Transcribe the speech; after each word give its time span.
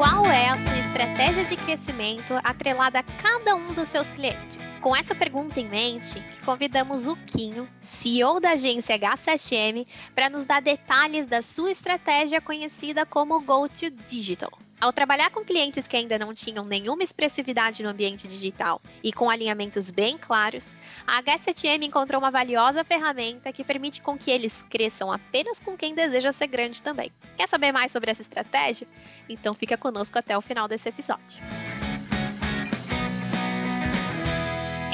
Qual 0.00 0.24
é 0.24 0.48
a 0.48 0.56
sua 0.56 0.78
estratégia 0.78 1.44
de 1.44 1.56
crescimento 1.58 2.32
atrelada 2.42 3.00
a 3.00 3.02
cada 3.02 3.54
um 3.54 3.74
dos 3.74 3.86
seus 3.90 4.06
clientes? 4.12 4.58
Com 4.80 4.96
essa 4.96 5.14
pergunta 5.14 5.60
em 5.60 5.68
mente, 5.68 6.24
convidamos 6.42 7.06
o 7.06 7.14
Quinho, 7.14 7.68
CEO 7.82 8.40
da 8.40 8.52
agência 8.52 8.98
H7M, 8.98 9.86
para 10.14 10.30
nos 10.30 10.42
dar 10.42 10.62
detalhes 10.62 11.26
da 11.26 11.42
sua 11.42 11.70
estratégia 11.70 12.40
conhecida 12.40 13.04
como 13.04 13.42
Go 13.42 13.68
to 13.68 13.90
Digital. 14.08 14.50
Ao 14.80 14.94
trabalhar 14.94 15.30
com 15.30 15.44
clientes 15.44 15.86
que 15.86 15.94
ainda 15.94 16.18
não 16.18 16.32
tinham 16.32 16.64
nenhuma 16.64 17.02
expressividade 17.02 17.82
no 17.82 17.90
ambiente 17.90 18.26
digital 18.26 18.80
e 19.04 19.12
com 19.12 19.28
alinhamentos 19.28 19.90
bem 19.90 20.16
claros, 20.16 20.74
a 21.06 21.22
H7M 21.22 21.84
encontrou 21.84 22.18
uma 22.18 22.30
valiosa 22.30 22.82
ferramenta 22.82 23.52
que 23.52 23.62
permite 23.62 24.00
com 24.00 24.16
que 24.16 24.30
eles 24.30 24.64
cresçam 24.70 25.12
apenas 25.12 25.60
com 25.60 25.76
quem 25.76 25.94
deseja 25.94 26.32
ser 26.32 26.46
grande 26.46 26.82
também. 26.82 27.12
Quer 27.36 27.46
saber 27.46 27.72
mais 27.72 27.92
sobre 27.92 28.10
essa 28.10 28.22
estratégia? 28.22 28.88
Então 29.28 29.52
fica 29.52 29.76
conosco 29.76 30.18
até 30.18 30.36
o 30.36 30.40
final 30.40 30.66
desse 30.66 30.88
episódio. 30.88 31.42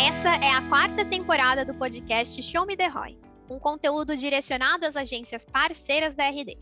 Essa 0.05 0.35
é 0.45 0.51
a 0.51 0.63
quarta 0.69 1.05
temporada 1.05 1.65
do 1.65 1.75
podcast 1.75 2.43
Show 2.43 2.67
Me 2.67 2.77
The 2.77 2.89
Roy, 2.89 3.17
um 3.49 3.61
conteúdo 3.61 4.17
direcionado 4.17 4.85
às 4.85 4.97
agências 4.97 5.45
parceiras 5.45 6.17
da 6.17 6.29
RD. 6.29 6.59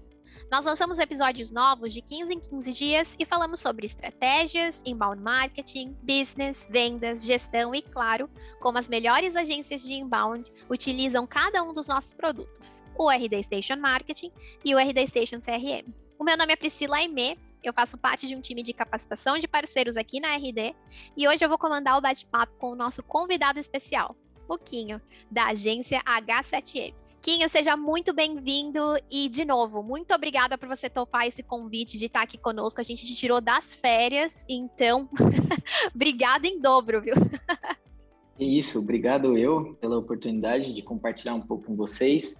Nós 0.50 0.64
lançamos 0.64 0.98
episódios 0.98 1.50
novos 1.50 1.92
de 1.92 2.00
15 2.00 2.34
em 2.34 2.38
15 2.38 2.72
dias 2.72 3.16
e 3.18 3.24
falamos 3.24 3.60
sobre 3.60 3.86
estratégias, 3.86 4.82
inbound 4.84 5.20
marketing, 5.20 5.96
business, 6.02 6.66
vendas, 6.70 7.24
gestão 7.24 7.74
e, 7.74 7.82
claro, 7.82 8.30
como 8.60 8.78
as 8.78 8.86
melhores 8.86 9.34
agências 9.34 9.82
de 9.82 9.94
inbound 9.94 10.52
utilizam 10.70 11.26
cada 11.26 11.62
um 11.62 11.72
dos 11.72 11.88
nossos 11.88 12.12
produtos, 12.12 12.82
o 12.96 13.10
RD 13.10 13.42
Station 13.42 13.76
Marketing 13.76 14.30
e 14.64 14.74
o 14.74 14.78
RD 14.78 15.06
Station 15.06 15.40
CRM. 15.40 15.92
O 16.18 16.24
meu 16.24 16.36
nome 16.36 16.52
é 16.52 16.56
Priscila 16.56 16.98
Aimee, 16.98 17.38
eu 17.62 17.72
faço 17.72 17.96
parte 17.96 18.28
de 18.28 18.36
um 18.36 18.40
time 18.40 18.62
de 18.62 18.74
capacitação 18.74 19.38
de 19.38 19.48
parceiros 19.48 19.96
aqui 19.96 20.20
na 20.20 20.36
RD 20.36 20.74
e 21.16 21.26
hoje 21.26 21.44
eu 21.44 21.48
vou 21.48 21.58
comandar 21.58 21.96
o 21.96 22.00
bate-papo 22.00 22.52
com 22.58 22.70
o 22.70 22.76
nosso 22.76 23.02
convidado 23.02 23.58
especial, 23.58 24.14
o 24.46 24.58
Quinho, 24.58 25.00
da 25.30 25.46
agência 25.46 26.00
H7M. 26.02 27.03
Quinho, 27.24 27.48
seja 27.48 27.74
muito 27.74 28.12
bem-vindo 28.12 28.78
e, 29.10 29.30
de 29.30 29.46
novo, 29.46 29.82
muito 29.82 30.12
obrigada 30.12 30.58
por 30.58 30.68
você 30.68 30.90
topar 30.90 31.26
esse 31.26 31.42
convite 31.42 31.96
de 31.96 32.04
estar 32.04 32.20
aqui 32.20 32.36
conosco. 32.36 32.82
A 32.82 32.84
gente 32.84 33.06
te 33.06 33.16
tirou 33.16 33.40
das 33.40 33.74
férias, 33.74 34.44
então, 34.46 35.08
obrigada 35.94 36.46
em 36.46 36.60
dobro, 36.60 37.00
viu? 37.00 37.14
Isso, 38.38 38.78
obrigado 38.78 39.38
eu 39.38 39.74
pela 39.80 39.96
oportunidade 39.96 40.74
de 40.74 40.82
compartilhar 40.82 41.34
um 41.34 41.40
pouco 41.40 41.64
com 41.64 41.74
vocês. 41.74 42.38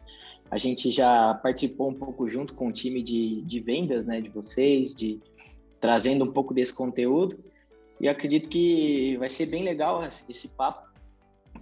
A 0.50 0.58
gente 0.58 0.90
já 0.90 1.32
participou 1.32 1.88
um 1.88 1.94
pouco 1.94 2.28
junto 2.28 2.52
com 2.52 2.68
o 2.68 2.72
time 2.72 3.02
de, 3.02 3.40
de 3.40 3.60
vendas, 3.60 4.04
né, 4.04 4.20
de 4.20 4.28
vocês, 4.28 4.94
de 4.94 5.18
trazendo 5.80 6.26
um 6.26 6.30
pouco 6.30 6.52
desse 6.52 6.74
conteúdo. 6.74 7.42
E 7.98 8.06
acredito 8.06 8.50
que 8.50 9.16
vai 9.16 9.30
ser 9.30 9.46
bem 9.46 9.64
legal 9.64 10.04
esse 10.04 10.48
papo 10.48 10.86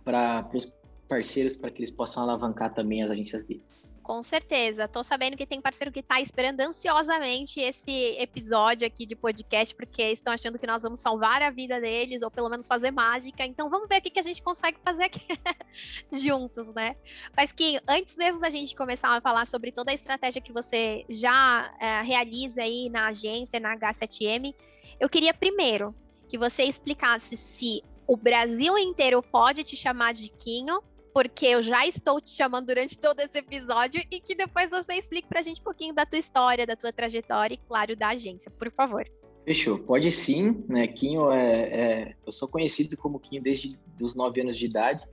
para 0.03 0.51
os 0.53 0.82
parceiros 1.13 1.57
para 1.59 1.71
que 1.71 1.81
eles 1.81 1.91
possam 1.91 2.23
alavancar 2.23 2.73
também 2.73 3.03
as 3.03 3.11
agências 3.11 3.45
deles. 3.45 3.63
Com 4.03 4.23
certeza. 4.25 4.89
Tô 4.89 5.05
sabendo 5.05 5.37
que 5.37 5.47
tem 5.47 5.61
parceiro 5.61 5.93
que 5.93 6.01
está 6.01 6.21
esperando 6.21 6.61
ansiosamente 6.61 7.61
esse 7.61 8.17
episódio 8.19 8.87
aqui 8.87 9.07
de 9.07 9.15
podcast, 9.15 9.75
porque 9.75 10.03
estão 10.11 10.33
achando 10.33 10.59
que 10.59 10.67
nós 10.67 10.83
vamos 10.83 10.99
salvar 11.01 11.41
a 11.43 11.51
vida 11.51 11.81
deles, 11.81 12.23
ou 12.23 12.31
pelo 12.31 12.49
menos 12.49 12.67
fazer 12.67 12.91
mágica. 12.91 13.45
Então 13.45 13.69
vamos 13.69 13.89
ver 13.89 13.99
o 13.99 14.03
que, 14.03 14.11
que 14.11 14.19
a 14.19 14.23
gente 14.23 14.43
consegue 14.43 14.79
fazer 14.83 15.05
aqui 15.05 15.21
juntos, 16.11 16.73
né? 16.75 16.97
Mas 17.37 17.53
que 17.53 17.79
antes 17.87 18.17
mesmo 18.17 18.41
da 18.41 18.51
gente 18.51 18.75
começar 18.75 19.15
a 19.15 19.21
falar 19.21 19.47
sobre 19.47 19.71
toda 19.71 19.93
a 19.93 19.95
estratégia 19.95 20.43
que 20.43 20.53
você 20.53 21.05
já 21.09 21.73
é, 21.79 22.03
realiza 22.03 22.63
aí 22.63 22.89
na 22.89 23.09
agência, 23.09 23.61
na 23.61 23.77
H7M, 23.77 24.53
eu 24.99 25.09
queria 25.09 25.35
primeiro 25.35 25.95
que 26.27 26.39
você 26.39 26.65
explicasse 26.65 27.37
se 27.37 27.85
o 28.07 28.17
Brasil 28.17 28.77
inteiro 28.79 29.23
pode 29.23 29.63
te 29.63 29.77
chamar 29.77 30.15
de 30.15 30.29
Quinho 30.29 30.83
porque 31.13 31.47
eu 31.47 31.63
já 31.63 31.87
estou 31.87 32.21
te 32.21 32.31
chamando 32.31 32.67
durante 32.67 32.99
todo 32.99 33.21
esse 33.21 33.39
episódio 33.39 34.03
e 34.11 34.21
que 34.21 34.35
depois 34.35 34.71
você 34.71 34.95
explique 34.95 35.29
para 35.29 35.41
a 35.41 35.43
gente 35.43 35.61
um 35.61 35.65
pouquinho 35.65 35.95
da 35.95 36.07
tua 36.07 36.19
história, 36.19 36.67
da 36.67 36.75
tua 36.75 36.93
trajetória 36.93 37.55
e, 37.55 37.59
claro, 37.59 37.95
da 37.95 38.09
agência, 38.09 38.51
por 38.51 38.71
favor. 38.73 39.05
Fechou, 39.45 39.79
pode 39.79 40.11
sim, 40.13 40.65
né? 40.69 40.87
Quinho 40.87 41.31
é, 41.31 41.63
é, 41.63 42.17
eu 42.25 42.33
sou 42.33 42.49
conhecido 42.49 42.97
como 42.97 43.19
Quinho 43.19 43.43
desde 43.43 43.79
os 44.01 44.15
nove 44.15 44.41
anos 44.41 44.57
de 44.57 44.67
idade, 44.67 45.07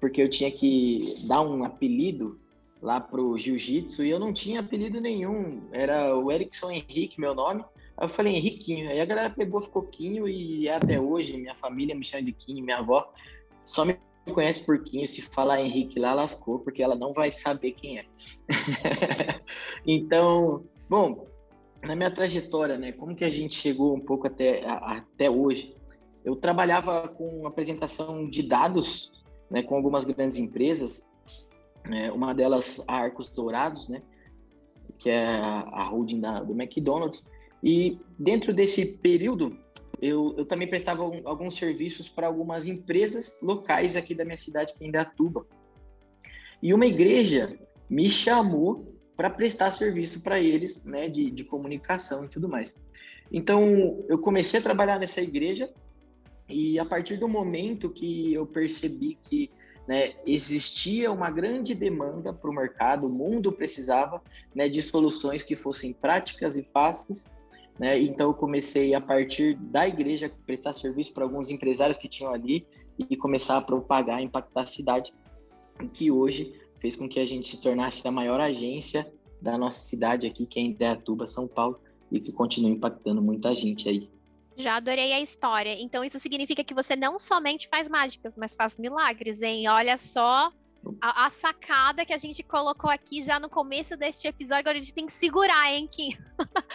porque 0.00 0.20
eu 0.20 0.28
tinha 0.28 0.50
que 0.50 1.14
dar 1.26 1.40
um 1.42 1.64
apelido 1.64 2.38
lá 2.82 3.00
pro 3.00 3.38
jiu-jitsu 3.38 4.04
e 4.04 4.10
eu 4.10 4.18
não 4.18 4.32
tinha 4.32 4.60
apelido 4.60 5.00
nenhum, 5.00 5.62
era 5.70 6.16
o 6.16 6.32
Erickson 6.32 6.70
Henrique, 6.70 7.20
meu 7.20 7.34
nome. 7.34 7.64
Aí 7.96 8.04
eu 8.04 8.08
falei 8.08 8.34
Henriquinho, 8.34 8.90
aí 8.90 9.00
a 9.00 9.04
galera 9.04 9.30
pegou, 9.30 9.60
ficou 9.60 9.82
Quinho 9.82 10.26
e 10.28 10.68
até 10.68 10.98
hoje 10.98 11.36
minha 11.36 11.54
família 11.54 11.94
me 11.94 12.04
chama 12.04 12.24
de 12.24 12.32
Quinho, 12.32 12.64
minha 12.64 12.78
avó 12.78 13.12
só 13.62 13.84
me 13.84 13.96
conhece 14.32 14.64
Porquinho, 14.64 15.06
se 15.06 15.22
falar 15.22 15.60
Henrique 15.60 15.98
lá, 15.98 16.14
lascou, 16.14 16.58
porque 16.58 16.82
ela 16.82 16.94
não 16.94 17.12
vai 17.12 17.30
saber 17.30 17.72
quem 17.72 17.98
é. 17.98 18.04
então, 19.86 20.64
bom, 20.88 21.26
na 21.82 21.96
minha 21.96 22.10
trajetória, 22.10 22.78
né, 22.78 22.92
como 22.92 23.14
que 23.14 23.24
a 23.24 23.30
gente 23.30 23.54
chegou 23.54 23.94
um 23.94 24.00
pouco 24.00 24.26
até, 24.26 24.64
a, 24.66 24.98
até 24.98 25.30
hoje? 25.30 25.74
Eu 26.24 26.36
trabalhava 26.36 27.08
com 27.08 27.46
apresentação 27.46 28.28
de 28.28 28.42
dados, 28.42 29.12
né, 29.50 29.62
com 29.62 29.74
algumas 29.74 30.04
grandes 30.04 30.38
empresas, 30.38 31.02
né, 31.84 32.12
uma 32.12 32.34
delas 32.34 32.82
a 32.86 32.96
Arcos 32.96 33.28
Dourados, 33.28 33.88
né, 33.88 34.02
que 34.98 35.08
é 35.08 35.26
a, 35.26 35.60
a 35.60 35.84
holding 35.84 36.20
da, 36.20 36.42
do 36.42 36.52
McDonald's, 36.52 37.24
e 37.62 37.98
dentro 38.18 38.52
desse 38.52 38.98
período 38.98 39.56
eu, 40.00 40.34
eu 40.38 40.46
também 40.46 40.66
prestava 40.66 41.04
um, 41.04 41.20
alguns 41.24 41.56
serviços 41.56 42.08
para 42.08 42.26
algumas 42.26 42.66
empresas 42.66 43.38
locais 43.42 43.96
aqui 43.96 44.14
da 44.14 44.24
minha 44.24 44.38
cidade, 44.38 44.72
que 44.74 44.82
é 44.82 44.86
Indatuba. 44.86 45.46
E 46.62 46.72
uma 46.72 46.86
igreja 46.86 47.58
me 47.88 48.10
chamou 48.10 48.96
para 49.16 49.28
prestar 49.28 49.70
serviço 49.70 50.22
para 50.22 50.40
eles, 50.40 50.82
né, 50.84 51.08
de, 51.08 51.30
de 51.30 51.44
comunicação 51.44 52.24
e 52.24 52.28
tudo 52.28 52.48
mais. 52.48 52.74
Então, 53.30 54.02
eu 54.08 54.18
comecei 54.18 54.58
a 54.58 54.62
trabalhar 54.62 54.98
nessa 54.98 55.20
igreja 55.20 55.70
e 56.48 56.78
a 56.78 56.84
partir 56.84 57.16
do 57.16 57.28
momento 57.28 57.90
que 57.90 58.32
eu 58.32 58.46
percebi 58.46 59.18
que 59.22 59.50
né, 59.86 60.14
existia 60.26 61.12
uma 61.12 61.30
grande 61.30 61.74
demanda 61.74 62.32
para 62.32 62.50
o 62.50 62.54
mercado, 62.54 63.06
o 63.06 63.10
mundo 63.10 63.52
precisava 63.52 64.22
né, 64.54 64.68
de 64.68 64.80
soluções 64.80 65.42
que 65.42 65.54
fossem 65.54 65.92
práticas 65.92 66.56
e 66.56 66.62
fáceis, 66.62 67.26
né? 67.78 67.98
Então 67.98 68.28
eu 68.28 68.34
comecei 68.34 68.94
a 68.94 69.00
partir 69.00 69.54
da 69.54 69.86
igreja 69.88 70.30
prestar 70.46 70.72
serviço 70.72 71.12
para 71.12 71.24
alguns 71.24 71.50
empresários 71.50 71.96
que 71.96 72.08
tinham 72.08 72.32
ali 72.32 72.66
e 72.98 73.16
começar 73.16 73.56
a 73.56 73.62
propagar, 73.62 74.22
impactar 74.22 74.62
a 74.62 74.66
cidade, 74.66 75.14
que 75.92 76.10
hoje 76.10 76.52
fez 76.78 76.96
com 76.96 77.08
que 77.08 77.18
a 77.18 77.26
gente 77.26 77.48
se 77.48 77.62
tornasse 77.62 78.06
a 78.06 78.10
maior 78.10 78.40
agência 78.40 79.10
da 79.40 79.56
nossa 79.56 79.80
cidade 79.80 80.26
aqui, 80.26 80.44
que 80.46 80.58
é 80.58 80.62
Indaiatuba, 80.62 81.26
São 81.26 81.48
Paulo, 81.48 81.80
e 82.12 82.20
que 82.20 82.32
continua 82.32 82.70
impactando 82.70 83.22
muita 83.22 83.54
gente 83.54 83.88
aí. 83.88 84.10
Já 84.56 84.76
adorei 84.76 85.12
a 85.12 85.20
história. 85.20 85.74
Então 85.80 86.04
isso 86.04 86.18
significa 86.18 86.62
que 86.62 86.74
você 86.74 86.94
não 86.94 87.18
somente 87.18 87.68
faz 87.68 87.88
mágicas, 87.88 88.36
mas 88.36 88.54
faz 88.54 88.76
milagres, 88.76 89.40
hein? 89.40 89.66
Olha 89.68 89.96
só 89.96 90.52
a, 91.00 91.26
a, 91.26 91.30
sacada 91.30 92.04
que 92.04 92.12
a 92.12 92.18
gente 92.18 92.42
colocou 92.42 92.90
aqui 92.90 93.22
já 93.22 93.38
no 93.38 93.48
começo 93.48 93.96
deste 93.96 94.26
episódio, 94.26 94.60
agora 94.60 94.78
a 94.78 94.80
gente 94.80 94.94
tem 94.94 95.06
que 95.06 95.12
segurar, 95.12 95.72
hein, 95.72 95.88
Kim? 95.90 96.16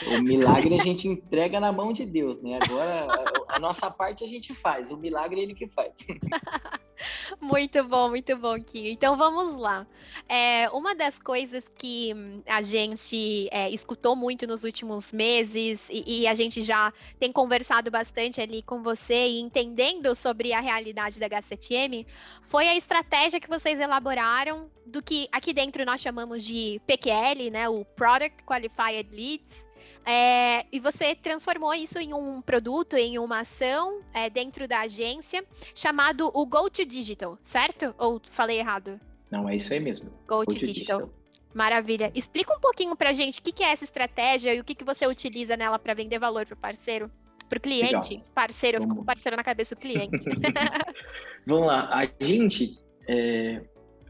O 0.08 0.22
milagre 0.22 0.80
a 0.80 0.84
gente 0.84 1.08
entrega 1.08 1.60
na 1.60 1.72
mão 1.72 1.92
de 1.92 2.06
Deus, 2.06 2.42
né? 2.42 2.60
Agora 2.62 3.08
a, 3.56 3.60
nossa 3.60 3.92
parte 3.92 4.24
a 4.24 4.28
gente 4.28 4.54
faz, 4.54 4.92
o 4.92 4.98
milagre 4.98 5.40
é 5.40 5.44
ele 5.44 5.54
que 5.54 5.68
faz. 5.68 6.06
muito 7.40 7.84
bom, 7.84 8.10
muito 8.10 8.36
bom, 8.38 8.60
Kim. 8.62 8.88
Então 8.88 9.18
vamos 9.18 9.56
lá. 9.56 9.86
É, 10.28 10.70
uma 10.70 10.96
das 10.96 11.20
coisas 11.20 11.68
que 11.78 12.14
a 12.48 12.62
gente 12.62 13.48
é, 13.52 13.70
escutou 13.70 14.16
muito 14.16 14.48
nos 14.48 14.64
últimos 14.64 15.12
meses 15.12 15.88
e, 15.90 16.22
e, 16.22 16.28
a 16.28 16.34
gente 16.34 16.62
já 16.62 16.94
tem 17.20 17.32
conversado 17.32 17.92
bastante 17.92 18.40
ali 18.40 18.62
com 18.62 18.82
você 18.82 19.28
e 19.28 19.40
entendendo 19.40 20.16
sobre 20.16 20.54
a 20.54 20.60
realidade 20.60 21.20
da 21.20 21.30
H7M 21.30 22.06
foi 22.42 22.68
a 22.68 22.76
estratégia 22.76 23.40
que 23.40 23.48
vocês 23.48 23.80
elaboraram 23.80 24.06
elaboraram 24.06 24.70
do 24.86 25.02
que 25.02 25.28
aqui 25.32 25.54
dentro 25.54 25.84
nós 25.86 26.00
chamamos 26.00 26.44
de 26.44 26.82
PQL, 26.86 27.50
né, 27.52 27.68
o 27.68 27.84
Product 27.84 28.44
Qualified 28.44 29.10
Leads, 29.12 29.66
é, 30.06 30.66
e 30.72 30.80
você 30.80 31.16
transformou 31.16 31.74
isso 31.74 31.98
em 32.00 32.14
um 32.14 32.42
produto, 32.42 32.96
em 32.96 33.18
uma 33.18 33.40
ação 33.40 34.02
é, 34.14 34.30
dentro 34.30 34.68
da 34.68 34.82
agência, 34.82 35.44
chamado 35.74 36.30
o 36.34 36.46
Go 36.46 36.70
to 36.70 36.86
Digital, 36.86 37.38
certo? 37.44 37.94
Ou 37.98 38.22
falei 38.32 38.60
errado? 38.60 39.00
Não, 39.32 39.50
é 39.50 39.56
isso 39.56 39.74
aí 39.74 39.80
mesmo. 39.80 40.10
Go, 40.28 40.38
Go 40.38 40.46
to, 40.46 40.56
to 40.56 40.66
digital. 40.66 41.00
digital. 41.00 41.26
Maravilha. 41.54 42.12
Explica 42.14 42.56
um 42.56 42.60
pouquinho 42.60 42.96
pra 42.96 43.14
gente 43.14 43.40
o 43.40 43.42
que, 43.42 43.52
que 43.52 43.64
é 43.64 43.72
essa 43.72 43.84
estratégia 43.84 44.54
e 44.54 44.60
o 44.60 44.64
que, 44.64 44.76
que 44.76 44.84
você 44.84 45.08
utiliza 45.08 45.56
nela 45.56 45.80
para 45.80 45.94
vender 45.94 46.20
valor 46.20 46.46
pro 46.46 46.56
parceiro. 46.56 47.10
Pro 47.48 47.60
cliente, 47.60 48.16
Legal. 48.16 48.26
parceiro, 48.34 48.78
eu 48.78 48.82
fico 48.82 48.96
com 48.96 49.06
parceiro 49.06 49.38
na 49.38 49.44
cabeça 49.44 49.76
do 49.76 49.80
cliente. 49.80 50.18
Vamos 51.46 51.68
lá, 51.68 51.90
a 51.94 52.26
gente 52.26 52.78
é, 53.08 53.62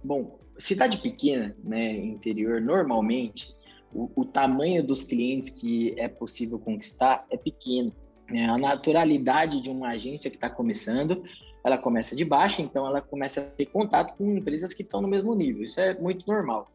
Bom, 0.06 0.40
cidade 0.56 1.00
pequena, 1.00 1.56
né, 1.64 1.98
interior, 1.98 2.62
normalmente 2.62 3.56
o, 3.96 4.26
tamanho 4.26 4.84
dos 4.84 5.04
clientes 5.04 5.50
que 5.50 5.94
é 5.98 6.08
possível 6.08 6.60
conquistar 6.60 7.26
é 7.30 7.38
pequeno. 7.38 7.96
Né? 8.30 8.46
A 8.46 8.58
naturalidade 8.58 9.62
de 9.62 9.70
uma 9.70 9.90
agência 9.90 10.30
que 10.30 10.36
está 10.36 10.50
começando, 10.50 11.24
ela 11.64 11.78
começa 11.78 12.16
de 12.16 12.26
baixo, 12.26 12.62
então 12.62 12.86
ela 12.86 13.02
começa 13.02 13.42
a 13.42 13.44
ter 13.44 13.68
contato 13.68 14.18
com 14.18 14.36
empresas 14.36 14.74
que 14.74 14.84
estão 14.84 15.02
no 15.02 15.08
mesmo 15.08 15.34
nível. 15.34 15.64
Isso 15.64 15.80
é 15.80 15.98
muito 15.98 16.28
normal. 16.28 16.70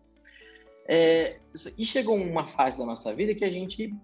É, 0.88 1.38
e 1.76 1.84
chegou 1.84 2.16
uma 2.16 2.46
fase 2.46 2.78
da 2.78 2.86
nossa 2.86 3.14
vida 3.14 3.34
que 3.34 3.44
a 3.44 3.50
gente 3.50 3.94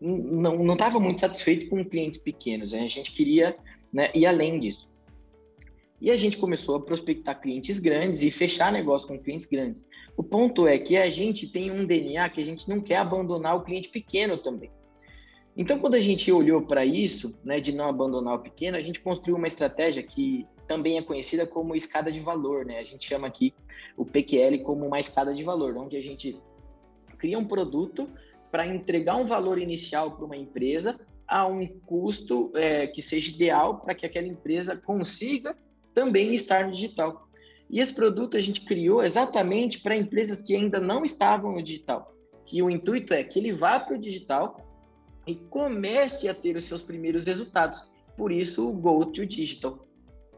não 0.00 0.72
estava 0.72 0.98
muito 0.98 1.20
satisfeito 1.20 1.68
com 1.68 1.84
clientes 1.84 2.18
pequenos. 2.18 2.72
Né? 2.72 2.80
A 2.80 2.88
gente 2.88 3.12
queria 3.12 3.56
né, 3.92 4.08
ir 4.14 4.26
além 4.26 4.58
disso. 4.60 4.88
E 6.00 6.10
a 6.10 6.16
gente 6.16 6.36
começou 6.36 6.76
a 6.76 6.80
prospectar 6.80 7.40
clientes 7.40 7.78
grandes 7.78 8.22
e 8.22 8.30
fechar 8.30 8.72
negócio 8.72 9.06
com 9.06 9.18
clientes 9.18 9.46
grandes. 9.46 9.86
O 10.16 10.22
ponto 10.22 10.66
é 10.66 10.78
que 10.78 10.96
a 10.96 11.08
gente 11.10 11.46
tem 11.46 11.70
um 11.70 11.86
DNA 11.86 12.28
que 12.30 12.40
a 12.40 12.44
gente 12.44 12.68
não 12.68 12.80
quer 12.80 12.96
abandonar 12.96 13.56
o 13.56 13.62
cliente 13.62 13.88
pequeno 13.88 14.36
também. 14.36 14.70
Então, 15.56 15.78
quando 15.78 15.94
a 15.94 16.00
gente 16.00 16.30
olhou 16.32 16.62
para 16.62 16.84
isso, 16.84 17.38
né, 17.44 17.60
de 17.60 17.72
não 17.72 17.86
abandonar 17.86 18.34
o 18.34 18.38
pequeno, 18.38 18.76
a 18.76 18.80
gente 18.80 19.00
construiu 19.00 19.36
uma 19.36 19.46
estratégia 19.46 20.02
que 20.02 20.46
também 20.66 20.96
é 20.96 21.02
conhecida 21.02 21.46
como 21.46 21.76
escada 21.76 22.10
de 22.10 22.20
valor, 22.20 22.64
né? 22.64 22.78
A 22.78 22.84
gente 22.84 23.06
chama 23.06 23.26
aqui 23.26 23.52
o 23.96 24.04
PQL 24.06 24.60
como 24.62 24.86
uma 24.86 24.98
escada 24.98 25.34
de 25.34 25.42
valor, 25.42 25.76
onde 25.76 25.96
a 25.96 26.02
gente 26.02 26.40
cria 27.18 27.38
um 27.38 27.44
produto 27.44 28.08
para 28.50 28.66
entregar 28.66 29.16
um 29.16 29.24
valor 29.24 29.58
inicial 29.58 30.12
para 30.12 30.24
uma 30.24 30.36
empresa 30.36 30.98
a 31.26 31.46
um 31.46 31.66
custo 31.66 32.50
é, 32.54 32.86
que 32.86 33.00
seja 33.00 33.30
ideal 33.30 33.80
para 33.80 33.94
que 33.94 34.04
aquela 34.06 34.26
empresa 34.26 34.76
consiga 34.76 35.56
também 35.94 36.34
estar 36.34 36.66
no 36.66 36.72
digital. 36.72 37.28
E 37.72 37.80
esse 37.80 37.94
produto 37.94 38.36
a 38.36 38.40
gente 38.40 38.60
criou 38.60 39.02
exatamente 39.02 39.80
para 39.80 39.96
empresas 39.96 40.42
que 40.42 40.54
ainda 40.54 40.78
não 40.78 41.06
estavam 41.06 41.52
no 41.52 41.62
digital. 41.62 42.14
Que 42.44 42.62
o 42.62 42.68
intuito 42.68 43.14
é 43.14 43.24
que 43.24 43.38
ele 43.38 43.54
vá 43.54 43.80
para 43.80 43.96
o 43.96 43.98
digital 43.98 44.58
e 45.26 45.34
comece 45.34 46.28
a 46.28 46.34
ter 46.34 46.54
os 46.54 46.66
seus 46.66 46.82
primeiros 46.82 47.24
resultados. 47.24 47.90
Por 48.14 48.30
isso, 48.30 48.68
o 48.68 48.74
Go 48.74 49.06
to 49.06 49.24
Digital. 49.24 49.88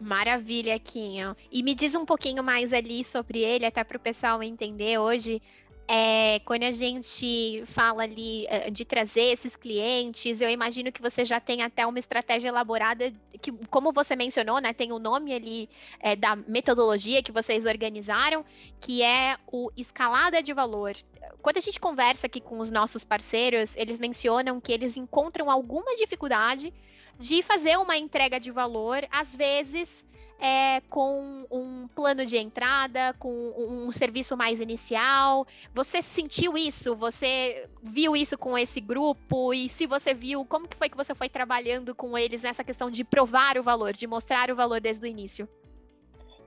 Maravilha, 0.01 0.79
Quinho. 0.79 1.35
E 1.51 1.63
me 1.63 1.75
diz 1.75 1.95
um 1.95 2.05
pouquinho 2.05 2.43
mais 2.43 2.73
ali 2.73 3.03
sobre 3.05 3.41
ele, 3.41 3.65
até 3.65 3.83
para 3.83 3.97
o 3.97 4.01
pessoal 4.01 4.41
entender 4.41 4.99
hoje. 4.99 5.43
É, 5.87 6.39
quando 6.41 6.63
a 6.63 6.73
gente 6.73 7.63
fala 7.67 8.05
ali 8.05 8.47
eh, 8.49 8.71
de 8.71 8.87
trazer 8.87 9.33
esses 9.33 9.55
clientes, 9.55 10.41
eu 10.41 10.49
imagino 10.49 10.91
que 10.91 11.03
você 11.03 11.27
já 11.27 11.39
tem 11.39 11.63
até 11.63 11.87
uma 11.87 11.99
estratégia 11.99 12.49
elaborada, 12.49 13.13
que, 13.43 13.53
como 13.69 13.93
você 13.93 14.17
mencionou, 14.17 14.61
né, 14.61 14.73
tem 14.73 14.93
o 14.93 14.99
nome 14.99 15.35
ali 15.35 15.69
é, 16.01 16.17
da 16.17 16.37
metodologia 16.37 17.23
que 17.23 17.31
vocês 17.31 17.67
organizaram, 17.67 18.45
que 18.81 19.03
é 19.03 19.37
o 19.47 19.71
escalada 19.77 20.43
de 20.43 20.55
valor. 20.55 20.97
Quando 21.43 21.59
a 21.59 21.61
gente 21.61 21.79
conversa 21.79 22.29
aqui 22.29 22.41
com 22.41 22.61
os 22.61 22.71
nossos 22.71 23.05
parceiros, 23.05 23.77
eles 23.77 23.99
mencionam 23.99 24.61
que 24.61 24.73
eles 24.73 24.97
encontram 24.97 25.51
alguma 25.51 25.95
dificuldade 25.97 26.73
de 27.19 27.43
fazer 27.43 27.79
uma 27.79 27.97
entrega 27.97 28.41
de 28.41 28.51
valor, 28.51 29.07
às 29.11 29.37
vezes 29.37 30.05
é, 30.41 30.81
com 30.91 31.47
um 31.51 31.89
plano 31.89 32.27
de 32.27 32.37
entrada, 32.37 33.15
com 33.19 33.53
um, 33.57 33.91
serviço 33.93 34.37
mais 34.37 34.61
inicial. 34.61 35.47
Você 35.75 36.03
sentiu 36.03 36.57
isso? 36.57 36.95
Você 36.97 37.69
viu 37.83 38.17
isso 38.17 38.37
com 38.37 38.57
esse 38.59 38.81
grupo? 38.81 39.55
E 39.55 39.69
se 39.69 39.87
você 39.87 40.13
viu, 40.13 40.45
como 40.45 40.69
que 40.69 40.77
foi 40.77 40.89
que 40.89 40.97
você 40.97 41.15
foi 41.15 41.29
trabalhando 41.29 41.95
com 41.95 42.17
eles 42.19 42.43
nessa 42.43 42.65
questão 42.65 42.91
de 42.91 43.05
provar 43.05 43.57
o 43.59 43.63
valor, 43.63 43.93
de 43.93 44.07
mostrar 44.07 44.51
o 44.51 44.57
valor 44.57 44.81
desde 44.81 45.07
o 45.07 45.09
início? 45.09 45.49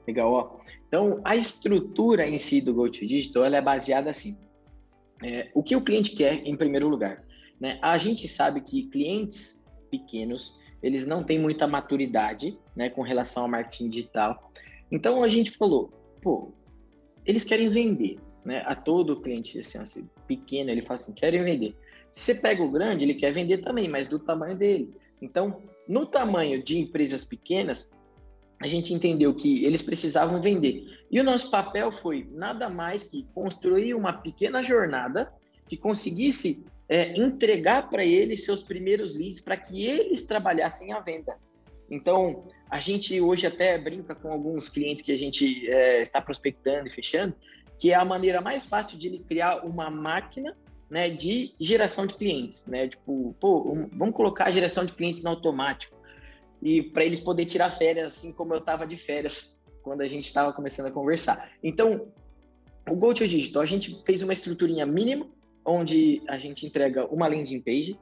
Legal, 0.08 0.32
ó. 0.32 0.58
Então, 0.88 1.20
a 1.24 1.36
estrutura 1.36 2.28
em 2.28 2.38
si 2.38 2.62
do 2.62 2.74
GoToDigital, 2.74 3.44
ela 3.44 3.58
é 3.58 3.62
baseada 3.62 4.10
assim. 4.10 4.38
É, 5.24 5.50
o 5.54 5.64
que 5.64 5.76
o 5.76 5.82
cliente 5.82 6.12
quer 6.12 6.46
em 6.46 6.56
primeiro 6.56 6.88
lugar? 6.88 7.26
Né? 7.60 7.80
A 7.82 7.98
gente 7.98 8.28
sabe 8.28 8.62
que 8.62 8.88
clientes 8.88 9.66
pequenos, 9.90 10.56
eles 10.82 11.06
não 11.06 11.24
têm 11.24 11.40
muita 11.40 11.68
maturidade, 11.68 12.58
né, 12.76 12.90
com 12.90 13.02
relação 13.02 13.44
ao 13.44 13.50
marketing 13.50 13.90
digital. 13.90 14.52
Então 14.92 15.24
a 15.24 15.28
gente 15.28 15.52
falou, 15.52 15.92
pô, 16.22 16.52
eles 17.26 17.44
querem 17.44 17.70
vender, 17.70 18.18
né? 18.46 18.64
A 18.66 18.74
todo 18.74 19.20
cliente 19.20 19.60
assim, 19.60 19.78
assim, 19.78 20.10
pequeno, 20.26 20.70
ele 20.70 20.82
fala 20.82 21.00
assim, 21.00 21.12
querem 21.12 21.44
vender. 21.44 21.76
Se 22.12 22.22
você 22.22 22.36
pega 22.36 22.64
o 22.64 22.72
grande, 22.72 23.04
ele 23.04 23.14
quer 23.14 23.32
vender 23.32 23.58
também, 23.60 23.90
mas 23.90 24.08
do 24.08 24.18
tamanho 24.18 24.58
dele. 24.58 24.94
Então, 25.22 25.62
no 25.88 26.06
tamanho 26.06 26.64
de 26.64 26.80
empresas 26.80 27.26
pequenas, 27.26 27.88
a 28.62 28.66
gente 28.66 28.94
entendeu 28.94 29.34
que 29.36 29.66
eles 29.66 29.82
precisavam 29.82 30.42
vender. 30.42 30.86
E 31.12 31.20
o 31.20 31.24
nosso 31.24 31.52
papel 31.52 31.92
foi 31.92 32.28
nada 32.32 32.70
mais 32.70 33.04
que 33.04 33.28
construir 33.34 33.94
uma 33.94 34.14
pequena 34.14 34.64
jornada 34.64 35.32
que 35.68 35.78
conseguisse 35.78 36.64
é, 36.90 37.14
entregar 37.20 37.90
para 37.90 38.06
eles 38.06 38.46
seus 38.46 38.64
primeiros 38.64 39.14
leads 39.14 39.42
para 39.42 39.58
que 39.58 39.86
eles 39.86 40.26
trabalhassem 40.26 40.94
a 40.94 41.00
venda. 41.00 41.38
Então, 41.90 42.48
a 42.70 42.80
gente 42.80 43.20
hoje 43.20 43.48
até 43.48 43.78
brinca 43.78 44.14
com 44.14 44.32
alguns 44.32 44.70
clientes 44.70 45.02
que 45.02 45.12
a 45.12 45.18
gente 45.18 45.70
é, 45.70 46.02
está 46.02 46.22
prospectando 46.22 46.88
e 46.88 46.92
fechando, 46.92 47.36
que 47.78 47.92
é 47.92 47.96
a 47.96 48.06
maneira 48.06 48.42
mais 48.42 48.66
fácil 48.66 48.98
de 48.98 49.08
ele 49.08 49.20
criar 49.20 49.66
uma 49.66 49.90
máquina 49.90 50.56
né, 50.90 51.10
de 51.10 51.54
geração 51.60 52.06
de 52.06 52.14
clientes, 52.14 52.66
né? 52.66 52.88
Tipo, 52.88 53.36
pô, 53.40 53.72
um, 53.72 53.90
vamos 53.92 54.16
colocar 54.16 54.46
a 54.46 54.52
geração 54.52 54.86
de 54.86 54.94
clientes 54.94 55.22
no 55.22 55.30
automático 55.30 55.96
e 56.62 56.82
para 56.82 57.04
eles 57.04 57.20
poder 57.20 57.46
tirar 57.46 57.70
férias, 57.70 58.18
assim 58.18 58.32
como 58.32 58.54
eu 58.54 58.60
estava 58.60 58.88
de 58.88 58.96
férias 58.96 59.58
quando 59.84 60.02
a 60.02 60.08
gente 60.08 60.26
estava 60.26 60.52
começando 60.54 60.88
a 60.88 60.92
conversar. 60.92 61.52
Então, 61.62 62.08
o 62.90 62.96
Go 62.96 63.14
to 63.14 63.28
Digital, 63.28 63.62
a 63.62 63.66
gente 63.66 64.02
fez 64.06 64.22
uma 64.22 64.34
estruturinha 64.34 64.86
mínima 64.86 65.30
onde 65.68 66.22
a 66.30 66.40
gente 66.40 66.66
entrega 66.66 67.06
uma 67.14 67.28
landing 67.28 67.60
page, 67.60 68.00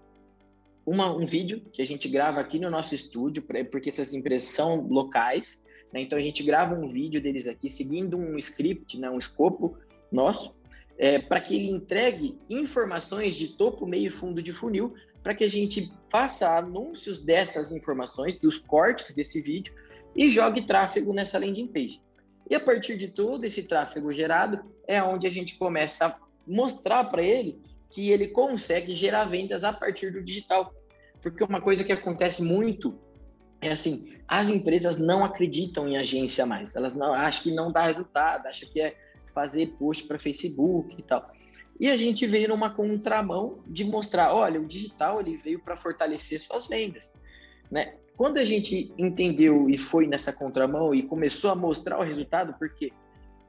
uma, 0.85 1.11
um 1.11 1.25
vídeo 1.25 1.61
que 1.73 1.81
a 1.81 1.85
gente 1.85 2.07
grava 2.07 2.39
aqui 2.39 2.59
no 2.59 2.69
nosso 2.69 2.93
estúdio, 2.93 3.43
porque 3.71 3.89
essas 3.89 4.13
empresas 4.13 4.49
são 4.49 4.81
locais, 4.81 5.59
né? 5.91 5.99
então 5.99 6.15
a 6.15 6.21
gente 6.21 6.43
grava 6.43 6.75
um 6.75 6.87
vídeo 6.87 7.19
deles 7.19 7.47
aqui, 7.47 7.67
seguindo 7.67 8.15
um 8.15 8.37
script, 8.37 8.99
né? 8.99 9.09
um 9.09 9.17
escopo 9.17 9.77
nosso, 10.11 10.55
é, 10.97 11.17
para 11.17 11.41
que 11.41 11.55
ele 11.55 11.71
entregue 11.71 12.37
informações 12.47 13.35
de 13.35 13.47
topo, 13.57 13.87
meio 13.87 14.07
e 14.07 14.11
fundo 14.11 14.43
de 14.43 14.53
funil, 14.53 14.93
para 15.23 15.33
que 15.33 15.43
a 15.43 15.49
gente 15.49 15.91
faça 16.07 16.55
anúncios 16.55 17.19
dessas 17.19 17.71
informações, 17.71 18.37
dos 18.37 18.59
cortes 18.59 19.15
desse 19.15 19.41
vídeo, 19.41 19.73
e 20.15 20.29
jogue 20.29 20.67
tráfego 20.67 21.11
nessa 21.11 21.39
landing 21.39 21.67
page. 21.67 21.99
E 22.47 22.53
a 22.53 22.59
partir 22.59 22.95
de 22.95 23.07
todo 23.07 23.43
esse 23.43 23.63
tráfego 23.63 24.13
gerado, 24.13 24.63
é 24.87 25.01
onde 25.01 25.25
a 25.25 25.31
gente 25.31 25.57
começa 25.57 26.15
mostrar 26.45 27.05
para 27.05 27.23
ele 27.23 27.61
que 27.89 28.09
ele 28.11 28.27
consegue 28.27 28.95
gerar 28.95 29.25
vendas 29.25 29.63
a 29.63 29.71
partir 29.71 30.11
do 30.11 30.23
digital. 30.23 30.73
Porque 31.21 31.43
uma 31.43 31.61
coisa 31.61 31.83
que 31.83 31.91
acontece 31.91 32.41
muito 32.41 32.97
é 33.61 33.71
assim, 33.71 34.13
as 34.27 34.49
empresas 34.49 34.97
não 34.97 35.23
acreditam 35.23 35.87
em 35.87 35.97
agência 35.97 36.45
mais. 36.45 36.75
Elas 36.75 36.93
não 36.93 37.13
acham 37.13 37.43
que 37.43 37.51
não 37.51 37.71
dá 37.71 37.85
resultado, 37.85 38.47
acham 38.47 38.69
que 38.69 38.81
é 38.81 38.95
fazer 39.33 39.67
post 39.77 40.05
para 40.05 40.19
Facebook 40.19 40.95
e 40.97 41.03
tal. 41.03 41.31
E 41.79 41.89
a 41.89 41.97
gente 41.97 42.25
veio 42.25 42.49
numa 42.49 42.69
contramão 42.69 43.59
de 43.67 43.83
mostrar, 43.83 44.33
olha, 44.33 44.59
o 44.61 44.65
digital 44.65 45.19
ele 45.19 45.35
veio 45.35 45.59
para 45.59 45.75
fortalecer 45.75 46.39
suas 46.39 46.67
vendas, 46.67 47.13
né? 47.69 47.95
Quando 48.15 48.37
a 48.37 48.45
gente 48.45 48.93
entendeu 48.97 49.69
e 49.69 49.77
foi 49.77 50.07
nessa 50.07 50.31
contramão 50.31 50.95
e 50.95 51.03
começou 51.03 51.49
a 51.49 51.55
mostrar 51.55 51.99
o 51.99 52.03
resultado, 52.03 52.55
porque 52.57 52.93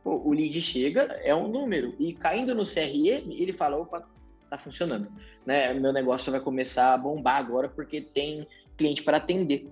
pô, 0.06 0.22
o 0.24 0.32
lead 0.32 0.62
chega, 0.62 1.02
é 1.24 1.34
um 1.34 1.48
número, 1.48 1.92
e 1.98 2.12
caindo 2.12 2.54
no 2.54 2.62
CRM, 2.62 3.28
ele 3.32 3.52
fala, 3.52 3.76
opa, 3.76 4.08
tá 4.48 4.56
funcionando, 4.56 5.08
né? 5.44 5.74
Meu 5.74 5.92
negócio 5.92 6.30
vai 6.30 6.40
começar 6.40 6.94
a 6.94 6.96
bombar 6.96 7.38
agora 7.38 7.68
porque 7.68 8.00
tem 8.00 8.46
cliente 8.76 9.02
para 9.02 9.16
atender. 9.16 9.68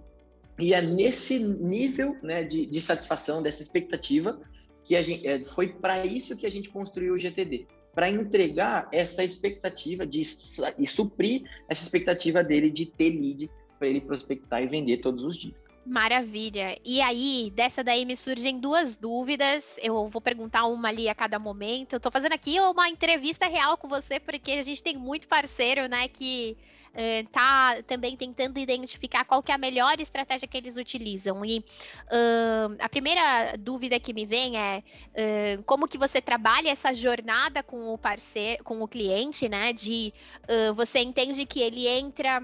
E 0.58 0.74
é 0.74 0.82
nesse 0.82 1.38
nível 1.38 2.16
né, 2.20 2.42
de, 2.42 2.66
de 2.66 2.80
satisfação, 2.80 3.44
dessa 3.44 3.62
expectativa, 3.62 4.40
que 4.82 4.96
a 4.96 5.02
gente, 5.02 5.24
é, 5.24 5.38
foi 5.44 5.68
para 5.68 6.04
isso 6.04 6.36
que 6.36 6.46
a 6.46 6.50
gente 6.50 6.68
construiu 6.68 7.14
o 7.14 7.18
GTD 7.18 7.68
para 7.94 8.10
entregar 8.10 8.88
essa 8.90 9.22
expectativa 9.22 10.04
de 10.04 10.20
e 10.20 10.84
suprir 10.84 11.44
essa 11.68 11.84
expectativa 11.84 12.42
dele 12.42 12.72
de 12.72 12.86
ter 12.86 13.10
lead 13.10 13.48
para 13.78 13.86
ele 13.86 14.00
prospectar 14.00 14.64
e 14.64 14.66
vender 14.66 14.96
todos 14.96 15.22
os 15.22 15.36
dias. 15.36 15.62
Maravilha. 15.86 16.78
E 16.82 17.02
aí, 17.02 17.52
dessa 17.54 17.84
daí 17.84 18.06
me 18.06 18.16
surgem 18.16 18.58
duas 18.58 18.96
dúvidas. 18.96 19.76
Eu 19.82 20.08
vou 20.08 20.20
perguntar 20.20 20.64
uma 20.64 20.88
ali 20.88 21.10
a 21.10 21.14
cada 21.14 21.38
momento. 21.38 21.92
Eu 21.92 22.00
tô 22.00 22.10
fazendo 22.10 22.32
aqui 22.32 22.58
uma 22.58 22.88
entrevista 22.88 23.46
real 23.46 23.76
com 23.76 23.86
você, 23.86 24.18
porque 24.18 24.52
a 24.52 24.62
gente 24.62 24.82
tem 24.82 24.96
muito 24.96 25.28
parceiro, 25.28 25.86
né, 25.86 26.08
que 26.08 26.56
uh, 26.94 27.28
tá 27.28 27.82
também 27.86 28.16
tentando 28.16 28.58
identificar 28.58 29.26
qual 29.26 29.42
que 29.42 29.52
é 29.52 29.54
a 29.54 29.58
melhor 29.58 30.00
estratégia 30.00 30.48
que 30.48 30.56
eles 30.56 30.76
utilizam. 30.76 31.44
E 31.44 31.58
uh, 31.58 32.76
a 32.80 32.88
primeira 32.88 33.54
dúvida 33.58 34.00
que 34.00 34.14
me 34.14 34.24
vem 34.24 34.56
é 34.56 34.78
uh, 34.78 35.62
como 35.64 35.86
que 35.86 35.98
você 35.98 36.18
trabalha 36.18 36.70
essa 36.70 36.94
jornada 36.94 37.62
com 37.62 37.92
o 37.92 37.98
parceiro, 37.98 38.64
com 38.64 38.80
o 38.80 38.88
cliente, 38.88 39.50
né? 39.50 39.72
De 39.74 40.14
você 40.76 41.00
entende 41.00 41.44
que 41.44 41.60
ele 41.60 41.86
entra 41.86 42.42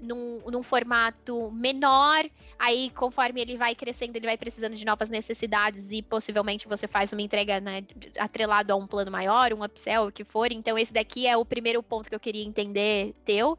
num, 0.00 0.40
num, 0.50 0.62
formato 0.62 1.50
menor, 1.50 2.24
aí 2.58 2.90
conforme 2.90 3.40
ele 3.40 3.56
vai 3.56 3.74
crescendo, 3.74 4.16
ele 4.16 4.26
vai 4.26 4.36
precisando 4.36 4.74
de 4.74 4.84
novas 4.84 5.08
necessidades 5.08 5.92
e 5.92 6.02
possivelmente 6.02 6.68
você 6.68 6.86
faz 6.86 7.12
uma 7.12 7.22
entrega 7.22 7.60
né, 7.60 7.84
atrelado 8.18 8.72
a 8.72 8.76
um 8.76 8.86
plano 8.86 9.10
maior, 9.10 9.52
um 9.52 9.64
upsell, 9.64 10.06
o 10.06 10.12
que 10.12 10.24
for. 10.24 10.52
Então, 10.52 10.78
esse 10.78 10.92
daqui 10.92 11.26
é 11.26 11.36
o 11.36 11.44
primeiro 11.44 11.82
ponto 11.82 12.08
que 12.08 12.14
eu 12.14 12.20
queria 12.20 12.44
entender 12.44 13.14
teu. 13.24 13.58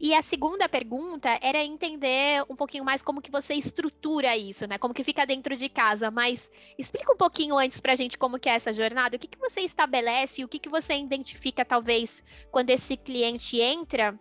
E 0.00 0.14
a 0.14 0.22
segunda 0.22 0.68
pergunta 0.68 1.38
era 1.40 1.62
entender 1.62 2.44
um 2.48 2.56
pouquinho 2.56 2.84
mais 2.84 3.02
como 3.02 3.22
que 3.22 3.30
você 3.30 3.54
estrutura 3.54 4.36
isso, 4.36 4.66
né? 4.66 4.78
Como 4.78 4.94
que 4.94 5.04
fica 5.04 5.26
dentro 5.26 5.56
de 5.56 5.68
casa. 5.68 6.10
Mas 6.10 6.50
explica 6.78 7.12
um 7.12 7.16
pouquinho 7.16 7.56
antes 7.56 7.80
pra 7.80 7.94
gente 7.94 8.18
como 8.18 8.38
que 8.38 8.48
é 8.48 8.54
essa 8.54 8.72
jornada, 8.72 9.16
o 9.16 9.18
que, 9.18 9.28
que 9.28 9.38
você 9.38 9.60
estabelece, 9.60 10.44
o 10.44 10.48
que, 10.48 10.58
que 10.58 10.68
você 10.68 10.94
identifica, 10.94 11.64
talvez, 11.64 12.22
quando 12.50 12.70
esse 12.70 12.96
cliente 12.96 13.60
entra 13.60 14.18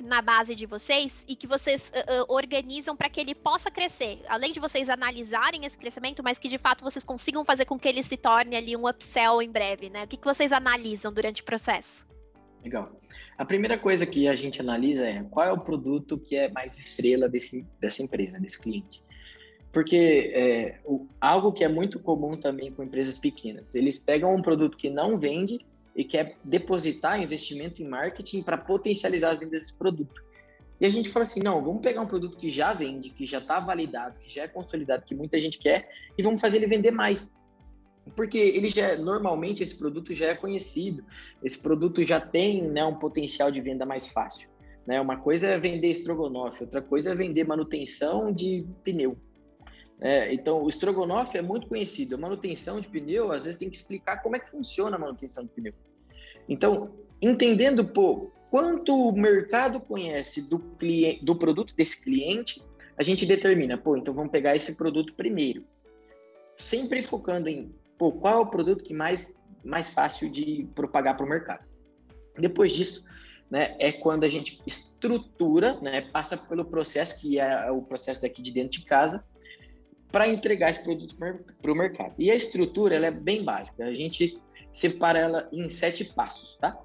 na 0.00 0.20
base 0.20 0.54
de 0.54 0.66
vocês 0.66 1.24
e 1.28 1.36
que 1.36 1.46
vocês 1.46 1.90
uh, 1.90 2.32
organizam 2.32 2.96
para 2.96 3.08
que 3.08 3.20
ele 3.20 3.34
possa 3.34 3.70
crescer. 3.70 4.20
Além 4.28 4.52
de 4.52 4.60
vocês 4.60 4.88
analisarem 4.88 5.64
esse 5.64 5.78
crescimento, 5.78 6.22
mas 6.22 6.38
que 6.38 6.48
de 6.48 6.58
fato 6.58 6.84
vocês 6.84 7.04
consigam 7.04 7.44
fazer 7.44 7.64
com 7.64 7.78
que 7.78 7.88
ele 7.88 8.02
se 8.02 8.16
torne 8.16 8.56
ali 8.56 8.76
um 8.76 8.88
upsell 8.88 9.40
em 9.42 9.50
breve, 9.50 9.90
né? 9.90 10.04
O 10.04 10.08
que, 10.08 10.16
que 10.16 10.24
vocês 10.24 10.52
analisam 10.52 11.12
durante 11.12 11.42
o 11.42 11.44
processo? 11.44 12.06
Legal. 12.62 12.98
A 13.36 13.44
primeira 13.44 13.76
coisa 13.76 14.06
que 14.06 14.26
a 14.26 14.34
gente 14.34 14.60
analisa 14.60 15.06
é 15.06 15.22
qual 15.24 15.46
é 15.46 15.52
o 15.52 15.60
produto 15.60 16.18
que 16.18 16.36
é 16.36 16.50
mais 16.50 16.78
estrela 16.78 17.28
desse, 17.28 17.66
dessa 17.80 18.02
empresa, 18.02 18.38
desse 18.38 18.60
cliente. 18.60 19.02
Porque 19.72 20.32
é, 20.34 20.80
o, 20.84 21.06
algo 21.20 21.52
que 21.52 21.64
é 21.64 21.68
muito 21.68 21.98
comum 21.98 22.36
também 22.36 22.72
com 22.72 22.82
empresas 22.82 23.18
pequenas, 23.18 23.74
eles 23.74 23.98
pegam 23.98 24.34
um 24.34 24.40
produto 24.40 24.76
que 24.76 24.88
não 24.88 25.18
vende 25.18 25.58
e 25.94 26.04
quer 26.04 26.36
depositar 26.42 27.22
investimento 27.22 27.82
em 27.82 27.88
marketing 27.88 28.42
para 28.42 28.58
potencializar 28.58 29.30
as 29.30 29.38
vendas 29.38 29.60
desse 29.60 29.74
produto. 29.74 30.22
E 30.80 30.86
a 30.86 30.90
gente 30.90 31.08
fala 31.08 31.22
assim, 31.22 31.40
não, 31.40 31.62
vamos 31.62 31.82
pegar 31.82 32.00
um 32.00 32.06
produto 32.06 32.36
que 32.36 32.50
já 32.50 32.72
vende, 32.72 33.10
que 33.10 33.24
já 33.26 33.38
está 33.38 33.60
validado, 33.60 34.18
que 34.18 34.32
já 34.32 34.42
é 34.42 34.48
consolidado, 34.48 35.04
que 35.04 35.14
muita 35.14 35.40
gente 35.40 35.58
quer, 35.58 35.88
e 36.18 36.22
vamos 36.22 36.40
fazer 36.40 36.58
ele 36.58 36.66
vender 36.66 36.90
mais. 36.90 37.30
Porque 38.16 38.36
ele 38.36 38.68
já 38.68 38.96
normalmente 38.96 39.62
esse 39.62 39.76
produto 39.76 40.12
já 40.12 40.26
é 40.26 40.34
conhecido, 40.34 41.04
esse 41.42 41.58
produto 41.58 42.02
já 42.02 42.20
tem 42.20 42.62
né, 42.62 42.84
um 42.84 42.96
potencial 42.96 43.50
de 43.50 43.60
venda 43.60 43.86
mais 43.86 44.06
fácil. 44.08 44.48
Né? 44.86 45.00
Uma 45.00 45.16
coisa 45.16 45.46
é 45.46 45.58
vender 45.58 45.90
estrogonofe, 45.90 46.64
outra 46.64 46.82
coisa 46.82 47.12
é 47.12 47.14
vender 47.14 47.44
manutenção 47.44 48.32
de 48.32 48.66
pneu. 48.82 49.16
É, 50.00 50.32
então, 50.34 50.62
o 50.62 50.68
estrogonofe 50.68 51.38
é 51.38 51.42
muito 51.42 51.66
conhecido. 51.66 52.16
A 52.16 52.18
manutenção 52.18 52.80
de 52.80 52.88
pneu, 52.88 53.32
às 53.32 53.44
vezes, 53.44 53.58
tem 53.58 53.70
que 53.70 53.76
explicar 53.76 54.22
como 54.22 54.36
é 54.36 54.38
que 54.38 54.50
funciona 54.50 54.96
a 54.96 54.98
manutenção 54.98 55.44
de 55.44 55.50
pneu. 55.50 55.72
Então, 56.48 56.92
entendendo 57.22 57.86
pô, 57.86 58.30
quanto 58.50 58.94
o 58.94 59.12
mercado 59.12 59.80
conhece 59.80 60.42
do, 60.42 60.58
cliente, 60.58 61.24
do 61.24 61.34
produto 61.34 61.74
desse 61.74 62.02
cliente, 62.02 62.62
a 62.96 63.02
gente 63.02 63.26
determina, 63.26 63.76
pô, 63.76 63.96
então 63.96 64.14
vamos 64.14 64.30
pegar 64.30 64.54
esse 64.54 64.76
produto 64.76 65.14
primeiro. 65.14 65.64
Sempre 66.58 67.02
focando 67.02 67.48
em 67.48 67.74
pô, 67.98 68.12
qual 68.12 68.34
é 68.34 68.42
o 68.42 68.46
produto 68.46 68.84
que 68.84 68.94
mais, 68.94 69.36
mais 69.64 69.88
fácil 69.88 70.30
de 70.30 70.68
propagar 70.74 71.16
para 71.16 71.26
o 71.26 71.28
mercado. 71.28 71.64
Depois 72.38 72.72
disso, 72.72 73.04
né, 73.50 73.76
é 73.78 73.92
quando 73.92 74.24
a 74.24 74.28
gente 74.28 74.60
estrutura, 74.66 75.78
né, 75.80 76.02
passa 76.12 76.36
pelo 76.36 76.64
processo, 76.64 77.20
que 77.20 77.38
é 77.38 77.70
o 77.70 77.82
processo 77.82 78.20
daqui 78.20 78.42
de 78.42 78.52
dentro 78.52 78.78
de 78.78 78.84
casa, 78.84 79.24
para 80.14 80.28
entregar 80.28 80.70
esse 80.70 80.80
produto 80.84 81.16
para 81.16 81.72
o 81.72 81.74
mercado. 81.74 82.14
E 82.16 82.30
a 82.30 82.36
estrutura 82.36 82.94
ela 82.94 83.06
é 83.06 83.10
bem 83.10 83.42
básica. 83.42 83.84
A 83.84 83.92
gente 83.92 84.40
separa 84.70 85.18
ela 85.18 85.48
em 85.50 85.68
sete 85.68 86.04
passos, 86.04 86.54
tá? 86.54 86.78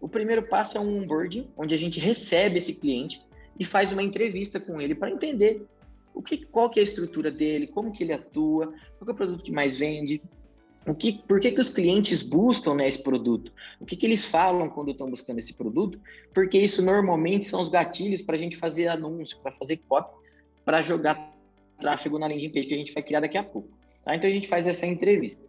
O 0.00 0.08
primeiro 0.08 0.44
passo 0.44 0.78
é 0.78 0.80
um 0.80 1.02
onboarding, 1.02 1.50
onde 1.56 1.74
a 1.74 1.76
gente 1.76 1.98
recebe 1.98 2.58
esse 2.58 2.74
cliente 2.74 3.20
e 3.58 3.64
faz 3.64 3.90
uma 3.90 4.04
entrevista 4.04 4.60
com 4.60 4.80
ele 4.80 4.94
para 4.94 5.10
entender 5.10 5.66
o 6.14 6.22
que, 6.22 6.46
qual 6.46 6.70
que 6.70 6.78
é 6.78 6.82
a 6.82 6.84
estrutura 6.84 7.28
dele, 7.28 7.66
como 7.66 7.90
que 7.90 8.04
ele 8.04 8.12
atua, 8.12 8.72
qual 9.00 9.08
é 9.08 9.10
o 9.10 9.16
produto 9.16 9.42
que 9.42 9.50
mais 9.50 9.76
vende, 9.76 10.22
o 10.86 10.94
que, 10.94 11.20
por 11.26 11.40
que, 11.40 11.50
que 11.50 11.60
os 11.60 11.68
clientes 11.68 12.22
buscam 12.22 12.76
né, 12.76 12.86
esse 12.86 13.02
produto, 13.02 13.52
o 13.80 13.84
que, 13.84 13.96
que 13.96 14.06
eles 14.06 14.24
falam 14.24 14.70
quando 14.70 14.92
estão 14.92 15.10
buscando 15.10 15.40
esse 15.40 15.54
produto, 15.54 16.00
porque 16.32 16.56
isso 16.56 16.80
normalmente 16.82 17.46
são 17.46 17.60
os 17.60 17.68
gatilhos 17.68 18.22
para 18.22 18.36
a 18.36 18.38
gente 18.38 18.56
fazer 18.56 18.86
anúncio, 18.86 19.38
para 19.42 19.50
fazer 19.50 19.80
copy, 19.88 20.14
para 20.64 20.84
jogar 20.84 21.35
tráfego 21.80 22.18
na 22.18 22.26
landing 22.26 22.50
page 22.50 22.66
que 22.66 22.74
a 22.74 22.78
gente 22.78 22.92
vai 22.92 23.02
criar 23.02 23.20
daqui 23.20 23.38
a 23.38 23.42
pouco. 23.42 23.68
Tá? 24.04 24.14
Então 24.14 24.28
a 24.28 24.32
gente 24.32 24.48
faz 24.48 24.66
essa 24.66 24.86
entrevista. 24.86 25.44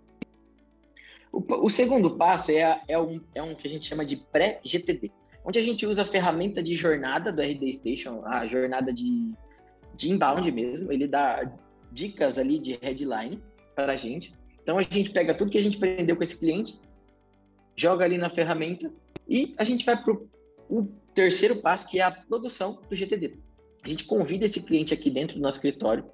O, 1.31 1.65
o 1.65 1.69
segundo 1.69 2.17
passo 2.17 2.51
é, 2.51 2.81
é, 2.87 2.99
um, 2.99 3.21
é 3.35 3.43
um 3.43 3.53
que 3.53 3.67
a 3.67 3.69
gente 3.69 3.85
chama 3.85 4.05
de 4.05 4.17
pré-GTD, 4.17 5.11
onde 5.45 5.59
a 5.59 5.61
gente 5.61 5.85
usa 5.85 6.01
a 6.01 6.05
ferramenta 6.05 6.63
de 6.63 6.73
jornada 6.73 7.31
do 7.31 7.41
RD 7.41 7.73
Station, 7.73 8.23
a 8.25 8.45
jornada 8.47 8.93
de, 8.93 9.33
de 9.95 10.11
inbound 10.11 10.51
mesmo, 10.51 10.91
ele 10.91 11.07
dá 11.07 11.51
dicas 11.91 12.37
ali 12.37 12.59
de 12.59 12.77
headline 12.81 13.41
para 13.75 13.93
a 13.93 13.95
gente. 13.95 14.33
Então 14.61 14.77
a 14.77 14.83
gente 14.83 15.11
pega 15.11 15.33
tudo 15.33 15.51
que 15.51 15.57
a 15.57 15.63
gente 15.63 15.77
aprendeu 15.77 16.15
com 16.15 16.23
esse 16.23 16.37
cliente, 16.37 16.79
joga 17.75 18.03
ali 18.03 18.17
na 18.17 18.29
ferramenta 18.29 18.91
e 19.27 19.53
a 19.57 19.63
gente 19.63 19.85
vai 19.85 19.95
para 19.95 20.17
o 20.69 20.87
terceiro 21.13 21.57
passo, 21.61 21.87
que 21.87 21.99
é 21.99 22.03
a 22.03 22.11
produção 22.11 22.81
do 22.89 22.95
GTD. 22.95 23.37
A 23.83 23.89
gente 23.89 24.05
convida 24.05 24.45
esse 24.45 24.61
cliente 24.61 24.93
aqui 24.93 25.09
dentro 25.09 25.37
do 25.37 25.41
nosso 25.41 25.57
escritório, 25.57 26.05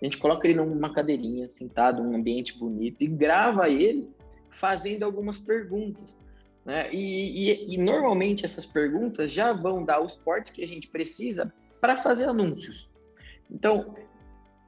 a 0.00 0.04
gente 0.04 0.18
coloca 0.18 0.46
ele 0.46 0.58
numa 0.58 0.92
cadeirinha, 0.92 1.48
sentado, 1.48 2.02
num 2.02 2.16
ambiente 2.16 2.58
bonito 2.58 3.02
e 3.02 3.06
grava 3.06 3.68
ele 3.70 4.10
fazendo 4.50 5.02
algumas 5.02 5.38
perguntas. 5.38 6.16
Né? 6.64 6.92
E, 6.92 7.50
e, 7.50 7.74
e, 7.74 7.78
normalmente 7.78 8.44
essas 8.44 8.64
perguntas 8.64 9.30
já 9.30 9.52
vão 9.52 9.84
dar 9.84 10.00
os 10.00 10.16
cortes 10.16 10.50
que 10.50 10.62
a 10.62 10.66
gente 10.66 10.88
precisa 10.88 11.52
para 11.80 11.96
fazer 11.96 12.28
anúncios. 12.28 12.90
Então, 13.50 13.94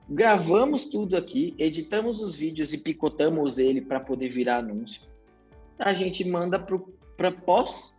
gravamos 0.08 0.84
tudo 0.84 1.16
aqui, 1.16 1.54
editamos 1.58 2.20
os 2.20 2.36
vídeos 2.36 2.72
e 2.72 2.78
picotamos 2.78 3.58
ele 3.58 3.80
para 3.80 4.00
poder 4.00 4.28
virar 4.28 4.58
anúncio. 4.58 5.02
A 5.78 5.94
gente 5.94 6.24
manda 6.24 6.58
para 7.16 7.32
pós 7.32 7.94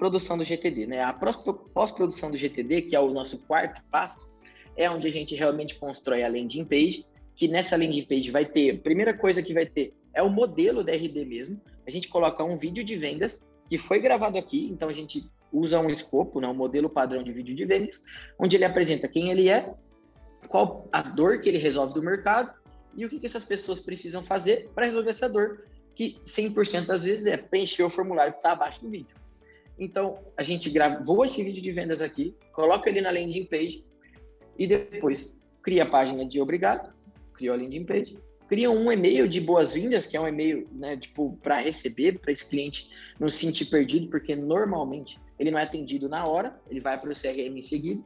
produção 0.00 0.38
do 0.38 0.44
GTD, 0.44 0.86
né? 0.86 1.02
A 1.02 1.12
pós-produção 1.12 2.30
do 2.30 2.38
GTD, 2.38 2.82
que 2.82 2.96
é 2.96 3.00
o 3.00 3.10
nosso 3.10 3.36
quarto 3.40 3.82
passo, 3.90 4.26
é 4.74 4.90
onde 4.90 5.06
a 5.06 5.10
gente 5.10 5.34
realmente 5.34 5.74
constrói 5.74 6.22
a 6.22 6.28
landing 6.28 6.64
page, 6.64 7.04
que 7.36 7.46
nessa 7.46 7.76
landing 7.76 8.04
page 8.04 8.30
vai 8.30 8.46
ter, 8.46 8.76
a 8.76 8.78
primeira 8.78 9.12
coisa 9.12 9.42
que 9.42 9.52
vai 9.52 9.66
ter 9.66 9.92
é 10.14 10.22
o 10.22 10.30
modelo 10.30 10.82
da 10.82 10.92
RD 10.92 11.26
mesmo. 11.26 11.60
A 11.86 11.90
gente 11.90 12.08
coloca 12.08 12.42
um 12.42 12.56
vídeo 12.56 12.82
de 12.82 12.96
vendas 12.96 13.46
que 13.68 13.76
foi 13.76 14.00
gravado 14.00 14.38
aqui, 14.38 14.70
então 14.72 14.88
a 14.88 14.92
gente 14.92 15.30
usa 15.52 15.78
um 15.78 15.90
escopo, 15.90 16.40
né, 16.40 16.48
um 16.48 16.54
modelo 16.54 16.88
padrão 16.88 17.22
de 17.22 17.30
vídeo 17.30 17.54
de 17.54 17.66
vendas, 17.66 18.02
onde 18.38 18.56
ele 18.56 18.64
apresenta 18.64 19.06
quem 19.06 19.30
ele 19.30 19.50
é, 19.50 19.70
qual 20.48 20.88
a 20.90 21.02
dor 21.02 21.42
que 21.42 21.48
ele 21.50 21.58
resolve 21.58 21.92
do 21.92 22.02
mercado 22.02 22.54
e 22.96 23.04
o 23.04 23.08
que, 23.10 23.20
que 23.20 23.26
essas 23.26 23.44
pessoas 23.44 23.80
precisam 23.80 24.24
fazer 24.24 24.70
para 24.74 24.86
resolver 24.86 25.10
essa 25.10 25.28
dor, 25.28 25.66
que 25.94 26.18
100% 26.24 26.86
das 26.86 27.04
vezes 27.04 27.26
é 27.26 27.36
preencher 27.36 27.82
o 27.82 27.90
formulário 27.90 28.32
que 28.32 28.38
está 28.38 28.52
abaixo 28.52 28.80
do 28.80 28.88
vídeo. 28.88 29.19
Então, 29.80 30.18
a 30.36 30.42
gente 30.42 30.68
gravou 30.68 31.24
esse 31.24 31.42
vídeo 31.42 31.62
de 31.62 31.72
vendas 31.72 32.02
aqui, 32.02 32.36
coloca 32.52 32.90
ele 32.90 33.00
na 33.00 33.10
landing 33.10 33.46
page 33.46 33.82
e 34.58 34.66
depois 34.66 35.42
cria 35.62 35.84
a 35.84 35.86
página 35.86 36.22
de 36.26 36.38
obrigado, 36.38 36.92
criou 37.32 37.54
a 37.54 37.58
landing 37.58 37.86
page, 37.86 38.18
cria 38.46 38.70
um 38.70 38.92
e-mail 38.92 39.26
de 39.26 39.40
boas-vindas, 39.40 40.04
que 40.04 40.18
é 40.18 40.20
um 40.20 40.28
e-mail, 40.28 40.68
né, 40.72 40.98
tipo, 40.98 41.38
para 41.42 41.60
receber, 41.60 42.18
para 42.18 42.30
esse 42.30 42.44
cliente 42.44 42.90
não 43.18 43.30
se 43.30 43.38
sentir 43.38 43.64
perdido, 43.66 44.10
porque 44.10 44.36
normalmente 44.36 45.18
ele 45.38 45.50
não 45.50 45.58
é 45.58 45.62
atendido 45.62 46.10
na 46.10 46.26
hora, 46.26 46.60
ele 46.68 46.80
vai 46.80 47.00
para 47.00 47.10
o 47.10 47.14
CRM 47.14 47.56
em 47.56 47.62
seguida, 47.62 48.04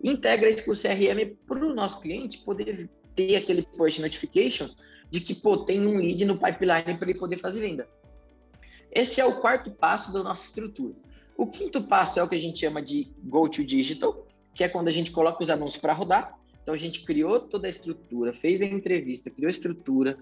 e 0.00 0.12
integra 0.12 0.48
isso 0.48 0.64
com 0.64 0.70
o 0.70 0.76
CRM 0.76 1.36
para 1.48 1.66
o 1.66 1.74
nosso 1.74 2.00
cliente 2.00 2.38
poder 2.44 2.88
ter 3.16 3.34
aquele 3.34 3.62
push 3.62 3.98
notification 3.98 4.68
de 5.10 5.20
que, 5.20 5.34
pô, 5.34 5.64
tem 5.64 5.84
um 5.84 5.98
lead 5.98 6.24
no 6.24 6.38
pipeline 6.38 6.96
para 6.96 7.10
ele 7.10 7.18
poder 7.18 7.38
fazer 7.38 7.60
venda. 7.60 7.88
Esse 8.92 9.20
é 9.20 9.24
o 9.24 9.40
quarto 9.40 9.70
passo 9.72 10.12
da 10.12 10.22
nossa 10.22 10.46
estrutura. 10.46 10.94
O 11.38 11.46
quinto 11.46 11.80
passo 11.80 12.18
é 12.18 12.22
o 12.22 12.28
que 12.28 12.34
a 12.34 12.40
gente 12.40 12.58
chama 12.58 12.82
de 12.82 13.12
Go 13.22 13.48
to 13.48 13.62
Digital, 13.62 14.26
que 14.52 14.64
é 14.64 14.68
quando 14.68 14.88
a 14.88 14.90
gente 14.90 15.12
coloca 15.12 15.40
os 15.40 15.48
anúncios 15.48 15.80
para 15.80 15.92
rodar. 15.92 16.36
Então 16.60 16.74
a 16.74 16.76
gente 16.76 17.04
criou 17.04 17.38
toda 17.38 17.68
a 17.68 17.70
estrutura, 17.70 18.34
fez 18.34 18.60
a 18.60 18.64
entrevista, 18.64 19.30
criou 19.30 19.46
a 19.46 19.52
estrutura, 19.52 20.18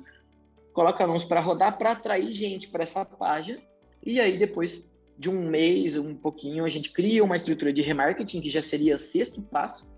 coloca 0.75 1.03
anúncios 1.03 1.27
para 1.27 1.41
rodar 1.41 1.79
para 1.79 1.93
atrair 1.93 2.31
gente 2.33 2.69
para 2.69 2.83
essa 2.83 3.03
página. 3.03 3.59
E 4.05 4.21
aí 4.21 4.37
depois 4.37 4.91
de 5.19 5.31
um 5.31 5.49
mês, 5.49 5.97
um 5.97 6.15
pouquinho, 6.15 6.67
a 6.67 6.69
gente 6.69 6.91
cria 6.93 7.25
uma 7.25 7.37
estrutura 7.37 7.73
de 7.73 7.81
remarketing, 7.81 8.43
que 8.43 8.51
já 8.51 8.61
seria 8.61 8.97
o 8.97 8.99
sexto 8.99 9.41
passo. 9.41 9.89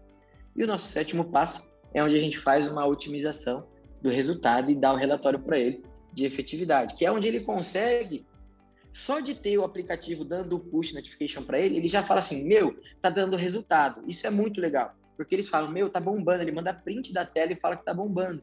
E 0.54 0.62
o 0.62 0.68
nosso 0.68 0.86
sétimo 0.86 1.24
passo 1.24 1.68
é 1.92 2.00
onde 2.00 2.14
a 2.14 2.20
gente 2.20 2.38
faz 2.38 2.68
uma 2.68 2.86
otimização 2.86 3.66
do 4.00 4.08
resultado 4.08 4.70
e 4.70 4.76
dá 4.76 4.92
o 4.92 4.96
relatório 4.96 5.40
para 5.40 5.58
ele 5.58 5.82
de 6.12 6.24
efetividade, 6.24 6.94
que 6.94 7.04
é 7.04 7.10
onde 7.10 7.26
ele 7.26 7.40
consegue 7.40 8.24
só 8.98 9.20
de 9.20 9.32
ter 9.32 9.56
o 9.56 9.64
aplicativo 9.64 10.24
dando 10.24 10.56
o 10.56 10.58
push 10.58 10.92
notification 10.92 11.44
para 11.44 11.60
ele, 11.60 11.76
ele 11.76 11.88
já 11.88 12.02
fala 12.02 12.18
assim: 12.18 12.44
meu, 12.44 12.76
tá 13.00 13.08
dando 13.08 13.36
resultado. 13.36 14.02
Isso 14.08 14.26
é 14.26 14.30
muito 14.30 14.60
legal, 14.60 14.94
porque 15.16 15.36
eles 15.36 15.48
falam: 15.48 15.70
meu, 15.70 15.88
tá 15.88 16.00
bombando. 16.00 16.42
Ele 16.42 16.50
manda 16.50 16.74
print 16.74 17.12
da 17.12 17.24
tela 17.24 17.52
e 17.52 17.56
fala 17.56 17.76
que 17.76 17.84
tá 17.84 17.94
bombando. 17.94 18.42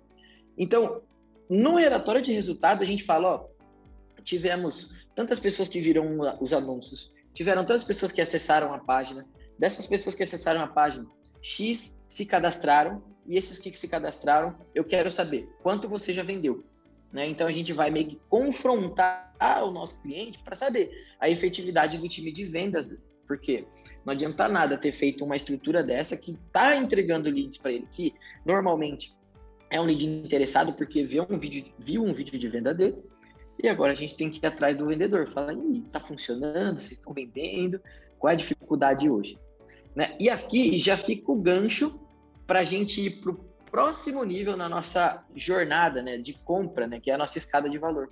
Então, 0.57 1.01
no 1.49 1.75
relatório 1.75 2.21
de 2.21 2.31
resultado, 2.31 2.81
a 2.81 2.85
gente 2.85 3.03
fala: 3.03 3.35
ó, 3.35 3.47
tivemos 4.23 4.91
tantas 5.13 5.39
pessoas 5.39 5.67
que 5.67 5.81
viram 5.81 6.19
os 6.39 6.53
anúncios, 6.53 7.11
tiveram 7.33 7.65
tantas 7.65 7.83
pessoas 7.83 8.13
que 8.13 8.21
acessaram 8.21 8.73
a 8.73 8.79
página, 8.79 9.27
dessas 9.59 9.85
pessoas 9.85 10.15
que 10.15 10.23
acessaram 10.23 10.61
a 10.61 10.67
página, 10.67 11.05
X 11.41 11.99
se 12.07 12.25
cadastraram 12.25 13.03
e 13.27 13.37
esses 13.37 13.59
que 13.59 13.73
se 13.73 13.89
cadastraram, 13.89 14.57
eu 14.73 14.85
quero 14.85 15.11
saber 15.11 15.49
quanto 15.61 15.89
você 15.89 16.13
já 16.13 16.23
vendeu. 16.23 16.63
Né? 17.11 17.27
Então 17.27 17.47
a 17.47 17.51
gente 17.51 17.71
vai 17.73 17.89
meio 17.89 18.07
que 18.07 18.19
confrontar 18.29 19.33
o 19.63 19.71
nosso 19.71 19.99
cliente 20.01 20.39
para 20.39 20.55
saber 20.55 20.91
a 21.19 21.29
efetividade 21.29 21.97
do 21.97 22.07
time 22.07 22.31
de 22.31 22.43
vendas, 22.43 22.87
porque 23.27 23.65
não 24.05 24.13
adianta 24.13 24.47
nada 24.47 24.77
ter 24.77 24.91
feito 24.91 25.25
uma 25.25 25.35
estrutura 25.35 25.83
dessa 25.83 26.15
que 26.15 26.31
está 26.31 26.75
entregando 26.75 27.29
leads 27.29 27.57
para 27.57 27.71
ele, 27.71 27.87
que 27.91 28.13
normalmente 28.45 29.15
é 29.69 29.81
um 29.81 29.85
lead 29.85 30.05
interessado 30.05 30.73
porque 30.73 31.03
viu 31.03 31.25
um 31.29 31.39
vídeo, 31.39 31.65
viu 31.79 32.03
um 32.03 32.13
vídeo 32.13 32.37
de 32.37 32.47
venda 32.47 32.73
dele, 32.73 32.97
e 33.61 33.67
agora 33.67 33.93
a 33.93 33.95
gente 33.95 34.15
tem 34.15 34.29
que 34.29 34.39
ir 34.43 34.45
atrás 34.45 34.77
do 34.77 34.87
vendedor, 34.87 35.27
falar, 35.27 35.53
está 35.53 35.99
funcionando, 35.99 36.77
vocês 36.77 36.93
estão 36.93 37.13
vendendo, 37.13 37.81
qual 38.19 38.31
é 38.31 38.33
a 38.33 38.37
dificuldade 38.37 39.09
hoje? 39.09 39.37
Né? 39.95 40.15
E 40.19 40.29
aqui 40.29 40.77
já 40.77 40.97
fica 40.97 41.31
o 41.31 41.35
gancho 41.35 41.99
para 42.45 42.59
a 42.59 42.63
gente 42.63 43.01
ir 43.01 43.21
para 43.21 43.31
o 43.31 43.44
próximo 43.75 44.23
nível 44.23 44.55
na 44.55 44.69
nossa 44.69 45.21
jornada 45.35 46.01
né, 46.01 46.17
de 46.17 46.31
compra, 46.31 46.87
né, 46.87 46.97
que 46.97 47.11
é 47.11 47.13
a 47.13 47.17
nossa 47.17 47.37
escada 47.37 47.69
de 47.69 47.77
valor. 47.77 48.09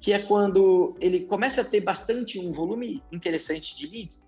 Que 0.00 0.12
é 0.12 0.20
quando 0.20 0.96
ele 1.00 1.26
começa 1.26 1.62
a 1.62 1.64
ter 1.64 1.80
bastante 1.80 2.38
um 2.38 2.52
volume 2.52 3.02
interessante 3.10 3.76
de 3.76 3.88
leads, 3.88 4.24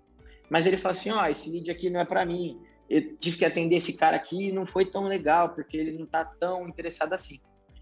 mas 0.49 0.65
ele 0.65 0.75
fala 0.75 0.91
assim: 0.91 1.11
ó, 1.11 1.23
oh, 1.23 1.27
esse 1.27 1.49
lead 1.49 1.71
aqui 1.71 1.89
não 1.89 2.01
é 2.01 2.03
para 2.03 2.25
mim, 2.25 2.59
eu 2.89 3.15
tive 3.15 3.37
que 3.37 3.45
atender 3.45 3.77
esse 3.77 3.93
cara 3.93 4.17
aqui 4.17 4.49
e 4.49 4.51
não 4.51 4.65
foi 4.65 4.85
tão 4.85 5.05
legal, 5.05 5.51
porque 5.55 5.77
ele 5.77 5.93
não 5.93 6.03
está 6.03 6.25
tão 6.25 6.67
interessado 6.67 7.13
assim. 7.13 7.39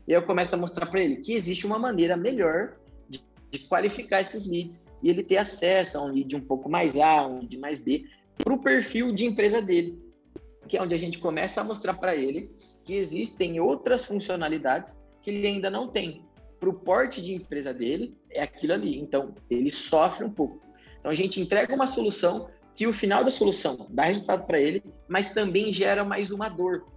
E 0.08 0.12
eu 0.12 0.22
começo 0.22 0.54
a 0.54 0.58
mostrar 0.58 0.86
para 0.86 1.02
ele 1.02 1.16
que 1.16 1.34
existe 1.34 1.66
uma 1.66 1.80
maneira 1.80 2.16
melhor 2.16 2.78
de, 3.10 3.26
de, 3.50 3.60
qualificar 3.68 4.22
esses 4.22 4.46
leads 4.46 4.80
e 5.02 5.10
ele 5.10 5.24
ter 5.24 5.38
acesso 5.38 5.98
a 5.98 6.04
um 6.04 6.14
lead 6.14 6.36
um 6.36 6.42
pouco 6.42 6.70
mais 6.70 6.96
A, 6.96 7.26
um 7.26 7.40
lead 7.40 7.58
mais 7.58 7.80
B, 7.80 8.06
para 8.38 8.54
o 8.54 8.62
perfil 8.62 9.12
de 9.16 9.26
empresa 9.26 9.64
dele, 9.64 10.00
que 10.68 10.78
é 10.78 10.82
onde 10.82 10.94
a 10.94 11.00
gente 11.00 11.18
começa 11.18 11.62
a 11.62 11.64
mostrar 11.64 11.96
para 11.96 12.16
ele 12.16 12.56
que 12.88 12.96
existem 12.96 13.60
outras 13.60 14.06
funcionalidades 14.06 14.98
que 15.22 15.30
ele 15.30 15.46
ainda 15.46 15.70
não 15.70 15.90
tem. 15.90 16.26
Para 16.58 16.70
o 16.70 16.74
porte 16.74 17.22
de 17.22 17.36
empresa 17.36 17.74
dele, 17.74 18.18
é 18.32 18.42
aquilo 18.42 18.74
ali. 18.74 18.98
Então, 18.98 19.36
ele 19.50 19.70
sofre 19.70 20.24
um 20.24 20.32
pouco. 20.32 20.62
Então, 20.98 21.12
a 21.12 21.16
gente 21.16 21.42
entrega 21.42 21.76
uma 21.76 21.86
solução 21.86 22.50
que 22.74 22.88
o 22.88 22.94
final 22.94 23.26
da 23.26 23.30
solução 23.30 23.88
dá 23.90 24.04
resultado 24.04 24.48
para 24.48 24.60
ele, 24.60 24.82
mas 25.08 25.34
também 25.34 25.74
gera 25.74 26.06
mais 26.06 26.32
uma 26.32 26.48
dor. 26.48 26.88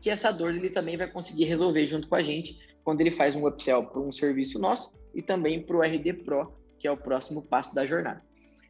Que 0.00 0.08
essa 0.08 0.32
dor 0.32 0.54
ele 0.54 0.70
também 0.70 0.96
vai 0.96 1.10
conseguir 1.10 1.44
resolver 1.44 1.84
junto 1.84 2.08
com 2.08 2.14
a 2.14 2.22
gente 2.22 2.58
quando 2.82 3.02
ele 3.02 3.10
faz 3.10 3.34
um 3.34 3.46
upsell 3.46 3.84
para 3.84 4.00
um 4.00 4.10
serviço 4.10 4.58
nosso 4.58 4.92
e 5.14 5.20
também 5.20 5.62
para 5.62 5.76
o 5.76 5.82
RD 5.82 6.24
Pro, 6.24 6.54
que 6.78 6.88
é 6.88 6.90
o 6.90 6.96
próximo 6.96 7.42
passo 7.42 7.74
da 7.74 7.84
jornada. 7.84 8.24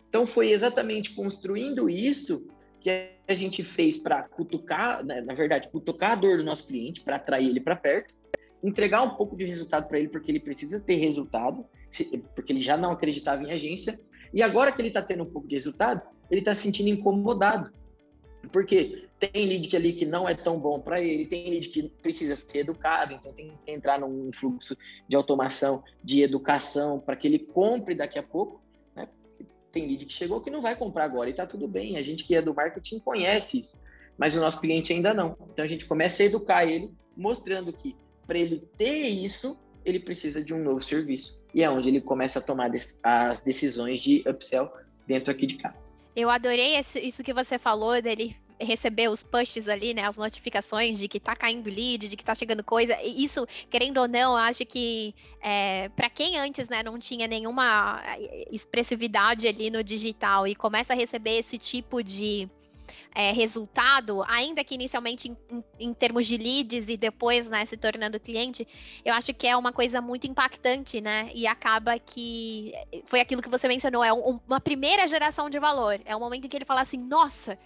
Então, 0.08 0.26
foi 0.26 0.50
exatamente 0.50 1.14
construindo 1.14 1.88
isso 1.88 2.48
que 2.84 3.08
a 3.26 3.34
gente 3.34 3.64
fez 3.64 3.96
para 3.96 4.22
cutucar, 4.24 5.02
né, 5.02 5.22
na 5.22 5.32
verdade, 5.32 5.70
cutucar 5.70 6.12
a 6.12 6.14
dor 6.14 6.36
do 6.36 6.44
nosso 6.44 6.66
cliente, 6.66 7.00
para 7.00 7.16
atrair 7.16 7.48
ele 7.48 7.58
para 7.58 7.74
perto, 7.74 8.14
entregar 8.62 9.00
um 9.02 9.16
pouco 9.16 9.34
de 9.34 9.46
resultado 9.46 9.88
para 9.88 9.98
ele, 9.98 10.08
porque 10.08 10.30
ele 10.30 10.38
precisa 10.38 10.78
ter 10.78 10.96
resultado, 10.96 11.64
porque 12.34 12.52
ele 12.52 12.60
já 12.60 12.76
não 12.76 12.92
acreditava 12.92 13.42
em 13.42 13.50
agência, 13.50 13.98
e 14.34 14.42
agora 14.42 14.70
que 14.70 14.82
ele 14.82 14.88
está 14.88 15.00
tendo 15.00 15.22
um 15.22 15.30
pouco 15.30 15.48
de 15.48 15.54
resultado, 15.54 16.02
ele 16.30 16.40
está 16.40 16.54
se 16.54 16.60
sentindo 16.60 16.90
incomodado. 16.90 17.72
Porque 18.52 19.08
tem 19.18 19.46
lead 19.46 19.74
ali 19.74 19.94
que 19.94 20.04
não 20.04 20.28
é 20.28 20.34
tão 20.34 20.60
bom 20.60 20.78
para 20.78 21.00
ele, 21.00 21.24
tem 21.24 21.48
lead 21.48 21.66
que 21.70 21.84
precisa 22.02 22.36
ser 22.36 22.58
educado, 22.58 23.14
então 23.14 23.32
tem 23.32 23.50
que 23.64 23.72
entrar 23.72 23.98
num 23.98 24.30
fluxo 24.30 24.76
de 25.08 25.16
automação, 25.16 25.82
de 26.02 26.20
educação, 26.20 27.00
para 27.00 27.16
que 27.16 27.26
ele 27.26 27.38
compre 27.38 27.94
daqui 27.94 28.18
a 28.18 28.22
pouco 28.22 28.63
tem 29.74 29.86
lead 29.86 30.06
que 30.06 30.12
chegou 30.12 30.40
que 30.40 30.50
não 30.50 30.62
vai 30.62 30.76
comprar 30.76 31.04
agora 31.04 31.28
e 31.28 31.34
tá 31.34 31.44
tudo 31.44 31.68
bem. 31.68 31.96
A 31.96 32.02
gente 32.02 32.24
que 32.24 32.34
é 32.34 32.40
do 32.40 32.54
marketing 32.54 33.00
conhece 33.00 33.60
isso, 33.60 33.76
mas 34.16 34.34
o 34.34 34.40
nosso 34.40 34.60
cliente 34.60 34.92
ainda 34.92 35.12
não. 35.12 35.36
Então 35.52 35.64
a 35.64 35.68
gente 35.68 35.84
começa 35.84 36.22
a 36.22 36.26
educar 36.26 36.64
ele, 36.64 36.94
mostrando 37.16 37.72
que 37.72 37.96
para 38.26 38.38
ele 38.38 38.60
ter 38.78 39.08
isso, 39.08 39.58
ele 39.84 39.98
precisa 39.98 40.42
de 40.42 40.54
um 40.54 40.62
novo 40.62 40.82
serviço. 40.82 41.38
E 41.52 41.62
é 41.62 41.68
onde 41.68 41.88
ele 41.88 42.00
começa 42.00 42.38
a 42.38 42.42
tomar 42.42 42.70
as 43.02 43.42
decisões 43.42 44.00
de 44.00 44.24
upsell 44.26 44.72
dentro 45.06 45.30
aqui 45.30 45.46
de 45.46 45.56
casa. 45.56 45.86
Eu 46.16 46.30
adorei 46.30 46.78
isso 46.78 47.22
que 47.24 47.34
você 47.34 47.58
falou 47.58 48.00
dele 48.00 48.36
receber 48.64 49.08
os 49.08 49.22
pushes 49.22 49.68
ali, 49.68 49.94
né, 49.94 50.02
as 50.02 50.16
notificações 50.16 50.98
de 50.98 51.08
que 51.08 51.20
tá 51.20 51.36
caindo 51.36 51.68
lead, 51.68 52.08
de 52.08 52.16
que 52.16 52.24
tá 52.24 52.34
chegando 52.34 52.64
coisa. 52.64 52.96
E 53.02 53.24
isso, 53.24 53.46
querendo 53.70 53.98
ou 53.98 54.08
não, 54.08 54.32
eu 54.32 54.38
acho 54.38 54.64
que 54.64 55.14
é, 55.40 55.88
para 55.90 56.10
quem 56.10 56.38
antes, 56.38 56.68
né, 56.68 56.82
não 56.82 56.98
tinha 56.98 57.26
nenhuma 57.26 58.02
é, 58.06 58.48
expressividade 58.50 59.46
ali 59.46 59.70
no 59.70 59.82
digital 59.84 60.46
e 60.46 60.54
começa 60.54 60.92
a 60.92 60.96
receber 60.96 61.38
esse 61.38 61.58
tipo 61.58 62.02
de 62.02 62.48
é, 63.14 63.30
resultado, 63.32 64.24
ainda 64.26 64.64
que 64.64 64.74
inicialmente 64.74 65.28
em, 65.28 65.36
em, 65.50 65.64
em, 65.78 65.94
termos 65.94 66.26
de 66.26 66.36
leads 66.36 66.88
e 66.88 66.96
depois 66.96 67.48
né, 67.48 67.64
se 67.64 67.76
tornando 67.76 68.18
cliente, 68.18 68.66
eu 69.04 69.14
acho 69.14 69.32
que 69.32 69.46
é 69.46 69.56
uma 69.56 69.72
coisa 69.72 70.00
muito 70.00 70.26
impactante, 70.26 71.00
né? 71.00 71.30
E 71.32 71.46
acaba 71.46 71.96
que 71.98 72.72
foi 73.06 73.20
aquilo 73.20 73.40
que 73.40 73.48
você 73.48 73.68
mencionou, 73.68 74.02
é 74.02 74.12
um, 74.12 74.40
uma 74.46 74.60
primeira 74.60 75.06
geração 75.06 75.48
de 75.48 75.60
valor. 75.60 76.00
É 76.04 76.16
o 76.16 76.20
momento 76.20 76.46
em 76.46 76.48
que 76.48 76.56
ele 76.56 76.64
fala 76.64 76.80
assim, 76.80 76.98
nossa, 76.98 77.56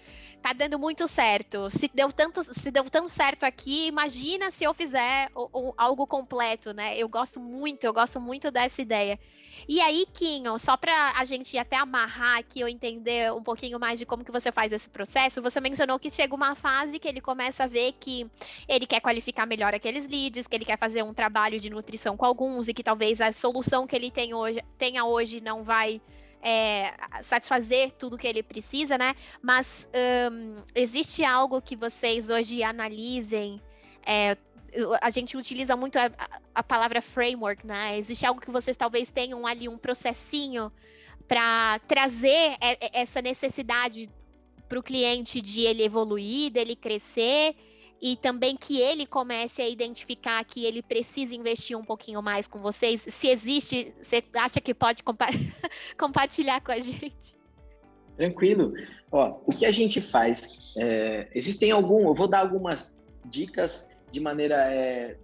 tá 0.43 0.53
dando 0.53 0.79
muito 0.79 1.07
certo. 1.09 1.71
Se 1.71 1.91
deu 1.93 2.13
tanto, 2.13 2.43
se 2.53 2.71
deu 2.71 2.85
tão 2.85 3.09
certo 3.09 3.45
aqui, 3.45 3.87
imagina 3.87 4.51
se 4.51 4.65
eu 4.65 4.73
fizer 4.73 5.31
o, 5.35 5.49
o, 5.53 5.75
algo 5.77 6.07
completo, 6.07 6.73
né? 6.73 6.97
Eu 6.97 7.09
gosto 7.09 7.41
muito, 7.41 7.85
eu 7.85 7.93
gosto 7.93 8.21
muito 8.21 8.51
dessa 8.51 8.81
ideia. 8.81 9.19
E 9.67 9.81
aí, 9.81 10.07
Kinho, 10.13 10.59
só 10.59 10.77
para 10.77 11.13
a 11.17 11.25
gente 11.25 11.59
até 11.59 11.77
amarrar 11.77 12.39
aqui 12.39 12.63
ou 12.63 12.69
entender 12.69 13.33
um 13.33 13.43
pouquinho 13.43 13.79
mais 13.79 13.99
de 13.99 14.07
como 14.07 14.25
que 14.25 14.31
você 14.31 14.53
faz 14.53 14.73
esse 14.73 14.89
processo, 14.89 15.43
você 15.43 15.61
mencionou 15.61 15.99
que 15.99 16.13
chega 16.13 16.35
uma 16.35 16.55
fase 16.55 16.99
que 16.99 17.09
ele 17.09 17.21
começa 17.21 17.65
a 17.65 17.67
ver 17.67 17.93
que 17.99 18.31
ele 18.69 18.87
quer 18.87 19.01
qualificar 19.01 19.47
melhor 19.47 19.75
aqueles 19.75 20.07
leads, 20.07 20.47
que 20.47 20.57
ele 20.57 20.65
quer 20.65 20.79
fazer 20.79 21.03
um 21.03 21.13
trabalho 21.13 21.59
de 21.59 21.71
nutrição 21.71 22.17
com 22.17 22.25
alguns 22.25 22.69
e 22.69 22.75
que 22.75 22.83
talvez 22.83 23.21
a 23.21 23.33
solução 23.33 23.87
que 23.87 23.97
ele 23.97 24.11
tem 24.11 24.35
hoje, 24.35 24.63
tenha 24.79 25.05
hoje 25.05 25.41
não 25.41 25.65
vai 25.65 26.01
é, 26.43 26.93
satisfazer 27.23 27.93
tudo 27.93 28.19
que 28.19 28.27
ele 28.27 28.43
precisa, 28.43 28.97
né? 28.97 29.15
Mas 29.43 29.89
um, 30.33 30.57
existe 30.75 31.25
algo 31.25 31.61
que 31.61 31.77
vocês 31.77 32.31
hoje 32.31 32.63
analisem? 32.63 33.61
É, 34.07 34.37
a 35.01 35.11
gente 35.11 35.37
utiliza 35.37 35.77
muito 35.77 35.97
a, 35.97 36.11
a, 36.55 36.63
palavra 36.63 37.01
framework, 37.01 37.67
né? 37.67 37.99
Existe 37.99 38.25
algo 38.27 38.41
que 38.41 38.51
vocês 38.51 38.77
talvez 38.77 39.11
tenham 39.11 39.47
ali 39.47 39.69
um 39.69 39.79
processinho 39.79 40.73
para 41.27 41.79
trazer 41.87 42.57
essa 42.93 43.21
necessidade 43.21 44.11
para 44.69 44.79
o 44.79 44.83
cliente 44.83 45.41
de 45.41 45.61
ele 45.63 45.83
evoluir, 45.83 46.51
dele 46.51 46.77
crescer 46.77 47.55
e 48.01 48.17
também 48.17 48.57
que 48.57 48.81
ele 48.81 49.07
comece 49.07 49.61
a 49.61 49.69
identificar 49.69 50.45
que 50.45 50.65
ele 50.65 50.83
precisa 50.83 51.35
investir 51.35 51.77
um 51.77 51.85
pouquinho 51.85 52.23
mais 52.23 52.47
com 52.47 52.61
vocês? 52.61 53.03
Se 53.03 53.29
existe, 53.29 53.95
você 54.01 54.23
acha 54.35 54.61
que 54.61 54.73
pode 54.73 55.03
compa 55.03 55.27
compartilhar 55.99 56.61
com 56.61 56.73
a 56.73 56.79
gente? 56.79 57.37
Tranquilo. 58.17 58.73
Ó, 59.11 59.41
o 59.47 59.53
que 59.53 59.65
a 59.65 59.71
gente 59.71 60.01
faz? 60.01 60.75
É, 60.79 61.29
existem 61.35 61.71
algum, 61.71 62.09
eu 62.09 62.15
vou 62.15 62.29
dar 62.29 62.41
algumas 62.41 62.97
dicas 63.25 63.89
de 64.11 64.21
maneira 64.21 64.57
é, 64.73 65.17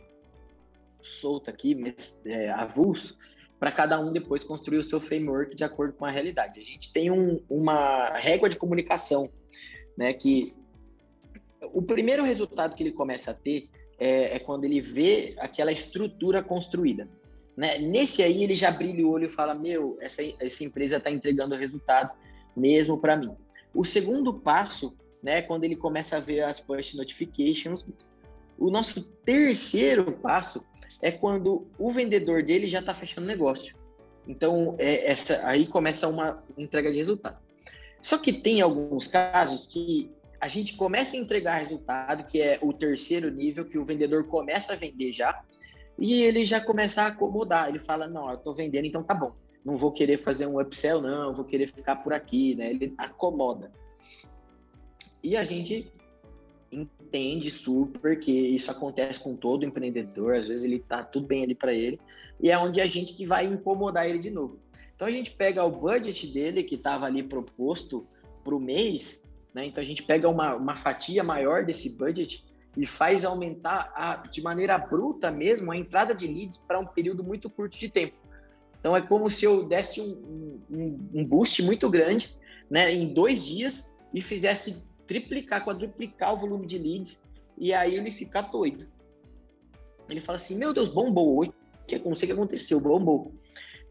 solta 1.00 1.50
aqui, 1.50 1.74
mas 1.74 2.18
é, 2.24 2.50
avulso, 2.50 3.16
para 3.58 3.70
cada 3.70 4.00
um 4.00 4.12
depois 4.12 4.44
construir 4.44 4.78
o 4.78 4.82
seu 4.82 5.00
framework 5.00 5.54
de 5.54 5.64
acordo 5.64 5.94
com 5.94 6.04
a 6.04 6.10
realidade. 6.10 6.60
A 6.60 6.64
gente 6.64 6.92
tem 6.92 7.10
um, 7.10 7.40
uma 7.48 8.10
régua 8.18 8.48
de 8.48 8.56
comunicação, 8.56 9.30
né, 9.96 10.12
que 10.12 10.54
o 11.72 11.82
primeiro 11.82 12.22
resultado 12.22 12.74
que 12.74 12.82
ele 12.82 12.92
começa 12.92 13.30
a 13.30 13.34
ter 13.34 13.68
é, 13.98 14.36
é 14.36 14.38
quando 14.38 14.64
ele 14.64 14.80
vê 14.80 15.34
aquela 15.38 15.72
estrutura 15.72 16.42
construída. 16.42 17.08
Né? 17.56 17.78
Nesse 17.78 18.22
aí, 18.22 18.42
ele 18.42 18.54
já 18.54 18.70
brilha 18.70 19.06
o 19.06 19.10
olho 19.10 19.26
e 19.26 19.30
fala: 19.30 19.54
Meu, 19.54 19.96
essa, 20.00 20.22
essa 20.40 20.64
empresa 20.64 20.96
está 20.96 21.10
entregando 21.10 21.54
resultado 21.56 22.10
mesmo 22.56 22.98
para 22.98 23.16
mim. 23.16 23.32
O 23.74 23.84
segundo 23.84 24.34
passo, 24.34 24.94
né, 25.22 25.42
quando 25.42 25.64
ele 25.64 25.76
começa 25.76 26.16
a 26.16 26.20
ver 26.20 26.42
as 26.42 26.60
push 26.60 26.94
notifications. 26.94 27.86
O 28.56 28.70
nosso 28.70 29.02
terceiro 29.24 30.12
passo 30.12 30.64
é 31.02 31.10
quando 31.10 31.66
o 31.76 31.90
vendedor 31.90 32.42
dele 32.42 32.68
já 32.68 32.78
está 32.78 32.94
fechando 32.94 33.26
negócio. 33.26 33.74
Então, 34.26 34.76
é, 34.78 35.10
essa 35.10 35.46
aí 35.46 35.66
começa 35.66 36.08
uma 36.08 36.42
entrega 36.56 36.90
de 36.90 36.98
resultado. 36.98 37.38
Só 38.00 38.16
que 38.16 38.32
tem 38.32 38.60
alguns 38.60 39.06
casos 39.06 39.66
que 39.66 40.10
a 40.44 40.48
gente 40.48 40.74
começa 40.74 41.16
a 41.16 41.18
entregar 41.18 41.56
resultado, 41.56 42.24
que 42.24 42.38
é 42.38 42.58
o 42.60 42.70
terceiro 42.70 43.30
nível, 43.30 43.64
que 43.64 43.78
o 43.78 43.84
vendedor 43.84 44.28
começa 44.28 44.74
a 44.74 44.76
vender 44.76 45.10
já, 45.10 45.42
e 45.98 46.20
ele 46.20 46.44
já 46.44 46.60
começa 46.60 47.00
a 47.00 47.06
acomodar. 47.06 47.70
Ele 47.70 47.78
fala: 47.78 48.06
Não, 48.06 48.28
eu 48.28 48.36
estou 48.36 48.54
vendendo, 48.54 48.84
então 48.84 49.02
tá 49.02 49.14
bom. 49.14 49.34
Não 49.64 49.74
vou 49.74 49.90
querer 49.90 50.18
fazer 50.18 50.46
um 50.46 50.60
upsell, 50.60 51.00
não, 51.00 51.34
vou 51.34 51.46
querer 51.46 51.66
ficar 51.66 51.96
por 51.96 52.12
aqui, 52.12 52.54
né? 52.56 52.68
Ele 52.68 52.92
acomoda. 52.98 53.72
E 55.22 55.34
a 55.34 55.44
gente 55.44 55.90
entende 56.70 57.50
super 57.50 58.20
que 58.20 58.30
isso 58.30 58.70
acontece 58.70 59.20
com 59.20 59.34
todo 59.34 59.64
empreendedor, 59.64 60.34
às 60.34 60.48
vezes 60.48 60.62
ele 60.62 60.78
tá 60.78 61.02
tudo 61.02 61.26
bem 61.26 61.42
ali 61.42 61.54
para 61.54 61.72
ele, 61.72 61.98
e 62.38 62.50
é 62.50 62.58
onde 62.58 62.82
a 62.82 62.86
gente 62.86 63.14
que 63.14 63.24
vai 63.24 63.46
incomodar 63.46 64.06
ele 64.06 64.18
de 64.18 64.30
novo. 64.30 64.58
Então 64.94 65.08
a 65.08 65.10
gente 65.10 65.30
pega 65.30 65.64
o 65.64 65.70
budget 65.70 66.26
dele 66.26 66.62
que 66.62 66.74
estava 66.74 67.06
ali 67.06 67.22
proposto 67.22 68.06
para 68.44 68.54
o 68.54 68.60
mês 68.60 69.23
Né? 69.54 69.66
Então 69.66 69.80
a 69.80 69.86
gente 69.86 70.02
pega 70.02 70.28
uma, 70.28 70.56
uma 70.56 70.76
fatia 70.76 71.22
maior 71.22 71.64
desse 71.64 71.96
budget 71.96 72.44
e 72.76 72.84
faz 72.84 73.24
aumentar 73.24 73.92
a, 73.94 74.16
de 74.16 74.42
maneira 74.42 74.76
bruta 74.76 75.30
mesmo 75.30 75.70
a 75.70 75.76
entrada 75.76 76.12
de 76.12 76.26
leads 76.26 76.58
para 76.58 76.80
um 76.80 76.86
período 76.86 77.22
muito 77.22 77.48
curto 77.48 77.78
de 77.78 77.88
tempo. 77.88 78.16
Então 78.80 78.96
é 78.96 79.00
como 79.00 79.30
se 79.30 79.44
eu 79.44 79.64
desse 79.64 80.00
um, 80.00 80.60
um, 80.68 81.10
um 81.14 81.24
boost 81.24 81.62
muito 81.62 81.88
grande 81.88 82.36
né, 82.68 82.92
em 82.92 83.14
dois 83.14 83.44
dias 83.44 83.88
e 84.12 84.20
fizesse 84.20 84.82
triplicar, 85.06 85.64
quadruplicar 85.64 86.34
o 86.34 86.40
volume 86.40 86.66
de 86.66 86.78
leads 86.78 87.22
e 87.56 87.72
aí 87.72 87.94
ele 87.94 88.10
fica 88.10 88.42
doido. 88.42 88.88
Ele 90.08 90.20
fala 90.20 90.36
assim, 90.36 90.56
meu 90.56 90.72
Deus, 90.74 90.88
bombou, 90.88 91.44
o 91.44 91.52
que 91.86 91.98
não 91.98 92.14
sei 92.14 92.26
o 92.26 92.32
que 92.32 92.38
aconteceu, 92.38 92.80
bombou. 92.80 93.32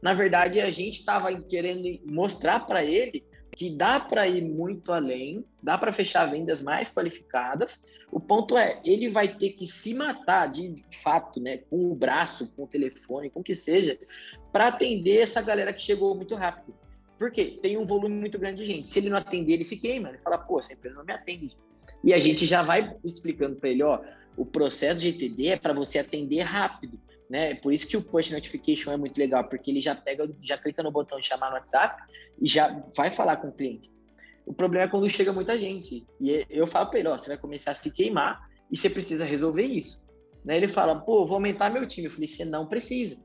Na 0.01 0.13
verdade, 0.13 0.59
a 0.59 0.69
gente 0.69 0.99
estava 0.99 1.33
querendo 1.41 1.87
mostrar 2.05 2.59
para 2.67 2.83
ele 2.83 3.25
que 3.55 3.69
dá 3.69 3.99
para 3.99 4.27
ir 4.27 4.43
muito 4.43 4.91
além, 4.91 5.45
dá 5.61 5.77
para 5.77 5.93
fechar 5.93 6.25
vendas 6.25 6.61
mais 6.61 6.89
qualificadas. 6.89 7.83
O 8.11 8.19
ponto 8.19 8.57
é, 8.57 8.81
ele 8.83 9.09
vai 9.09 9.27
ter 9.27 9.51
que 9.51 9.67
se 9.67 9.93
matar 9.93 10.51
de 10.51 10.83
fato, 11.03 11.39
né, 11.39 11.57
com 11.69 11.91
o 11.91 11.95
braço, 11.95 12.51
com 12.55 12.63
o 12.63 12.67
telefone, 12.67 13.29
com 13.29 13.39
o 13.39 13.43
que 13.43 13.55
seja, 13.55 13.97
para 14.51 14.67
atender 14.67 15.21
essa 15.21 15.41
galera 15.41 15.71
que 15.71 15.81
chegou 15.81 16.15
muito 16.15 16.35
rápido. 16.35 16.75
Porque 17.17 17.45
tem 17.45 17.77
um 17.77 17.85
volume 17.85 18.15
muito 18.15 18.39
grande 18.39 18.61
de 18.61 18.65
gente. 18.65 18.89
Se 18.89 18.99
ele 18.99 19.09
não 19.09 19.17
atender, 19.17 19.53
ele 19.53 19.63
se 19.63 19.77
queima. 19.77 20.09
Ele 20.09 20.17
fala, 20.17 20.37
pô, 20.37 20.59
essa 20.59 20.73
empresa 20.73 20.97
não 20.97 21.05
me 21.05 21.13
atende. 21.13 21.55
E 22.03 22.13
a 22.13 22.19
gente 22.19 22.45
já 22.45 22.61
vai 22.61 22.97
explicando 23.03 23.55
para 23.55 23.69
ele, 23.69 23.83
ó, 23.83 24.01
o 24.35 24.45
processo 24.45 24.99
de 24.99 25.11
GTD 25.11 25.47
é 25.49 25.57
para 25.57 25.73
você 25.73 25.99
atender 25.99 26.41
rápido 26.41 26.99
né? 27.29 27.55
Por 27.55 27.73
isso 27.73 27.87
que 27.87 27.97
o 27.97 28.01
push 28.01 28.31
notification 28.31 28.91
é 28.91 28.97
muito 28.97 29.17
legal, 29.17 29.43
porque 29.45 29.71
ele 29.71 29.81
já 29.81 29.95
pega, 29.95 30.29
já 30.41 30.57
clica 30.57 30.83
no 30.83 30.91
botão 30.91 31.19
de 31.19 31.25
chamar 31.25 31.49
no 31.49 31.55
WhatsApp 31.55 32.01
e 32.41 32.47
já 32.47 32.83
vai 32.95 33.09
falar 33.09 33.37
com 33.37 33.47
o 33.47 33.51
cliente. 33.51 33.91
O 34.45 34.53
problema 34.53 34.85
é 34.85 34.87
quando 34.89 35.09
chega 35.09 35.31
muita 35.31 35.57
gente. 35.57 36.05
E 36.19 36.45
eu 36.49 36.67
falo 36.67 36.89
para 36.89 36.99
ele, 36.99 37.07
ó, 37.07 37.17
você 37.17 37.29
vai 37.29 37.37
começar 37.37 37.71
a 37.71 37.75
se 37.75 37.91
queimar 37.91 38.47
e 38.71 38.77
você 38.77 38.89
precisa 38.89 39.25
resolver 39.25 39.63
isso. 39.63 40.03
Né? 40.43 40.57
Ele 40.57 40.67
fala, 40.67 40.99
pô, 40.99 41.25
vou 41.25 41.35
aumentar 41.35 41.69
meu 41.69 41.87
time. 41.87 42.07
Eu 42.07 42.11
falei, 42.11 42.27
você 42.27 42.43
não 42.43 42.67
precisa. 42.67 43.17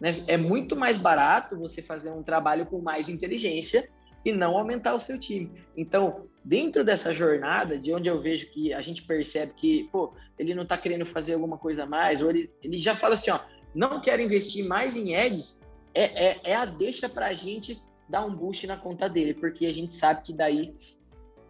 Né? 0.00 0.24
É 0.26 0.36
muito 0.36 0.74
mais 0.74 0.96
barato 0.96 1.58
você 1.58 1.82
fazer 1.82 2.10
um 2.10 2.22
trabalho 2.22 2.66
com 2.66 2.80
mais 2.80 3.08
inteligência 3.08 3.88
e 4.24 4.32
não 4.32 4.56
aumentar 4.56 4.94
o 4.94 5.00
seu 5.00 5.18
time. 5.18 5.52
Então, 5.76 6.26
dentro 6.44 6.84
dessa 6.84 7.14
jornada, 7.14 7.78
de 7.78 7.92
onde 7.92 8.08
eu 8.08 8.20
vejo 8.20 8.50
que 8.50 8.72
a 8.72 8.80
gente 8.80 9.02
percebe 9.02 9.52
que, 9.54 9.88
pô, 9.92 10.12
ele 10.38 10.54
não 10.54 10.64
está 10.64 10.76
querendo 10.76 11.06
fazer 11.06 11.34
alguma 11.34 11.56
coisa 11.56 11.86
mais, 11.86 12.20
ou 12.20 12.30
ele, 12.30 12.50
ele 12.62 12.78
já 12.78 12.94
fala 12.94 13.14
assim, 13.14 13.30
ó, 13.30 13.40
não 13.74 14.00
quero 14.00 14.20
investir 14.20 14.66
mais 14.66 14.96
em 14.96 15.14
ads, 15.14 15.60
é, 15.94 16.26
é, 16.26 16.40
é 16.44 16.54
a 16.54 16.64
deixa 16.64 17.08
para 17.08 17.26
a 17.26 17.32
gente 17.32 17.80
dar 18.08 18.24
um 18.24 18.34
boost 18.34 18.66
na 18.66 18.76
conta 18.76 19.08
dele, 19.08 19.34
porque 19.34 19.66
a 19.66 19.72
gente 19.72 19.94
sabe 19.94 20.22
que 20.22 20.32
daí 20.32 20.74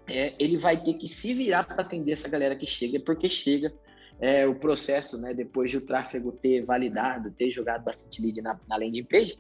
é, 0.07 0.35
ele 0.39 0.57
vai 0.57 0.83
ter 0.83 0.95
que 0.95 1.09
se 1.09 1.33
virar 1.33 1.65
para 1.65 1.83
atender 1.83 2.13
essa 2.13 2.29
galera 2.29 2.55
que 2.55 2.67
chega, 2.67 3.01
porque 3.01 3.29
chega 3.29 3.73
é, 4.21 4.47
o 4.47 4.55
processo, 4.55 5.19
né, 5.19 5.33
depois 5.33 5.71
de 5.71 5.79
o 5.79 5.81
tráfego 5.81 6.33
ter 6.33 6.65
validado, 6.65 7.31
ter 7.31 7.51
jogado 7.51 7.83
bastante 7.83 8.21
lead 8.21 8.41
na, 8.43 8.59
na 8.69 8.77
landing 8.77 9.05
page, 9.05 9.39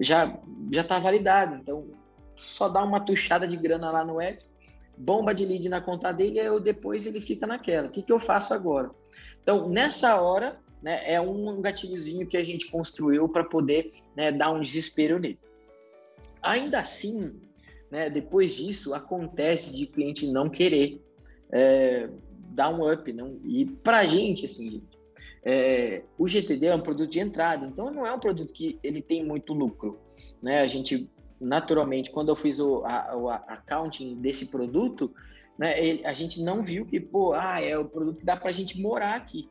já 0.00 0.38
já 0.72 0.82
está 0.82 0.98
validado. 0.98 1.56
Então, 1.56 1.90
só 2.34 2.68
dá 2.68 2.82
uma 2.82 3.00
tuchada 3.00 3.48
de 3.48 3.56
grana 3.56 3.90
lá 3.90 4.04
no 4.04 4.20
Ed, 4.20 4.46
bomba 4.98 5.32
de 5.32 5.46
lead 5.46 5.68
na 5.68 5.80
conta 5.80 6.12
dele, 6.12 6.40
e 6.40 6.60
depois 6.60 7.06
ele 7.06 7.20
fica 7.20 7.46
naquela. 7.46 7.88
O 7.88 7.90
que, 7.90 8.02
que 8.02 8.12
eu 8.12 8.18
faço 8.18 8.52
agora? 8.52 8.90
Então, 9.42 9.68
nessa 9.68 10.20
hora, 10.20 10.60
né, 10.82 11.00
é 11.04 11.20
um 11.20 11.60
gatilhozinho 11.60 12.26
que 12.26 12.36
a 12.36 12.44
gente 12.44 12.66
construiu 12.70 13.28
para 13.28 13.44
poder 13.44 13.92
né, 14.16 14.32
dar 14.32 14.50
um 14.50 14.60
desespero 14.60 15.18
nele. 15.18 15.38
Ainda 16.42 16.80
assim, 16.80 17.40
né, 17.90 18.10
depois 18.10 18.54
disso, 18.54 18.94
acontece 18.94 19.74
de 19.74 19.86
cliente 19.86 20.26
não 20.26 20.48
querer 20.48 21.00
é, 21.52 22.08
dar 22.50 22.70
um 22.70 22.90
up. 22.90 23.12
Não, 23.12 23.40
e 23.44 23.64
para 23.66 24.00
a 24.00 24.04
gente, 24.04 24.44
assim, 24.44 24.70
gente, 24.70 24.98
é, 25.44 26.02
o 26.18 26.28
GTD 26.28 26.66
é 26.66 26.74
um 26.74 26.80
produto 26.80 27.10
de 27.10 27.20
entrada, 27.20 27.66
então 27.66 27.90
não 27.92 28.06
é 28.06 28.12
um 28.12 28.20
produto 28.20 28.52
que 28.52 28.78
ele 28.82 29.00
tem 29.00 29.24
muito 29.24 29.52
lucro. 29.52 29.98
Né? 30.42 30.60
A 30.60 30.68
gente 30.68 31.10
naturalmente, 31.40 32.10
quando 32.10 32.28
eu 32.28 32.36
fiz 32.36 32.58
o, 32.58 32.84
a, 32.84 33.16
o 33.16 33.28
accounting 33.28 34.16
desse 34.16 34.46
produto, 34.46 35.14
né, 35.58 35.80
ele, 35.82 36.06
a 36.06 36.12
gente 36.12 36.42
não 36.42 36.62
viu 36.62 36.86
que, 36.86 37.00
pô, 37.00 37.32
ah, 37.32 37.60
é 37.60 37.76
o 37.76 37.84
produto 37.84 38.18
que 38.18 38.24
dá 38.24 38.36
para 38.36 38.50
a 38.50 38.52
gente 38.52 38.80
morar 38.80 39.14
aqui. 39.14 39.48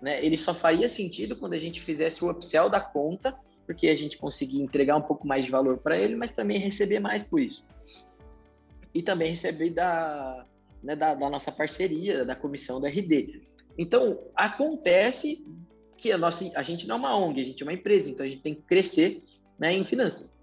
Né? 0.00 0.24
Ele 0.24 0.36
só 0.36 0.54
faria 0.54 0.88
sentido 0.88 1.36
quando 1.36 1.52
a 1.52 1.58
gente 1.58 1.80
fizesse 1.80 2.24
o 2.24 2.30
upsell 2.30 2.68
da 2.70 2.80
conta, 2.80 3.36
porque 3.66 3.88
a 3.88 3.96
gente 3.96 4.18
conseguia 4.18 4.62
entregar 4.62 4.96
um 4.96 5.02
pouco 5.02 5.26
mais 5.26 5.44
de 5.44 5.50
valor 5.50 5.78
para 5.78 5.96
ele, 5.96 6.16
mas 6.16 6.32
também 6.32 6.58
receber 6.58 6.98
mais 6.98 7.22
por 7.22 7.40
isso. 7.40 7.64
E 8.92 9.02
também 9.02 9.30
receber 9.30 9.70
da, 9.70 10.46
né, 10.82 10.96
da, 10.96 11.14
da 11.14 11.30
nossa 11.30 11.52
parceria, 11.52 12.24
da 12.24 12.34
comissão 12.34 12.80
da 12.80 12.88
RD. 12.88 13.42
Então, 13.78 14.18
acontece 14.34 15.44
que 15.96 16.10
a, 16.10 16.18
nossa, 16.18 16.50
a 16.54 16.62
gente 16.62 16.88
não 16.88 16.96
é 16.96 16.98
uma 16.98 17.16
ONG, 17.16 17.42
a 17.42 17.44
gente 17.44 17.62
é 17.62 17.66
uma 17.66 17.72
empresa, 17.72 18.10
então 18.10 18.24
a 18.24 18.28
gente 18.28 18.42
tem 18.42 18.54
que 18.54 18.62
crescer 18.62 19.22
né, 19.58 19.72
em 19.72 19.84
finanças. 19.84 20.34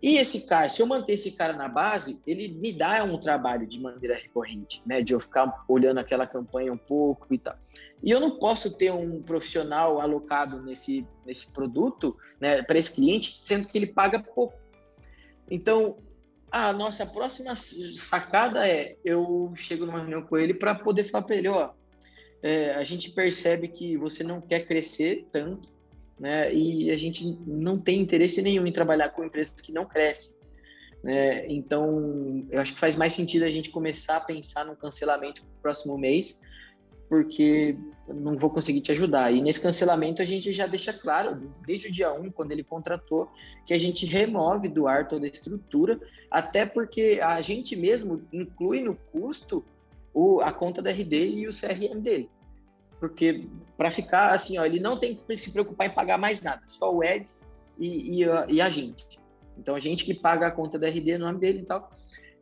E 0.00 0.16
esse 0.16 0.42
cara, 0.42 0.68
se 0.68 0.80
eu 0.80 0.86
manter 0.86 1.14
esse 1.14 1.32
cara 1.32 1.52
na 1.52 1.68
base, 1.68 2.22
ele 2.26 2.48
me 2.48 2.72
dá 2.72 3.02
um 3.02 3.18
trabalho 3.18 3.66
de 3.66 3.80
maneira 3.80 4.14
recorrente, 4.14 4.80
né? 4.86 5.02
De 5.02 5.12
eu 5.12 5.18
ficar 5.18 5.64
olhando 5.66 5.98
aquela 5.98 6.26
campanha 6.26 6.72
um 6.72 6.78
pouco 6.78 7.26
e 7.34 7.38
tal. 7.38 7.56
E 8.02 8.10
eu 8.10 8.20
não 8.20 8.38
posso 8.38 8.70
ter 8.70 8.92
um 8.92 9.20
profissional 9.20 10.00
alocado 10.00 10.62
nesse, 10.62 11.04
nesse 11.26 11.52
produto, 11.52 12.16
né, 12.40 12.62
para 12.62 12.78
esse 12.78 12.92
cliente, 12.92 13.36
sendo 13.40 13.66
que 13.66 13.76
ele 13.76 13.88
paga 13.88 14.22
pouco. 14.22 14.54
Então, 15.50 15.96
a 16.50 16.72
nossa 16.72 17.04
próxima 17.04 17.54
sacada 17.56 18.68
é: 18.68 18.96
eu 19.04 19.52
chego 19.56 19.84
numa 19.84 19.98
reunião 19.98 20.22
com 20.22 20.36
ele 20.36 20.54
para 20.54 20.74
poder 20.74 21.04
falar 21.04 21.24
para 21.24 21.36
ele, 21.36 21.48
ó, 21.48 21.70
é, 22.42 22.74
a 22.74 22.84
gente 22.84 23.10
percebe 23.10 23.68
que 23.68 23.96
você 23.96 24.22
não 24.22 24.40
quer 24.40 24.66
crescer 24.66 25.26
tanto, 25.32 25.68
né? 26.18 26.52
E 26.52 26.90
a 26.90 26.96
gente 26.96 27.24
não 27.46 27.78
tem 27.78 28.00
interesse 28.00 28.42
nenhum 28.42 28.66
em 28.66 28.72
trabalhar 28.72 29.10
com 29.10 29.24
empresas 29.24 29.60
que 29.60 29.72
não 29.72 29.84
crescem. 29.84 30.32
Né? 31.02 31.46
Então, 31.48 32.46
eu 32.50 32.60
acho 32.60 32.74
que 32.74 32.80
faz 32.80 32.96
mais 32.96 33.12
sentido 33.12 33.44
a 33.44 33.50
gente 33.50 33.70
começar 33.70 34.16
a 34.16 34.20
pensar 34.20 34.64
no 34.64 34.76
cancelamento 34.76 35.42
no 35.42 35.62
próximo 35.62 35.96
mês, 35.96 36.38
porque 37.08 37.76
não 38.06 38.36
vou 38.36 38.50
conseguir 38.50 38.80
te 38.80 38.92
ajudar. 38.92 39.32
E 39.32 39.40
nesse 39.40 39.60
cancelamento 39.60 40.20
a 40.20 40.24
gente 40.24 40.52
já 40.52 40.66
deixa 40.66 40.92
claro, 40.92 41.52
desde 41.66 41.88
o 41.88 41.92
dia 41.92 42.12
1, 42.12 42.30
quando 42.32 42.52
ele 42.52 42.64
contratou, 42.64 43.30
que 43.64 43.72
a 43.72 43.78
gente 43.78 44.04
remove 44.04 44.68
do 44.68 44.86
ar 44.86 45.08
toda 45.08 45.24
a 45.24 45.30
estrutura, 45.30 45.98
até 46.30 46.66
porque 46.66 47.20
a 47.22 47.40
gente 47.40 47.76
mesmo 47.76 48.22
inclui 48.32 48.82
no 48.82 48.94
custo 48.94 49.64
o, 50.12 50.40
a 50.40 50.52
conta 50.52 50.82
da 50.82 50.90
RD 50.90 51.28
e 51.28 51.48
o 51.48 51.50
CRM 51.50 52.00
dele 52.00 52.28
porque 52.98 53.46
para 53.76 53.90
ficar 53.90 54.34
assim, 54.34 54.58
ó, 54.58 54.64
ele 54.64 54.80
não 54.80 54.96
tem 54.96 55.14
que 55.14 55.36
se 55.36 55.50
preocupar 55.50 55.86
em 55.86 55.94
pagar 55.94 56.18
mais 56.18 56.40
nada, 56.42 56.62
só 56.66 56.92
o 56.92 57.02
Ed 57.02 57.26
e, 57.78 58.22
e, 58.22 58.26
e, 58.48 58.60
a 58.60 58.68
gente. 58.68 59.06
Então 59.56 59.74
a 59.74 59.80
gente 59.80 60.04
que 60.04 60.14
paga 60.14 60.48
a 60.48 60.50
conta 60.50 60.78
da 60.78 60.88
RD, 60.88 61.14
o 61.14 61.18
nome 61.18 61.38
dele 61.38 61.60
e 61.60 61.64
tal. 61.64 61.90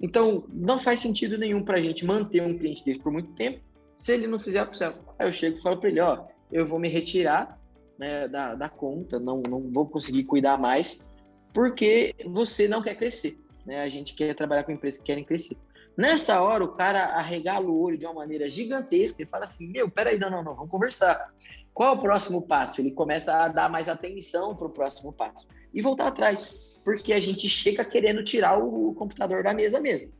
Então 0.00 0.44
não 0.52 0.78
faz 0.78 1.00
sentido 1.00 1.38
nenhum 1.38 1.62
para 1.62 1.78
a 1.78 1.82
gente 1.82 2.04
manter 2.04 2.42
um 2.42 2.56
cliente 2.56 2.84
desse 2.84 3.00
por 3.00 3.12
muito 3.12 3.32
tempo 3.32 3.60
se 3.96 4.12
ele 4.12 4.26
não 4.26 4.38
fizer 4.38 4.60
a 4.60 4.64
opção. 4.64 4.94
Aí 5.18 5.26
eu 5.26 5.32
chego 5.32 5.58
e 5.58 5.62
falo 5.62 5.78
para 5.78 5.88
ele, 5.88 6.00
ó, 6.00 6.24
eu 6.52 6.66
vou 6.66 6.78
me 6.78 6.88
retirar 6.88 7.58
né, 7.98 8.28
da, 8.28 8.54
da 8.54 8.68
conta, 8.68 9.18
não, 9.18 9.42
não 9.42 9.70
vou 9.72 9.86
conseguir 9.86 10.24
cuidar 10.24 10.58
mais, 10.58 11.06
porque 11.52 12.14
você 12.26 12.68
não 12.68 12.82
quer 12.82 12.94
crescer. 12.94 13.38
Né? 13.64 13.80
A 13.80 13.88
gente 13.88 14.14
quer 14.14 14.34
trabalhar 14.34 14.64
com 14.64 14.72
empresas 14.72 15.00
que 15.00 15.06
querem 15.06 15.24
crescer. 15.24 15.56
Nessa 15.96 16.42
hora, 16.42 16.62
o 16.62 16.68
cara 16.68 17.04
arregala 17.14 17.66
o 17.66 17.80
olho 17.80 17.96
de 17.96 18.04
uma 18.04 18.14
maneira 18.14 18.48
gigantesca 18.50 19.22
e 19.22 19.26
fala 19.26 19.44
assim: 19.44 19.68
Meu, 19.68 19.90
peraí, 19.90 20.18
não, 20.18 20.30
não, 20.30 20.42
não, 20.42 20.54
vamos 20.54 20.70
conversar. 20.70 21.32
Qual 21.72 21.94
é 21.94 21.96
o 21.96 22.00
próximo 22.00 22.42
passo? 22.42 22.80
Ele 22.80 22.90
começa 22.90 23.32
a 23.34 23.48
dar 23.48 23.70
mais 23.70 23.88
atenção 23.88 24.54
para 24.54 24.66
o 24.66 24.70
próximo 24.70 25.12
passo 25.12 25.46
e 25.72 25.82
voltar 25.82 26.08
atrás, 26.08 26.80
porque 26.84 27.12
a 27.12 27.20
gente 27.20 27.48
chega 27.48 27.84
querendo 27.84 28.22
tirar 28.24 28.58
o 28.58 28.94
computador 28.94 29.42
da 29.42 29.52
mesa 29.52 29.80
mesmo. 29.80 30.10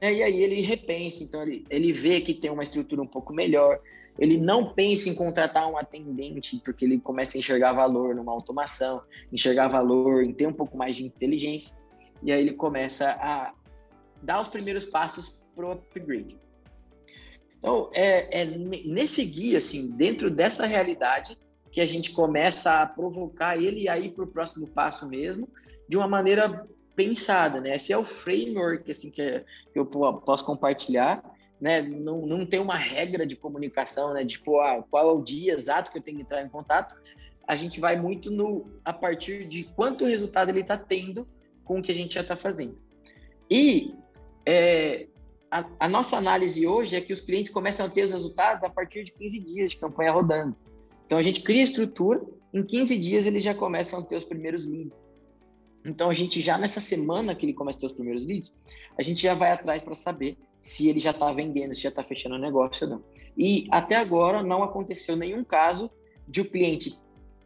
E 0.00 0.22
aí 0.22 0.42
ele 0.42 0.60
repensa, 0.60 1.22
então 1.22 1.42
ele, 1.42 1.64
ele 1.68 1.92
vê 1.92 2.20
que 2.20 2.34
tem 2.34 2.50
uma 2.50 2.62
estrutura 2.62 3.02
um 3.02 3.06
pouco 3.06 3.32
melhor, 3.32 3.80
ele 4.18 4.36
não 4.36 4.72
pensa 4.72 5.08
em 5.08 5.14
contratar 5.14 5.66
um 5.70 5.76
atendente, 5.76 6.60
porque 6.64 6.84
ele 6.84 6.98
começa 6.98 7.36
a 7.36 7.40
enxergar 7.40 7.72
valor 7.72 8.14
numa 8.14 8.32
automação, 8.32 9.02
enxergar 9.32 9.68
valor 9.68 10.22
em 10.22 10.32
ter 10.32 10.46
um 10.46 10.52
pouco 10.52 10.76
mais 10.76 10.96
de 10.96 11.04
inteligência, 11.04 11.74
e 12.22 12.30
aí 12.30 12.40
ele 12.40 12.52
começa 12.52 13.10
a 13.12 13.52
dar 14.22 14.40
os 14.40 14.48
primeiros 14.48 14.86
passos 14.86 15.34
para 15.54 15.66
o 15.66 15.72
upgrade. 15.72 16.38
Então, 17.58 17.90
é, 17.92 18.42
é, 18.42 18.44
nesse 18.44 19.24
guia, 19.24 19.58
assim, 19.58 19.88
dentro 19.88 20.30
dessa 20.30 20.66
realidade, 20.66 21.38
que 21.70 21.80
a 21.80 21.86
gente 21.86 22.10
começa 22.10 22.82
a 22.82 22.86
provocar 22.86 23.56
ele 23.56 23.88
a 23.88 23.98
ir 23.98 24.10
para 24.10 24.24
o 24.24 24.26
próximo 24.26 24.66
passo 24.66 25.06
mesmo, 25.08 25.48
de 25.88 25.96
uma 25.96 26.08
maneira 26.08 26.66
pensada, 26.94 27.60
né? 27.60 27.76
Esse 27.76 27.92
é 27.92 27.98
o 27.98 28.04
framework, 28.04 28.90
assim, 28.90 29.10
que, 29.10 29.22
é, 29.22 29.44
que 29.72 29.78
eu 29.78 29.86
posso 29.86 30.44
compartilhar, 30.44 31.22
né? 31.60 31.80
Não, 31.80 32.26
não 32.26 32.44
tem 32.44 32.60
uma 32.60 32.76
regra 32.76 33.24
de 33.24 33.36
comunicação, 33.36 34.12
né? 34.12 34.24
Tipo, 34.24 34.60
ah, 34.60 34.84
qual 34.90 35.08
é 35.08 35.12
o 35.12 35.22
dia 35.22 35.54
exato 35.54 35.90
que 35.90 35.98
eu 35.98 36.02
tenho 36.02 36.18
que 36.18 36.24
entrar 36.24 36.42
em 36.42 36.48
contato. 36.48 36.94
A 37.46 37.56
gente 37.56 37.80
vai 37.80 37.96
muito 37.96 38.30
no 38.30 38.70
a 38.84 38.92
partir 38.92 39.46
de 39.46 39.64
quanto 39.64 40.04
resultado 40.04 40.50
ele 40.50 40.60
está 40.60 40.76
tendo 40.76 41.26
com 41.64 41.78
o 41.78 41.82
que 41.82 41.92
a 41.92 41.94
gente 41.94 42.14
já 42.14 42.20
está 42.20 42.36
fazendo. 42.36 42.76
E 43.50 43.94
é, 44.46 45.06
a, 45.50 45.64
a, 45.80 45.88
nossa 45.88 46.16
análise 46.16 46.66
hoje 46.66 46.96
é 46.96 47.00
que 47.00 47.12
os 47.12 47.20
clientes 47.20 47.50
começam 47.50 47.86
a 47.86 47.88
ter 47.88 48.04
os 48.04 48.12
resultados 48.12 48.64
a 48.64 48.70
partir 48.70 49.04
de 49.04 49.12
15 49.12 49.40
dias 49.40 49.70
de 49.70 49.76
campanha 49.76 50.12
rodando. 50.12 50.56
Então 51.06 51.18
a 51.18 51.22
gente 51.22 51.42
cria 51.42 51.62
estrutura, 51.62 52.22
em 52.52 52.64
15 52.64 52.96
dias 52.98 53.26
eles 53.26 53.42
já 53.42 53.54
começam 53.54 54.00
a 54.00 54.02
ter 54.02 54.16
os 54.16 54.24
primeiros 54.24 54.64
leads. 54.64 55.08
Então 55.84 56.08
a 56.08 56.14
gente 56.14 56.40
já 56.40 56.56
nessa 56.56 56.80
semana 56.80 57.34
que 57.34 57.44
ele 57.44 57.52
começa 57.52 57.78
a 57.78 57.80
ter 57.80 57.86
os 57.86 57.92
primeiros 57.92 58.24
leads, 58.24 58.52
a 58.98 59.02
gente 59.02 59.22
já 59.22 59.34
vai 59.34 59.52
atrás 59.52 59.82
para 59.82 59.94
saber 59.94 60.38
se 60.60 60.88
ele 60.88 61.00
já 61.00 61.10
está 61.10 61.32
vendendo, 61.32 61.74
se 61.74 61.82
já 61.82 61.88
está 61.88 62.02
fechando 62.02 62.36
o 62.36 62.38
negócio 62.38 62.86
ou 62.86 62.94
não. 62.94 63.04
E 63.36 63.66
até 63.70 63.96
agora 63.96 64.42
não 64.42 64.62
aconteceu 64.62 65.16
nenhum 65.16 65.44
caso 65.44 65.90
de 66.26 66.40
o 66.40 66.44
cliente 66.44 66.98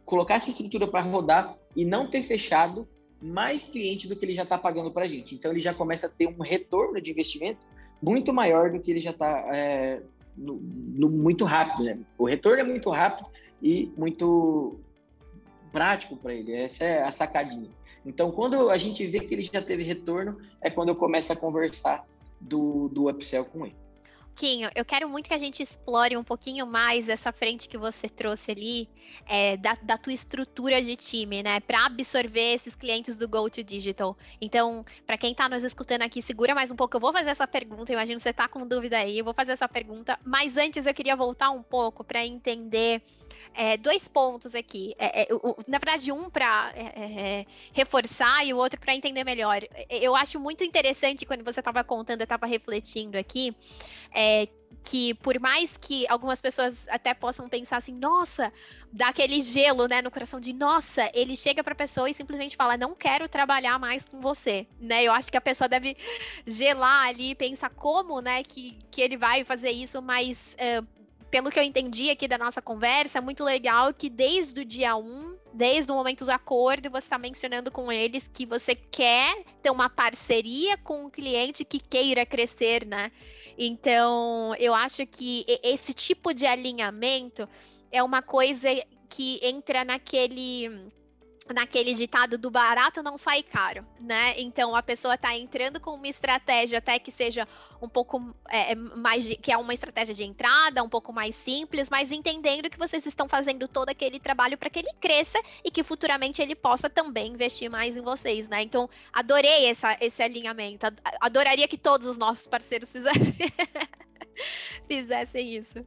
colocar 0.05 0.35
essa 0.35 0.49
estrutura 0.49 0.87
para 0.87 1.01
rodar 1.01 1.57
e 1.75 1.83
não 1.83 2.09
ter 2.09 2.21
fechado 2.21 2.87
mais 3.21 3.63
cliente 3.63 4.07
do 4.07 4.15
que 4.15 4.25
ele 4.25 4.33
já 4.33 4.43
está 4.43 4.57
pagando 4.57 4.91
para 4.91 5.05
a 5.05 5.07
gente. 5.07 5.35
Então 5.35 5.51
ele 5.51 5.59
já 5.59 5.73
começa 5.73 6.07
a 6.07 6.09
ter 6.09 6.27
um 6.27 6.41
retorno 6.41 7.01
de 7.01 7.11
investimento 7.11 7.59
muito 8.01 8.33
maior 8.33 8.71
do 8.71 8.79
que 8.79 8.91
ele 8.91 8.99
já 8.99 9.11
está 9.11 9.55
é, 9.55 10.01
no, 10.35 10.55
no, 10.61 11.09
muito 11.09 11.45
rápido. 11.45 11.83
Né? 11.83 11.99
O 12.17 12.25
retorno 12.25 12.59
é 12.59 12.63
muito 12.63 12.89
rápido 12.89 13.29
e 13.61 13.91
muito 13.97 14.79
prático 15.71 16.15
para 16.15 16.33
ele. 16.33 16.53
Essa 16.53 16.83
é 16.83 17.03
a 17.03 17.11
sacadinha. 17.11 17.69
Então, 18.05 18.31
quando 18.31 18.69
a 18.69 18.77
gente 18.77 19.05
vê 19.05 19.19
que 19.19 19.33
ele 19.33 19.41
já 19.41 19.61
teve 19.61 19.83
retorno, 19.83 20.37
é 20.61 20.69
quando 20.69 20.89
eu 20.89 20.95
começo 20.95 21.33
a 21.33 21.35
conversar 21.35 22.07
do, 22.39 22.87
do 22.89 23.09
upsell 23.09 23.43
com 23.45 23.65
ele. 23.65 23.75
Quinho, 24.37 24.69
eu 24.75 24.85
quero 24.85 25.09
muito 25.09 25.27
que 25.27 25.33
a 25.33 25.37
gente 25.39 25.63
explore 25.63 26.15
um 26.15 26.23
pouquinho 26.23 26.67
mais 26.67 27.09
essa 27.09 27.31
frente 27.31 27.67
que 27.67 27.75
você 27.75 28.07
trouxe 28.07 28.51
ali, 28.51 28.87
é, 29.25 29.57
da, 29.57 29.73
da 29.81 29.97
tua 29.97 30.13
estrutura 30.13 30.79
de 30.79 30.95
time, 30.95 31.41
né? 31.41 31.59
Para 31.59 31.87
absorver 31.87 32.53
esses 32.53 32.75
clientes 32.75 33.15
do 33.15 33.27
Go 33.27 33.49
to 33.49 33.63
Digital. 33.63 34.15
Então, 34.39 34.85
para 35.07 35.17
quem 35.17 35.31
está 35.31 35.49
nos 35.49 35.63
escutando 35.63 36.03
aqui, 36.03 36.21
segura 36.21 36.53
mais 36.53 36.69
um 36.69 36.75
pouco. 36.75 36.95
Eu 36.95 37.01
vou 37.01 37.11
fazer 37.11 37.31
essa 37.31 37.47
pergunta. 37.47 37.91
imagino 37.91 38.19
que 38.19 38.23
você 38.23 38.29
está 38.29 38.47
com 38.47 38.67
dúvida 38.67 38.99
aí. 38.99 39.17
Eu 39.17 39.25
vou 39.25 39.33
fazer 39.33 39.53
essa 39.53 39.67
pergunta. 39.67 40.19
Mas 40.23 40.55
antes, 40.55 40.85
eu 40.85 40.93
queria 40.93 41.15
voltar 41.15 41.49
um 41.49 41.63
pouco 41.63 42.03
para 42.03 42.23
entender 42.23 43.01
é, 43.57 43.75
dois 43.75 44.07
pontos 44.07 44.53
aqui. 44.53 44.93
É, 44.99 45.23
é, 45.23 45.27
o, 45.33 45.55
na 45.67 45.79
verdade, 45.79 46.11
um 46.11 46.29
para 46.29 46.71
é, 46.75 47.39
é, 47.39 47.45
reforçar 47.73 48.45
e 48.45 48.53
o 48.53 48.57
outro 48.57 48.79
para 48.79 48.93
entender 48.93 49.23
melhor. 49.23 49.61
Eu 49.89 50.15
acho 50.15 50.39
muito 50.39 50.63
interessante 50.63 51.25
quando 51.25 51.43
você 51.43 51.59
estava 51.59 51.83
contando, 51.83 52.21
eu 52.21 52.25
estava 52.25 52.45
refletindo 52.45 53.17
aqui, 53.17 53.55
é, 54.13 54.47
que 54.83 55.15
por 55.15 55.39
mais 55.39 55.75
que 55.75 56.07
algumas 56.07 56.39
pessoas 56.39 56.87
até 56.87 57.15
possam 57.15 57.49
pensar 57.49 57.77
assim, 57.77 57.93
nossa, 57.93 58.53
dá 58.93 59.07
aquele 59.07 59.41
gelo, 59.41 59.87
né, 59.87 60.03
no 60.03 60.11
coração 60.11 60.39
de, 60.39 60.53
nossa, 60.53 61.09
ele 61.13 61.35
chega 61.35 61.63
para 61.63 61.73
a 61.73 61.75
pessoa 61.75 62.07
e 62.07 62.13
simplesmente 62.13 62.55
fala, 62.55 62.77
não 62.77 62.93
quero 62.93 63.27
trabalhar 63.27 63.79
mais 63.79 64.05
com 64.05 64.21
você, 64.21 64.67
né? 64.79 65.03
Eu 65.03 65.11
acho 65.13 65.31
que 65.31 65.37
a 65.37 65.41
pessoa 65.41 65.67
deve 65.67 65.97
gelar 66.45 67.07
ali, 67.07 67.33
pensar 67.33 67.71
como, 67.71 68.21
né, 68.21 68.43
que, 68.43 68.77
que 68.91 69.01
ele 69.01 69.17
vai 69.17 69.43
fazer 69.43 69.71
isso, 69.71 69.99
mas 69.99 70.55
uh, 70.59 70.96
pelo 71.29 71.49
que 71.49 71.59
eu 71.59 71.63
entendi 71.63 72.09
aqui 72.09 72.27
da 72.27 72.37
nossa 72.37 72.61
conversa, 72.61 73.17
é 73.17 73.21
muito 73.21 73.43
legal 73.43 73.93
que 73.93 74.09
desde 74.09 74.61
o 74.61 74.65
dia 74.65 74.95
1, 74.95 75.37
desde 75.53 75.91
o 75.91 75.95
momento 75.95 76.23
do 76.23 76.31
acordo, 76.31 76.89
você 76.89 77.05
está 77.05 77.17
mencionando 77.17 77.71
com 77.71 77.91
eles 77.91 78.29
que 78.31 78.45
você 78.45 78.75
quer 78.75 79.43
ter 79.61 79.69
uma 79.69 79.89
parceria 79.89 80.77
com 80.77 81.05
um 81.05 81.09
cliente 81.09 81.65
que 81.65 81.79
queira 81.79 82.25
crescer, 82.25 82.85
né? 82.85 83.11
Então, 83.57 84.55
eu 84.59 84.73
acho 84.73 85.05
que 85.05 85.45
esse 85.63 85.93
tipo 85.93 86.33
de 86.33 86.45
alinhamento 86.45 87.47
é 87.91 88.01
uma 88.03 88.21
coisa 88.21 88.67
que 89.09 89.39
entra 89.41 89.83
naquele 89.83 90.91
naquele 91.53 91.93
ditado 91.93 92.37
do 92.37 92.49
barato 92.49 93.01
não 93.01 93.17
sai 93.17 93.43
caro, 93.43 93.85
né? 94.01 94.33
Então 94.39 94.75
a 94.75 94.83
pessoa 94.83 95.15
está 95.15 95.35
entrando 95.35 95.79
com 95.79 95.91
uma 95.91 96.07
estratégia 96.07 96.79
até 96.79 96.99
que 96.99 97.11
seja 97.11 97.47
um 97.81 97.87
pouco 97.87 98.35
é, 98.49 98.73
é 98.73 98.75
mais 98.75 99.25
que 99.41 99.51
é 99.51 99.57
uma 99.57 99.73
estratégia 99.73 100.13
de 100.13 100.23
entrada, 100.23 100.83
um 100.83 100.89
pouco 100.89 101.13
mais 101.13 101.35
simples, 101.35 101.89
mas 101.89 102.11
entendendo 102.11 102.69
que 102.69 102.77
vocês 102.77 103.05
estão 103.05 103.27
fazendo 103.27 103.67
todo 103.67 103.89
aquele 103.89 104.19
trabalho 104.19 104.57
para 104.57 104.69
que 104.69 104.79
ele 104.79 104.91
cresça 104.99 105.39
e 105.63 105.71
que 105.71 105.83
futuramente 105.83 106.41
ele 106.41 106.55
possa 106.55 106.89
também 106.89 107.33
investir 107.33 107.69
mais 107.69 107.95
em 107.95 108.01
vocês, 108.01 108.47
né? 108.47 108.61
Então 108.61 108.89
adorei 109.11 109.65
essa, 109.65 109.97
esse 110.01 110.21
alinhamento, 110.21 110.85
adoraria 111.21 111.67
que 111.67 111.77
todos 111.77 112.07
os 112.07 112.17
nossos 112.17 112.47
parceiros 112.47 112.91
fizessem, 112.91 113.35
fizessem 114.87 115.55
isso. 115.55 115.85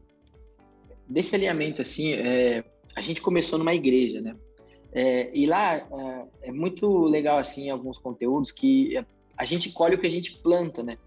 Desse 1.09 1.35
alinhamento 1.35 1.83
assim, 1.83 2.13
é, 2.13 2.65
a 2.95 3.01
gente 3.01 3.21
começou 3.21 3.59
numa 3.59 3.75
igreja, 3.75 4.21
né? 4.21 4.37
É, 4.93 5.31
e 5.33 5.47
lá 5.47 5.77
é, 5.77 5.85
é, 6.43 6.53
muito 6.53 7.05
legal, 7.05 7.39
assim, 7.39 7.71
alguns 7.71 7.99
conteúdos 7.99 8.51
que 8.51 9.03
a 9.37 9.45
gente 9.45 9.71
colhe 9.71 9.95
o 9.95 9.99
que 9.99 10.07
a 10.07 10.11
gente 10.11 10.33
planta, 10.39 10.83
né? 10.83 10.99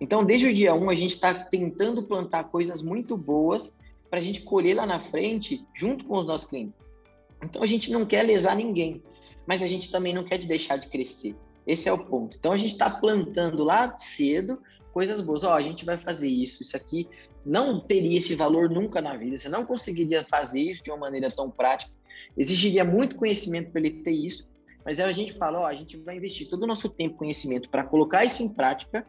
Então, 0.00 0.24
desde 0.24 0.48
o 0.48 0.54
dia 0.54 0.74
1, 0.74 0.84
um, 0.84 0.90
a 0.90 0.94
gente 0.94 1.12
está 1.12 1.32
tentando 1.32 2.02
plantar 2.02 2.44
coisas 2.44 2.82
muito 2.82 3.16
boas 3.16 3.72
para 4.10 4.18
a 4.18 4.22
gente 4.22 4.42
colher 4.42 4.76
lá 4.76 4.86
na 4.86 5.00
frente, 5.00 5.64
junto 5.74 6.04
com 6.04 6.18
os 6.18 6.26
nossos 6.26 6.46
clientes. 6.46 6.78
Então, 7.42 7.62
a 7.62 7.66
gente 7.66 7.90
não 7.90 8.04
quer 8.04 8.22
lesar 8.22 8.56
ninguém, 8.56 9.02
mas 9.46 9.62
a 9.62 9.66
gente 9.66 9.90
também 9.90 10.14
não 10.14 10.24
quer 10.24 10.38
deixar 10.38 10.76
de 10.76 10.88
crescer. 10.88 11.34
Esse 11.66 11.88
é 11.88 11.92
o 11.92 11.98
ponto. 11.98 12.36
Então, 12.38 12.52
a 12.52 12.56
gente 12.56 12.72
está 12.72 12.88
plantando 12.90 13.64
lá 13.64 13.96
cedo 13.96 14.58
coisas 14.92 15.20
boas. 15.20 15.44
Ó, 15.44 15.50
oh, 15.50 15.54
a 15.54 15.60
gente 15.60 15.84
vai 15.84 15.98
fazer 15.98 16.28
isso, 16.28 16.62
isso 16.62 16.76
aqui 16.76 17.08
não 17.44 17.80
teria 17.80 18.18
esse 18.18 18.34
valor 18.34 18.68
nunca 18.68 19.00
na 19.00 19.16
vida. 19.16 19.36
Você 19.38 19.48
não 19.48 19.64
conseguiria 19.64 20.24
fazer 20.24 20.60
isso 20.60 20.82
de 20.82 20.90
uma 20.90 20.98
maneira 20.98 21.30
tão 21.30 21.50
prática 21.50 21.92
Exigiria 22.36 22.84
muito 22.84 23.16
conhecimento 23.16 23.70
para 23.70 23.80
ele 23.80 24.02
ter 24.02 24.12
isso, 24.12 24.48
mas 24.84 25.00
aí 25.00 25.08
a 25.08 25.12
gente 25.12 25.32
fala, 25.32 25.60
ó, 25.60 25.66
a 25.66 25.74
gente 25.74 25.96
vai 25.96 26.16
investir 26.16 26.48
todo 26.48 26.62
o 26.62 26.66
nosso 26.66 26.88
tempo 26.88 27.16
conhecimento 27.16 27.68
para 27.68 27.84
colocar 27.84 28.24
isso 28.24 28.42
em 28.42 28.48
prática, 28.48 29.06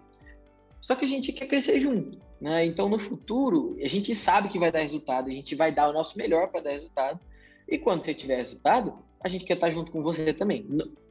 só 0.82 0.96
que 0.96 1.06
a 1.06 1.08
gente 1.08 1.32
quer 1.32 1.48
crescer 1.48 1.80
junto, 1.80 2.20
né? 2.40 2.66
Então, 2.66 2.88
no 2.88 3.00
futuro, 3.00 3.78
a 3.84 3.88
gente 3.88 4.14
sabe 4.16 4.50
que 4.50 4.60
vai 4.60 4.72
dar 4.72 4.80
resultado, 4.80 5.30
a 5.30 5.34
gente 5.34 5.56
vai 5.56 5.72
dar 5.72 5.90
o 5.90 5.94
nosso 5.94 6.18
melhor 6.18 6.50
para 6.50 6.62
dar 6.62 6.72
resultado, 6.72 7.20
e 7.68 7.78
quando 7.78 8.02
você 8.02 8.14
tiver 8.14 8.38
resultado, 8.38 8.98
a 9.20 9.28
gente 9.28 9.46
quer 9.46 9.56
estar 9.56 9.70
junto 9.72 9.92
com 9.92 10.02
você 10.02 10.34
também. 10.34 10.66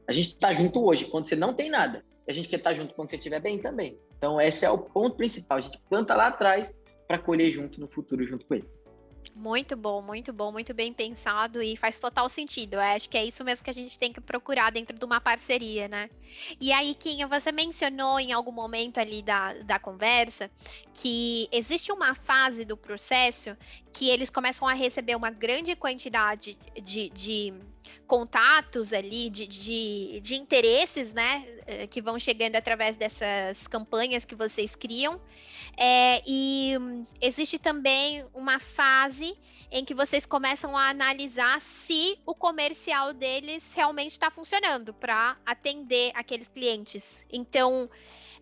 A 0.07 0.11
gente 0.11 0.29
está 0.29 0.53
junto 0.53 0.83
hoje, 0.83 1.05
quando 1.05 1.27
você 1.27 1.35
não 1.35 1.53
tem 1.53 1.69
nada. 1.69 2.03
A 2.27 2.33
gente 2.33 2.49
quer 2.49 2.57
estar 2.57 2.73
junto 2.73 2.93
quando 2.93 3.09
você 3.09 3.15
estiver 3.15 3.39
bem 3.39 3.57
também. 3.57 3.97
Então, 4.17 4.39
esse 4.41 4.65
é 4.65 4.69
o 4.69 4.77
ponto 4.77 5.15
principal. 5.15 5.57
A 5.57 5.61
gente 5.61 5.79
planta 5.89 6.15
lá 6.15 6.27
atrás 6.27 6.75
para 7.07 7.17
colher 7.17 7.49
junto 7.51 7.79
no 7.79 7.87
futuro, 7.87 8.25
junto 8.25 8.45
com 8.45 8.55
ele. 8.55 8.65
Muito 9.35 9.75
bom, 9.75 10.01
muito 10.01 10.33
bom, 10.33 10.51
muito 10.51 10.73
bem 10.73 10.91
pensado 10.91 11.61
e 11.61 11.77
faz 11.77 11.99
total 11.99 12.27
sentido. 12.27 12.75
Eu 12.75 12.79
acho 12.81 13.09
que 13.09 13.17
é 13.17 13.25
isso 13.25 13.43
mesmo 13.43 13.63
que 13.63 13.69
a 13.69 13.73
gente 13.73 13.97
tem 13.97 14.11
que 14.11 14.19
procurar 14.19 14.71
dentro 14.71 14.97
de 14.97 15.05
uma 15.05 15.21
parceria, 15.21 15.87
né? 15.87 16.09
E 16.59 16.71
aí, 16.73 16.95
Kinha, 16.95 17.27
você 17.27 17.51
mencionou 17.51 18.19
em 18.19 18.31
algum 18.31 18.51
momento 18.51 18.99
ali 18.99 19.21
da, 19.21 19.53
da 19.53 19.79
conversa 19.79 20.49
que 20.93 21.47
existe 21.51 21.91
uma 21.91 22.15
fase 22.15 22.65
do 22.65 22.75
processo 22.75 23.55
que 23.93 24.09
eles 24.09 24.29
começam 24.29 24.67
a 24.67 24.73
receber 24.73 25.15
uma 25.15 25.29
grande 25.29 25.75
quantidade 25.75 26.57
de, 26.83 27.09
de 27.09 27.53
contatos 28.07 28.93
ali, 28.93 29.29
de, 29.29 29.45
de, 29.45 30.19
de, 30.21 30.35
interesses, 30.35 31.13
né, 31.13 31.45
eh, 31.67 31.87
que 31.87 32.01
vão 32.01 32.17
chegando 32.17 32.55
através 32.55 32.95
dessas 32.95 33.67
campanhas 33.67 34.25
que 34.25 34.33
vocês 34.33 34.75
criam. 34.75 35.21
É, 35.77 36.23
e 36.25 36.73
existe 37.21 37.59
também 37.59 38.25
uma 38.33 38.57
fase 38.59 39.37
em 39.69 39.85
que 39.85 39.93
vocês 39.93 40.25
começam 40.25 40.75
a 40.75 40.89
analisar 40.89 41.61
se 41.61 42.17
o 42.25 42.33
comercial 42.33 43.13
deles 43.13 43.73
realmente 43.75 44.13
está 44.13 44.31
funcionando 44.31 44.93
para 44.93 45.37
atender 45.45 46.11
aqueles 46.15 46.47
clientes. 46.47 47.25
Então, 47.31 47.89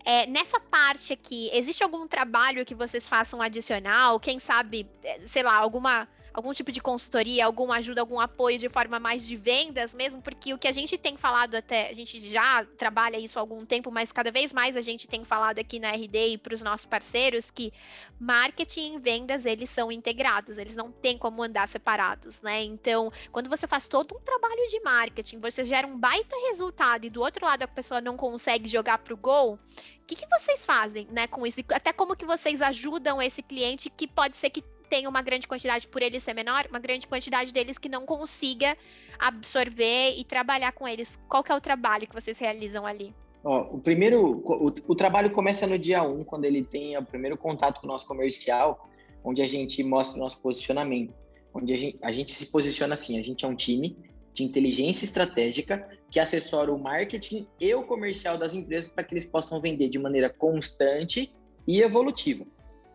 é, 0.05 0.27
nessa 0.27 0.59
parte 0.59 1.11
aqui, 1.11 1.49
existe 1.51 1.83
algum 1.83 2.07
trabalho 2.07 2.63
que 2.63 2.75
vocês 2.75 3.07
façam 3.07 3.41
adicional? 3.41 4.19
Quem 4.19 4.39
sabe, 4.39 4.87
é, 5.03 5.25
sei 5.25 5.41
lá, 5.41 5.55
alguma 5.55 6.07
algum 6.35 6.51
tipo 6.51 6.69
de 6.69 6.81
consultoria, 6.81 7.45
alguma 7.45 7.77
ajuda, 7.77 8.01
algum 8.01 8.19
apoio 8.19 8.59
de 8.59 8.67
forma 8.67 8.99
mais 8.99 9.25
de 9.25 9.37
vendas 9.37 9.93
mesmo, 9.93 10.21
porque 10.21 10.53
o 10.53 10.57
que 10.57 10.67
a 10.67 10.71
gente 10.73 10.97
tem 10.97 11.15
falado 11.15 11.55
até, 11.55 11.89
a 11.89 11.93
gente 11.93 12.19
já 12.19 12.65
trabalha 12.77 13.17
isso 13.17 13.39
há 13.39 13.41
algum 13.41 13.65
tempo, 13.65 13.89
mas 13.89 14.11
cada 14.11 14.29
vez 14.31 14.51
mais 14.51 14.75
a 14.75 14.81
gente 14.81 15.07
tem 15.07 15.23
falado 15.23 15.59
aqui 15.59 15.79
na 15.79 15.91
RD 15.91 16.33
e 16.33 16.37
para 16.37 16.53
os 16.53 16.61
nossos 16.61 16.85
parceiros 16.85 17.49
que 17.49 17.71
marketing 18.19 18.95
e 18.95 18.99
vendas, 18.99 19.45
eles 19.45 19.69
são 19.69 19.89
integrados, 19.89 20.57
eles 20.57 20.75
não 20.75 20.91
têm 20.91 21.17
como 21.17 21.41
andar 21.41 21.69
separados, 21.69 22.41
né? 22.41 22.61
Então, 22.63 23.09
quando 23.31 23.49
você 23.49 23.65
faz 23.65 23.87
todo 23.87 24.13
um 24.13 24.19
trabalho 24.19 24.67
de 24.69 24.81
marketing, 24.81 25.39
você 25.39 25.63
gera 25.63 25.87
um 25.87 25.97
baita 25.97 26.35
resultado 26.49 27.05
e 27.05 27.09
do 27.09 27.21
outro 27.21 27.45
lado 27.45 27.63
a 27.63 27.67
pessoa 27.67 28.01
não 28.01 28.17
consegue 28.17 28.67
jogar 28.67 28.97
para 28.97 29.13
o 29.13 29.17
gol, 29.17 29.53
o 29.53 30.05
que, 30.05 30.17
que 30.17 30.27
vocês 30.27 30.65
fazem, 30.65 31.07
né, 31.11 31.27
com 31.27 31.47
isso? 31.47 31.61
Até 31.69 31.93
como 31.93 32.15
que 32.15 32.25
vocês 32.25 32.61
ajudam 32.61 33.21
esse 33.21 33.41
cliente 33.41 33.89
que 33.89 34.05
pode 34.05 34.35
ser 34.35 34.49
que 34.49 34.61
tem 34.85 35.07
uma 35.07 35.21
grande 35.21 35.47
quantidade, 35.47 35.87
por 35.87 36.01
ele 36.01 36.19
ser 36.19 36.33
menor, 36.33 36.65
uma 36.69 36.79
grande 36.79 37.07
quantidade 37.07 37.51
deles 37.51 37.77
que 37.77 37.89
não 37.89 38.05
consiga 38.05 38.77
absorver 39.19 40.13
e 40.17 40.23
trabalhar 40.23 40.71
com 40.71 40.87
eles. 40.87 41.19
Qual 41.27 41.43
que 41.43 41.51
é 41.51 41.55
o 41.55 41.61
trabalho 41.61 42.07
que 42.07 42.13
vocês 42.13 42.37
realizam 42.39 42.85
ali? 42.85 43.13
Ó, 43.43 43.75
o 43.75 43.79
primeiro, 43.79 44.41
o, 44.43 44.73
o, 44.87 44.95
trabalho 44.95 45.29
começa 45.29 45.67
no 45.67 45.77
dia 45.77 46.01
1, 46.01 46.23
quando 46.23 46.45
ele 46.45 46.63
tem 46.63 46.97
o 46.97 47.05
primeiro 47.05 47.37
contato 47.37 47.79
com 47.79 47.85
o 47.85 47.89
nosso 47.89 48.05
comercial, 48.07 48.89
onde 49.23 49.41
a 49.41 49.47
gente 49.47 49.83
mostra 49.83 50.17
o 50.17 50.23
nosso 50.23 50.39
posicionamento, 50.39 51.13
onde 51.53 51.73
a 51.73 51.77
gente, 51.77 51.97
a 52.01 52.11
gente 52.11 52.31
se 52.31 52.47
posiciona 52.47 52.95
assim, 52.95 53.19
a 53.19 53.23
gente 53.23 53.45
é 53.45 53.47
um 53.47 53.55
time 53.55 53.95
de 54.33 54.43
inteligência 54.43 55.05
estratégica 55.05 55.87
que 56.09 56.19
assessora 56.19 56.73
o 56.73 56.77
marketing 56.77 57.47
e 57.59 57.73
o 57.73 57.83
comercial 57.83 58.37
das 58.37 58.53
empresas 58.53 58.89
para 58.89 59.03
que 59.03 59.13
eles 59.13 59.25
possam 59.25 59.61
vender 59.61 59.89
de 59.89 59.97
maneira 59.97 60.29
constante 60.29 61.33
e 61.67 61.81
evolutiva. 61.81 62.45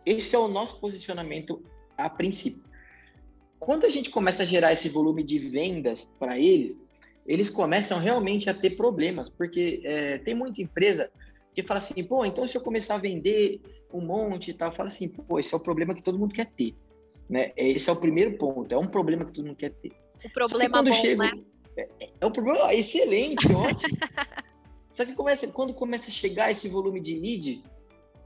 Esse 0.05 0.35
é 0.35 0.39
o 0.39 0.47
nosso 0.47 0.79
posicionamento 0.79 1.63
a 2.05 2.09
princípio. 2.09 2.63
Quando 3.59 3.85
a 3.85 3.89
gente 3.89 4.09
começa 4.09 4.43
a 4.43 4.45
gerar 4.45 4.71
esse 4.71 4.89
volume 4.89 5.23
de 5.23 5.37
vendas 5.37 6.05
para 6.19 6.39
eles, 6.39 6.83
eles 7.25 7.49
começam 7.49 7.99
realmente 7.99 8.49
a 8.49 8.53
ter 8.53 8.71
problemas, 8.71 9.29
porque 9.29 9.81
é, 9.83 10.17
tem 10.17 10.33
muita 10.33 10.61
empresa 10.61 11.11
que 11.53 11.61
fala 11.61 11.77
assim, 11.77 12.03
pô, 12.03 12.25
então 12.25 12.47
se 12.47 12.57
eu 12.57 12.61
começar 12.61 12.95
a 12.95 12.99
vender 12.99 13.61
um 13.93 14.01
monte 14.01 14.51
e 14.51 14.53
tal, 14.53 14.71
fala 14.71 14.87
assim, 14.87 15.07
pô, 15.09 15.39
esse 15.39 15.53
é 15.53 15.57
o 15.57 15.59
problema 15.59 15.93
que 15.93 16.01
todo 16.01 16.17
mundo 16.17 16.33
quer 16.33 16.49
ter, 16.51 16.75
né? 17.29 17.51
Esse 17.55 17.89
é 17.89 17.93
o 17.93 17.95
primeiro 17.95 18.37
ponto, 18.37 18.73
é 18.73 18.77
um 18.77 18.87
problema 18.87 19.25
que 19.25 19.33
todo 19.33 19.45
mundo 19.45 19.57
quer 19.57 19.71
ter. 19.71 19.91
O 20.23 20.29
problema 20.31 20.81
bom, 20.81 20.93
chego, 20.93 21.21
né? 21.21 21.31
É, 21.77 21.87
é 22.21 22.25
um 22.25 22.31
problema 22.31 22.73
excelente, 22.73 23.45
ótimo. 23.53 23.97
Só 24.91 25.05
que 25.05 25.13
começa, 25.13 25.47
quando 25.47 25.73
começa 25.73 26.07
a 26.07 26.11
chegar 26.11 26.51
esse 26.51 26.67
volume 26.67 26.99
de 26.99 27.17
lead, 27.19 27.63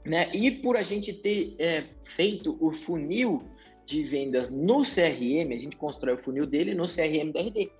né? 0.04 0.30
E 0.32 0.50
por 0.50 0.76
a 0.76 0.82
gente 0.82 1.12
ter 1.12 1.54
é, 1.58 1.84
feito 2.04 2.56
o 2.60 2.72
funil 2.72 3.42
de 3.86 4.02
vendas 4.02 4.50
no 4.50 4.82
CRM, 4.82 5.54
a 5.54 5.58
gente 5.58 5.76
constrói 5.76 6.14
o 6.14 6.18
funil 6.18 6.44
dele 6.44 6.74
no 6.74 6.86
CRM 6.86 7.32
da 7.32 7.40
RD. 7.40 7.70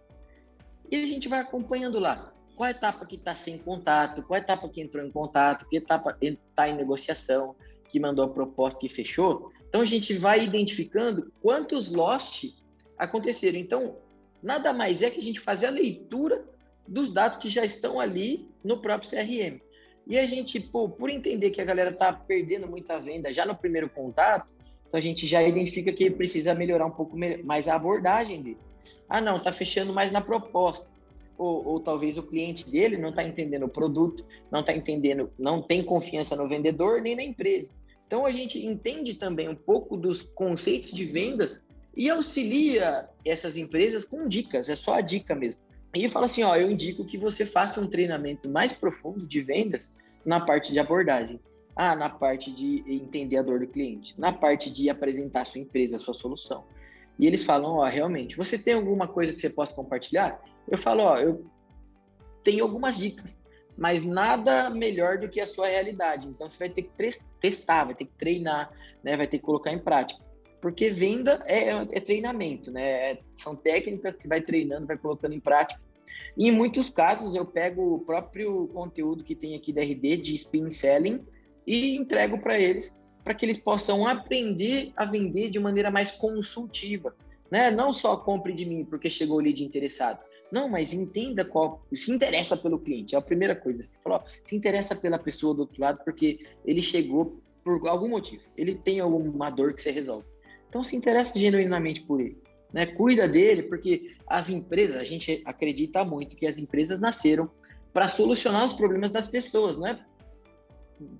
E 0.90 0.96
a 0.96 1.06
gente 1.06 1.28
vai 1.28 1.40
acompanhando 1.40 1.98
lá. 1.98 2.32
Qual 2.54 2.70
etapa 2.70 3.04
que 3.04 3.16
está 3.16 3.34
sem 3.34 3.58
contato, 3.58 4.22
qual 4.22 4.38
etapa 4.38 4.68
que 4.68 4.80
entrou 4.80 5.04
em 5.04 5.10
contato, 5.10 5.68
que 5.68 5.76
etapa 5.76 6.16
está 6.22 6.68
em 6.68 6.76
negociação, 6.76 7.54
que 7.88 8.00
mandou 8.00 8.24
a 8.24 8.28
proposta 8.28 8.80
que 8.80 8.88
fechou. 8.88 9.52
Então 9.68 9.80
a 9.80 9.84
gente 9.84 10.14
vai 10.14 10.42
identificando 10.42 11.32
quantos 11.42 11.90
lost 11.90 12.54
aconteceram. 12.96 13.58
Então, 13.58 13.98
nada 14.42 14.72
mais 14.72 15.02
é 15.02 15.10
que 15.10 15.18
a 15.18 15.22
gente 15.22 15.40
fazer 15.40 15.66
a 15.66 15.70
leitura 15.70 16.44
dos 16.86 17.12
dados 17.12 17.38
que 17.38 17.48
já 17.48 17.64
estão 17.64 18.00
ali 18.00 18.48
no 18.64 18.80
próprio 18.80 19.10
CRM. 19.10 19.60
E 20.06 20.16
a 20.16 20.26
gente, 20.26 20.60
pô, 20.60 20.88
por 20.88 21.10
entender 21.10 21.50
que 21.50 21.60
a 21.60 21.64
galera 21.64 21.92
tá 21.92 22.12
perdendo 22.12 22.68
muita 22.68 22.98
venda 23.00 23.32
já 23.32 23.44
no 23.44 23.56
primeiro 23.56 23.90
contato, 23.90 24.54
então 24.88 24.98
a 24.98 25.00
gente 25.00 25.26
já 25.26 25.42
identifica 25.42 25.92
que 25.92 26.10
precisa 26.10 26.54
melhorar 26.54 26.86
um 26.86 26.90
pouco 26.90 27.16
mais 27.44 27.68
a 27.68 27.74
abordagem 27.74 28.42
dele. 28.42 28.58
Ah, 29.08 29.20
não, 29.20 29.40
tá 29.40 29.52
fechando 29.52 29.92
mais 29.92 30.10
na 30.10 30.20
proposta. 30.20 30.88
Ou, 31.38 31.66
ou 31.66 31.80
talvez 31.80 32.16
o 32.16 32.22
cliente 32.22 32.68
dele 32.70 32.96
não 32.96 33.10
está 33.10 33.22
entendendo 33.22 33.64
o 33.64 33.68
produto, 33.68 34.24
não 34.50 34.60
está 34.60 34.74
entendendo, 34.74 35.30
não 35.38 35.60
tem 35.60 35.82
confiança 35.82 36.34
no 36.34 36.48
vendedor 36.48 37.02
nem 37.02 37.14
na 37.14 37.22
empresa. 37.22 37.72
Então 38.06 38.24
a 38.24 38.32
gente 38.32 38.64
entende 38.64 39.14
também 39.14 39.48
um 39.48 39.54
pouco 39.54 39.96
dos 39.96 40.22
conceitos 40.22 40.92
de 40.92 41.04
vendas 41.04 41.66
e 41.94 42.08
auxilia 42.08 43.08
essas 43.24 43.56
empresas 43.56 44.04
com 44.04 44.28
dicas, 44.28 44.68
é 44.68 44.76
só 44.76 44.94
a 44.94 45.00
dica 45.00 45.34
mesmo. 45.34 45.60
E 45.94 46.08
fala 46.08 46.26
assim, 46.26 46.42
ó, 46.42 46.54
eu 46.56 46.70
indico 46.70 47.04
que 47.04 47.16
você 47.16 47.44
faça 47.44 47.80
um 47.80 47.86
treinamento 47.86 48.48
mais 48.48 48.72
profundo 48.72 49.26
de 49.26 49.40
vendas 49.40 49.88
na 50.24 50.40
parte 50.40 50.72
de 50.72 50.78
abordagem. 50.78 51.40
Ah, 51.76 51.94
na 51.94 52.08
parte 52.08 52.50
de 52.50 52.82
entender 52.86 53.36
a 53.36 53.42
dor 53.42 53.60
do 53.60 53.66
cliente, 53.66 54.18
na 54.18 54.32
parte 54.32 54.70
de 54.70 54.88
apresentar 54.88 55.42
a 55.42 55.44
sua 55.44 55.60
empresa, 55.60 55.96
a 55.96 55.98
sua 55.98 56.14
solução. 56.14 56.64
E 57.18 57.26
eles 57.26 57.44
falam, 57.44 57.76
ó, 57.76 57.84
realmente, 57.84 58.34
você 58.34 58.58
tem 58.58 58.72
alguma 58.74 59.06
coisa 59.06 59.32
que 59.32 59.40
você 59.40 59.50
possa 59.50 59.74
compartilhar? 59.74 60.42
Eu 60.66 60.78
falo, 60.78 61.02
ó, 61.02 61.18
eu 61.18 61.44
tenho 62.42 62.64
algumas 62.64 62.96
dicas, 62.96 63.38
mas 63.76 64.02
nada 64.02 64.70
melhor 64.70 65.18
do 65.18 65.28
que 65.28 65.40
a 65.40 65.46
sua 65.46 65.66
realidade. 65.66 66.28
Então 66.28 66.48
você 66.48 66.58
vai 66.58 66.70
ter 66.70 66.82
que 66.82 66.90
testar, 67.40 67.84
vai 67.84 67.94
ter 67.94 68.06
que 68.06 68.14
treinar, 68.16 68.70
né? 69.02 69.16
Vai 69.16 69.26
ter 69.26 69.38
que 69.38 69.44
colocar 69.44 69.72
em 69.72 69.78
prática. 69.78 70.24
Porque 70.60 70.90
venda 70.90 71.42
é, 71.46 71.68
é 71.70 72.00
treinamento, 72.00 72.70
né? 72.70 73.10
É, 73.10 73.18
são 73.34 73.54
técnicas 73.54 74.16
que 74.16 74.26
vai 74.26 74.40
treinando, 74.40 74.86
vai 74.86 74.96
colocando 74.96 75.34
em 75.34 75.40
prática. 75.40 75.80
E 76.36 76.48
em 76.48 76.52
muitos 76.52 76.88
casos 76.88 77.34
eu 77.34 77.44
pego 77.44 77.94
o 77.94 77.98
próprio 78.00 78.68
conteúdo 78.68 79.24
que 79.24 79.34
tem 79.34 79.54
aqui 79.54 79.72
da 79.72 79.82
RD 79.82 80.18
de 80.18 80.34
spin 80.34 80.70
selling 80.70 81.24
e 81.66 81.96
entrego 81.96 82.38
para 82.38 82.58
eles, 82.58 82.94
para 83.24 83.34
que 83.34 83.44
eles 83.44 83.58
possam 83.58 84.06
aprender 84.06 84.92
a 84.96 85.04
vender 85.04 85.50
de 85.50 85.58
maneira 85.58 85.90
mais 85.90 86.10
consultiva, 86.10 87.14
né? 87.50 87.70
Não 87.70 87.92
só 87.92 88.16
compre 88.16 88.52
de 88.52 88.64
mim 88.64 88.84
porque 88.84 89.10
chegou 89.10 89.38
o 89.38 89.40
lead 89.40 89.64
interessado. 89.64 90.20
Não, 90.50 90.68
mas 90.68 90.92
entenda 90.92 91.44
qual, 91.44 91.84
se 91.92 92.12
interessa 92.12 92.56
pelo 92.56 92.78
cliente, 92.78 93.16
é 93.16 93.18
a 93.18 93.22
primeira 93.22 93.56
coisa. 93.56 93.82
Você 93.82 93.96
falou, 94.02 94.22
se 94.44 94.54
interessa 94.54 94.94
pela 94.94 95.18
pessoa 95.18 95.52
do 95.52 95.60
outro 95.62 95.80
lado 95.80 96.00
porque 96.04 96.38
ele 96.64 96.80
chegou 96.80 97.42
por 97.64 97.88
algum 97.88 98.08
motivo, 98.08 98.44
ele 98.56 98.76
tem 98.76 99.00
alguma 99.00 99.50
dor 99.50 99.74
que 99.74 99.82
você 99.82 99.90
resolve. 99.90 100.26
Então 100.68 100.84
se 100.84 100.94
interessa 100.94 101.36
genuinamente 101.36 102.02
por 102.02 102.20
ele 102.20 102.40
né? 102.76 102.84
Cuida 102.84 103.26
dele, 103.26 103.62
porque 103.62 104.14
as 104.26 104.50
empresas, 104.50 104.96
a 104.96 105.04
gente 105.04 105.42
acredita 105.44 106.04
muito 106.04 106.36
que 106.36 106.46
as 106.46 106.58
empresas 106.58 107.00
nasceram 107.00 107.50
para 107.92 108.08
solucionar 108.08 108.64
os 108.64 108.74
problemas 108.74 109.10
das 109.10 109.26
pessoas, 109.26 109.78
não 109.78 109.86
é 109.86 109.98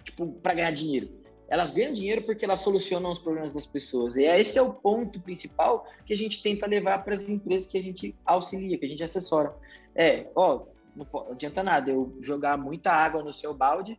tipo 0.05 0.33
para 0.43 0.55
ganhar 0.55 0.71
dinheiro. 0.71 1.09
Elas 1.49 1.71
ganham 1.71 1.93
dinheiro 1.93 2.23
porque 2.23 2.45
elas 2.45 2.61
solucionam 2.61 3.13
os 3.13 3.19
problemas 3.19 3.53
das 3.53 3.67
pessoas. 3.67 4.17
E 4.17 4.25
esse 4.25 4.59
é 4.59 4.63
o 4.63 4.73
ponto 4.73 5.21
principal 5.21 5.87
que 6.05 6.13
a 6.13 6.17
gente 6.17 6.43
tenta 6.43 6.67
levar 6.67 7.05
para 7.05 7.15
as 7.15 7.29
empresas 7.29 7.67
que 7.67 7.79
a 7.79 7.83
gente 7.83 8.17
auxilia, 8.25 8.77
que 8.77 8.85
a 8.85 8.89
gente 8.89 9.05
assessora. 9.05 9.55
É, 9.95 10.29
ó, 10.35 10.65
não 10.97 11.07
adianta 11.31 11.63
nada 11.63 11.91
eu 11.91 12.17
jogar 12.21 12.57
muita 12.57 12.91
água 12.91 13.23
no 13.23 13.33
seu 13.33 13.55
balde, 13.55 13.99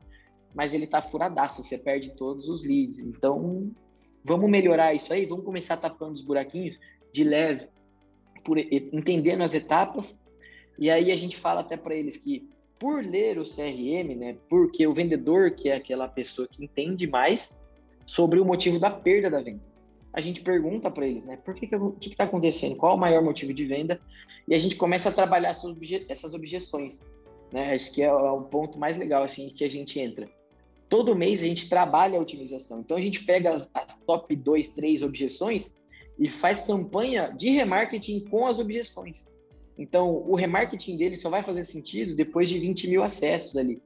mas 0.54 0.74
ele 0.74 0.88
tá 0.88 1.02
furadaço, 1.02 1.64
você 1.64 1.78
perde 1.78 2.16
todos 2.16 2.50
os 2.50 2.64
leads. 2.64 3.00
Então, 3.00 3.72
vamos 4.26 4.50
melhorar 4.50 4.94
isso 4.94 5.14
aí, 5.14 5.26
vamos 5.26 5.46
começar 5.46 5.78
tapando 5.78 6.16
os 6.16 6.22
buraquinhos 6.22 6.78
de 7.14 7.24
leve, 7.24 7.70
por, 8.44 8.58
entendendo 8.58 9.42
as 9.42 9.54
etapas. 9.54 10.20
E 10.78 10.90
aí 10.90 11.12
a 11.12 11.16
gente 11.16 11.38
fala 11.38 11.62
até 11.62 11.78
para 11.78 11.96
eles 11.96 12.18
que 12.18 12.50
por 12.80 13.04
ler 13.04 13.38
o 13.38 13.44
CRM, 13.44 14.16
né, 14.16 14.38
porque 14.50 14.86
o 14.86 14.94
vendedor, 14.94 15.52
que 15.52 15.70
é 15.70 15.76
aquela 15.76 16.08
pessoa 16.08 16.48
que 16.48 16.64
entende 16.64 17.08
mais 17.08 17.58
sobre 18.06 18.40
o 18.40 18.46
motivo 18.46 18.80
da 18.80 18.90
perda 18.90 19.30
da 19.30 19.42
venda. 19.42 19.62
A 20.14 20.22
gente 20.22 20.42
pergunta 20.42 20.90
para 20.90 21.06
eles, 21.06 21.24
né, 21.24 21.38
por 21.38 21.54
que 21.54 21.68
que 21.68 22.10
está 22.10 22.24
acontecendo, 22.24 22.76
qual 22.76 22.96
o 22.96 23.00
maior 23.00 23.24
motivo 23.24 23.54
de 23.54 23.66
venda, 23.66 24.00
e 24.48 24.56
a 24.56 24.60
gente 24.60 24.76
começa 24.76 25.10
a 25.10 25.12
trabalhar 25.12 25.50
essas, 25.50 25.66
obje 25.66 26.06
essas 26.08 26.34
objeções, 26.34 27.06
né, 27.52 27.74
acho 27.74 27.92
que 27.92 28.02
é 28.02 28.12
o 28.12 28.42
ponto 28.42 28.78
mais 28.78 28.98
legal, 28.98 29.24
assim, 29.24 29.50
que 29.50 29.64
a 29.64 29.70
gente 29.70 30.00
entra. 30.00 30.30
Todo 30.90 31.16
mês 31.16 31.42
a 31.42 31.46
gente 31.46 31.68
trabalha 31.68 32.18
a 32.18 32.22
otimização, 32.22 32.80
então 32.80 32.96
a 32.96 33.02
gente 33.02 33.26
pega 33.26 33.54
as, 33.54 33.70
as 33.74 34.00
top 34.06 34.36
2, 34.36 34.70
3 34.70 35.02
objeções 35.02 35.74
e 36.18 36.28
faz 36.28 36.62
campanha 36.62 37.34
de 37.38 37.50
remarketing 37.50 38.22
com 38.22 38.48
as 38.48 38.58
objeções. 38.58 39.28
Então, 39.78 40.24
o 40.28 40.36
remarketing 40.36 40.98
dele 40.98 41.16
só 41.16 41.30
vai 41.30 41.44
fazer 41.44 41.64
sentido 41.64 42.16
depois 42.16 42.50
de 42.50 42.58
20 42.58 42.88
mil 42.88 43.04
acessos 43.04 43.56
ali. 43.56 43.82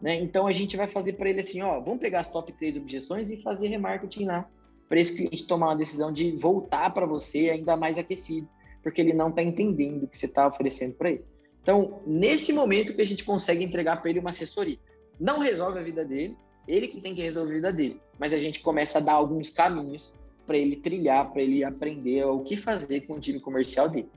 Né? 0.00 0.16
Então, 0.16 0.46
a 0.46 0.52
gente 0.52 0.76
vai 0.76 0.86
fazer 0.86 1.14
para 1.14 1.30
ele 1.30 1.40
assim: 1.40 1.62
ó, 1.62 1.80
vamos 1.80 2.00
pegar 2.00 2.20
as 2.20 2.26
top 2.26 2.52
3 2.52 2.76
objeções 2.76 3.30
e 3.30 3.42
fazer 3.42 3.68
remarketing 3.68 4.26
lá, 4.26 4.48
para 4.88 5.00
esse 5.00 5.16
cliente 5.16 5.46
tomar 5.46 5.68
uma 5.68 5.76
decisão 5.76 6.12
de 6.12 6.32
voltar 6.32 6.90
para 6.90 7.06
você 7.06 7.50
ainda 7.50 7.76
mais 7.76 7.96
aquecido, 7.96 8.48
porque 8.82 9.00
ele 9.00 9.12
não 9.12 9.30
está 9.30 9.42
entendendo 9.42 10.04
o 10.04 10.08
que 10.08 10.18
você 10.18 10.26
está 10.26 10.46
oferecendo 10.46 10.94
para 10.94 11.10
ele. 11.10 11.24
Então, 11.62 12.00
nesse 12.06 12.52
momento 12.52 12.94
que 12.94 13.02
a 13.02 13.06
gente 13.06 13.24
consegue 13.24 13.64
entregar 13.64 14.00
para 14.00 14.10
ele 14.10 14.18
uma 14.18 14.30
assessoria. 14.30 14.78
Não 15.18 15.38
resolve 15.38 15.78
a 15.78 15.82
vida 15.82 16.02
dele, 16.02 16.34
ele 16.66 16.88
que 16.88 17.00
tem 17.00 17.14
que 17.14 17.20
resolver 17.20 17.52
a 17.52 17.54
vida 17.56 17.72
dele, 17.72 18.00
mas 18.18 18.32
a 18.32 18.38
gente 18.38 18.60
começa 18.60 18.98
a 18.98 19.00
dar 19.00 19.12
alguns 19.12 19.50
caminhos 19.50 20.14
para 20.46 20.56
ele 20.56 20.76
trilhar, 20.76 21.30
para 21.30 21.42
ele 21.42 21.62
aprender 21.62 22.24
o 22.24 22.40
que 22.40 22.56
fazer 22.56 23.02
com 23.02 23.14
o 23.14 23.20
time 23.20 23.38
comercial 23.38 23.88
dele. 23.88 24.08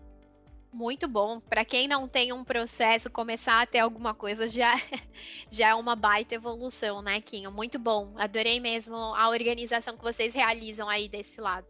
Muito 0.73 1.07
bom. 1.07 1.39
Para 1.39 1.63
quem 1.63 1.87
não 1.87 2.07
tem 2.07 2.33
um 2.33 2.43
processo, 2.43 3.07
começar 3.07 3.61
a 3.61 3.65
ter 3.65 3.77
alguma 3.77 4.11
coisa 4.15 4.47
já, 4.47 4.73
já 5.51 5.69
é 5.69 5.75
uma 5.75 5.95
baita 5.95 6.33
evolução, 6.33 6.99
né, 6.99 7.21
Quinho? 7.21 7.51
Muito 7.51 7.77
bom. 7.77 8.11
Adorei 8.17 8.59
mesmo 8.59 8.95
a 8.95 9.29
organização 9.29 9.95
que 9.95 10.03
vocês 10.03 10.33
realizam 10.33 10.89
aí 10.89 11.07
desse 11.07 11.39
lado. 11.39 11.67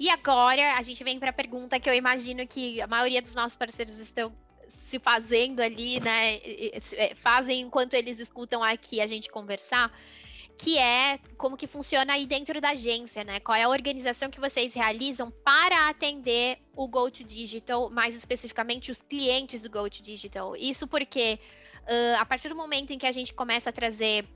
E 0.00 0.10
agora 0.10 0.76
a 0.76 0.82
gente 0.82 1.04
vem 1.04 1.16
para 1.16 1.30
a 1.30 1.32
pergunta 1.32 1.78
que 1.78 1.88
eu 1.88 1.94
imagino 1.94 2.44
que 2.44 2.80
a 2.80 2.88
maioria 2.88 3.22
dos 3.22 3.36
nossos 3.36 3.56
parceiros 3.56 3.98
estão 3.98 4.32
se 4.66 4.98
fazendo 4.98 5.60
ali, 5.60 6.00
né? 6.00 6.40
É, 6.96 7.14
fazem 7.14 7.60
enquanto 7.60 7.94
eles 7.94 8.18
escutam 8.18 8.64
aqui 8.64 9.00
a 9.00 9.06
gente 9.06 9.30
conversar 9.30 9.96
que 10.62 10.76
é 10.76 11.18
como 11.38 11.56
que 11.56 11.66
funciona 11.66 12.12
aí 12.12 12.26
dentro 12.26 12.60
da 12.60 12.70
agência, 12.70 13.24
né? 13.24 13.40
Qual 13.40 13.56
é 13.56 13.62
a 13.62 13.68
organização 13.68 14.28
que 14.28 14.38
vocês 14.38 14.74
realizam 14.74 15.30
para 15.42 15.88
atender 15.88 16.58
o 16.76 16.86
Go 16.86 17.10
to 17.10 17.24
Digital, 17.24 17.88
mais 17.88 18.14
especificamente 18.14 18.90
os 18.90 19.00
clientes 19.00 19.62
do 19.62 19.70
Go 19.70 19.88
to 19.88 20.02
Digital. 20.02 20.54
Isso 20.56 20.86
porque 20.86 21.38
Uh, 21.80 22.14
a 22.20 22.26
partir 22.26 22.50
do 22.50 22.54
momento 22.54 22.92
em 22.92 22.98
que 22.98 23.06
a 23.06 23.10
gente 23.10 23.32
começa 23.32 23.70
a 23.70 23.72
trazer, 23.72 24.28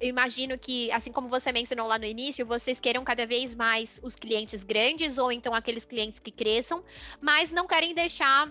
eu 0.00 0.08
imagino 0.08 0.56
que, 0.56 0.90
assim 0.92 1.10
como 1.12 1.28
você 1.28 1.52
mencionou 1.52 1.86
lá 1.86 1.98
no 1.98 2.06
início, 2.06 2.46
vocês 2.46 2.78
queiram 2.78 3.02
cada 3.02 3.26
vez 3.26 3.56
mais 3.56 4.00
os 4.04 4.14
clientes 4.14 4.62
grandes 4.62 5.18
ou 5.18 5.30
então 5.30 5.52
aqueles 5.52 5.84
clientes 5.84 6.20
que 6.20 6.30
cresçam, 6.30 6.82
mas 7.20 7.50
não 7.50 7.66
querem 7.66 7.92
deixar 7.92 8.50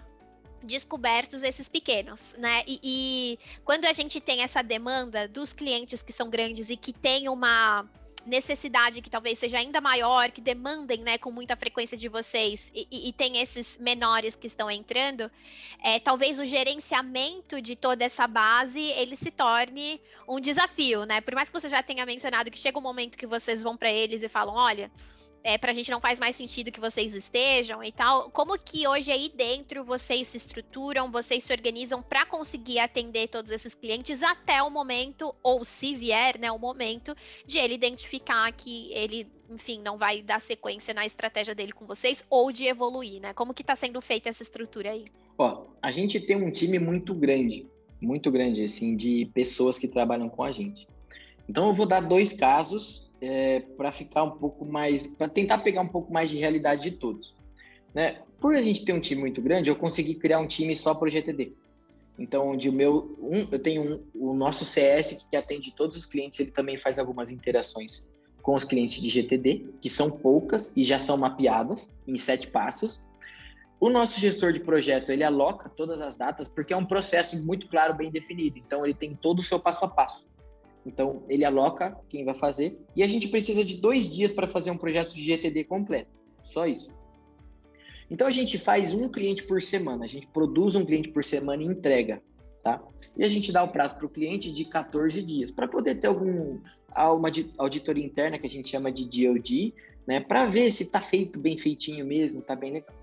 descobertos 0.63 1.43
esses 1.43 1.67
pequenos, 1.67 2.35
né? 2.37 2.63
E, 2.67 2.79
e, 2.83 3.39
quando 3.63 3.85
a 3.85 3.93
gente 3.93 4.19
tem 4.19 4.41
essa 4.41 4.61
demanda 4.61 5.27
dos 5.27 5.53
clientes 5.53 6.01
que 6.01 6.13
são 6.13 6.29
grandes 6.29 6.69
e 6.69 6.75
que 6.75 6.93
tem 6.93 7.27
uma 7.29 7.85
necessidade 8.25 9.01
que 9.01 9.09
talvez 9.09 9.39
seja 9.39 9.57
ainda 9.57 9.81
maior, 9.81 10.29
que 10.31 10.41
demandem, 10.41 10.99
né, 10.99 11.17
com 11.17 11.31
muita 11.31 11.55
frequência 11.55 11.97
de 11.97 12.07
vocês, 12.07 12.71
e, 12.73 13.09
e, 13.09 13.13
tem 13.13 13.37
esses 13.39 13.77
menores 13.77 14.35
que 14.35 14.47
estão 14.47 14.69
entrando, 14.69 15.29
é, 15.83 15.99
talvez 15.99 16.39
o 16.39 16.45
gerenciamento 16.45 17.61
de 17.61 17.75
toda 17.75 18.03
essa 18.03 18.27
base 18.27 18.79
ele 18.79 19.15
se 19.15 19.31
torne 19.31 19.99
um 20.27 20.39
desafio, 20.39 21.03
né? 21.05 21.21
Por 21.21 21.33
mais 21.33 21.49
que 21.49 21.59
você 21.59 21.69
já 21.69 21.81
tenha 21.81 22.05
mencionado 22.05 22.51
que 22.51 22.59
chega 22.59 22.77
um 22.77 22.81
momento 22.81 23.17
que 23.17 23.27
vocês 23.27 23.63
vão 23.63 23.75
para 23.75 23.91
eles 23.91 24.23
e 24.23 24.29
falam, 24.29 24.55
olha, 24.55 24.91
é, 25.43 25.57
para 25.57 25.71
a 25.71 25.73
gente 25.73 25.89
não 25.89 25.99
faz 25.99 26.19
mais 26.19 26.35
sentido 26.35 26.71
que 26.71 26.79
vocês 26.79 27.15
estejam 27.15 27.83
e 27.83 27.91
tal. 27.91 28.29
Como 28.29 28.57
que 28.57 28.87
hoje 28.87 29.11
aí 29.11 29.31
dentro 29.33 29.83
vocês 29.83 30.27
se 30.27 30.37
estruturam, 30.37 31.11
vocês 31.11 31.43
se 31.43 31.51
organizam 31.51 32.01
para 32.01 32.25
conseguir 32.25 32.79
atender 32.79 33.27
todos 33.27 33.51
esses 33.51 33.73
clientes 33.73 34.21
até 34.21 34.61
o 34.61 34.69
momento, 34.69 35.33
ou 35.41 35.65
se 35.65 35.95
vier, 35.95 36.37
né, 36.39 36.51
o 36.51 36.59
momento 36.59 37.13
de 37.45 37.57
ele 37.57 37.73
identificar 37.73 38.51
que 38.51 38.91
ele, 38.93 39.27
enfim, 39.49 39.81
não 39.81 39.97
vai 39.97 40.21
dar 40.21 40.39
sequência 40.39 40.93
na 40.93 41.05
estratégia 41.05 41.55
dele 41.55 41.71
com 41.71 41.85
vocês 41.85 42.23
ou 42.29 42.51
de 42.51 42.65
evoluir, 42.65 43.19
né? 43.19 43.33
Como 43.33 43.53
que 43.53 43.61
está 43.61 43.75
sendo 43.75 44.01
feita 44.01 44.29
essa 44.29 44.43
estrutura 44.43 44.91
aí? 44.91 45.05
Ó, 45.37 45.65
a 45.81 45.91
gente 45.91 46.19
tem 46.19 46.35
um 46.35 46.51
time 46.51 46.77
muito 46.77 47.13
grande, 47.15 47.67
muito 47.99 48.29
grande, 48.29 48.63
assim, 48.63 48.95
de 48.95 49.29
pessoas 49.33 49.79
que 49.79 49.87
trabalham 49.87 50.29
com 50.29 50.43
a 50.43 50.51
gente. 50.51 50.87
Então 51.49 51.67
eu 51.67 51.73
vou 51.73 51.85
dar 51.85 52.01
dois 52.01 52.31
casos 52.31 53.10
é, 53.21 53.59
para 53.59 53.91
ficar 53.91 54.23
um 54.23 54.31
pouco 54.31 54.65
mais, 54.65 55.05
para 55.05 55.29
tentar 55.29 55.59
pegar 55.59 55.81
um 55.81 55.87
pouco 55.87 56.11
mais 56.11 56.29
de 56.29 56.37
realidade 56.37 56.81
de 56.81 56.91
todos. 56.91 57.33
Né? 57.93 58.19
Por 58.39 58.55
a 58.55 58.61
gente 58.61 58.83
ter 58.83 58.93
um 58.93 58.99
time 58.99 59.21
muito 59.21 59.41
grande, 59.41 59.69
eu 59.69 59.75
consegui 59.75 60.15
criar 60.15 60.39
um 60.39 60.47
time 60.47 60.75
só 60.75 60.95
para 60.95 61.07
o 61.07 61.11
GTD. 61.11 61.53
Então, 62.17 62.49
onde 62.49 62.69
o 62.69 62.73
meu, 62.73 63.17
um, 63.21 63.47
eu 63.51 63.59
tenho 63.59 64.03
um, 64.15 64.29
o 64.29 64.33
nosso 64.33 64.65
CS 64.65 65.25
que 65.29 65.37
atende 65.37 65.73
todos 65.73 65.95
os 65.95 66.05
clientes, 66.05 66.39
ele 66.39 66.51
também 66.51 66.77
faz 66.77 66.99
algumas 66.99 67.31
interações 67.31 68.03
com 68.41 68.55
os 68.55 68.63
clientes 68.63 68.99
de 69.01 69.09
GTD, 69.09 69.65
que 69.79 69.89
são 69.89 70.09
poucas 70.09 70.73
e 70.75 70.83
já 70.83 70.97
são 70.97 71.15
mapeadas 71.15 71.91
em 72.07 72.17
sete 72.17 72.47
passos. 72.47 73.03
O 73.79 73.89
nosso 73.89 74.19
gestor 74.19 74.51
de 74.51 74.59
projeto, 74.59 75.11
ele 75.11 75.23
aloca 75.23 75.69
todas 75.69 76.01
as 76.01 76.15
datas 76.15 76.47
porque 76.47 76.73
é 76.73 76.77
um 76.77 76.85
processo 76.85 77.35
muito 77.43 77.67
claro, 77.67 77.93
bem 77.95 78.11
definido. 78.11 78.57
Então, 78.57 78.85
ele 78.85 78.93
tem 78.93 79.15
todo 79.15 79.39
o 79.39 79.43
seu 79.43 79.59
passo 79.59 79.83
a 79.85 79.87
passo. 79.87 80.27
Então, 80.85 81.23
ele 81.29 81.45
aloca 81.45 81.97
quem 82.09 82.25
vai 82.25 82.33
fazer. 82.33 82.79
E 82.95 83.03
a 83.03 83.07
gente 83.07 83.27
precisa 83.27 83.63
de 83.63 83.77
dois 83.77 84.09
dias 84.09 84.31
para 84.31 84.47
fazer 84.47 84.71
um 84.71 84.77
projeto 84.77 85.13
de 85.13 85.23
GTD 85.23 85.63
completo. 85.65 86.09
Só 86.43 86.65
isso. 86.65 86.89
Então, 88.09 88.27
a 88.27 88.31
gente 88.31 88.57
faz 88.57 88.93
um 88.93 89.09
cliente 89.09 89.43
por 89.43 89.61
semana. 89.61 90.05
A 90.05 90.07
gente 90.07 90.27
produz 90.27 90.75
um 90.75 90.85
cliente 90.85 91.09
por 91.09 91.23
semana 91.23 91.63
e 91.63 91.67
entrega. 91.67 92.21
Tá? 92.63 92.81
E 93.17 93.23
a 93.23 93.29
gente 93.29 93.51
dá 93.51 93.63
o 93.63 93.67
prazo 93.67 93.95
para 93.95 94.05
o 94.05 94.09
cliente 94.09 94.51
de 94.51 94.65
14 94.65 95.21
dias, 95.23 95.49
para 95.49 95.67
poder 95.67 95.95
ter 95.95 96.07
algum, 96.07 96.59
uma 96.95 97.31
auditoria 97.57 98.05
interna 98.05 98.37
que 98.37 98.45
a 98.45 98.49
gente 98.49 98.69
chama 98.69 98.91
de 98.91 99.05
DOD, 99.05 99.73
né, 100.05 100.19
para 100.19 100.45
ver 100.45 100.71
se 100.71 100.83
está 100.83 101.01
feito 101.01 101.39
bem 101.39 101.57
feitinho 101.57 102.05
mesmo, 102.05 102.39
está 102.39 102.55
bem 102.55 102.73
legal. 102.73 102.95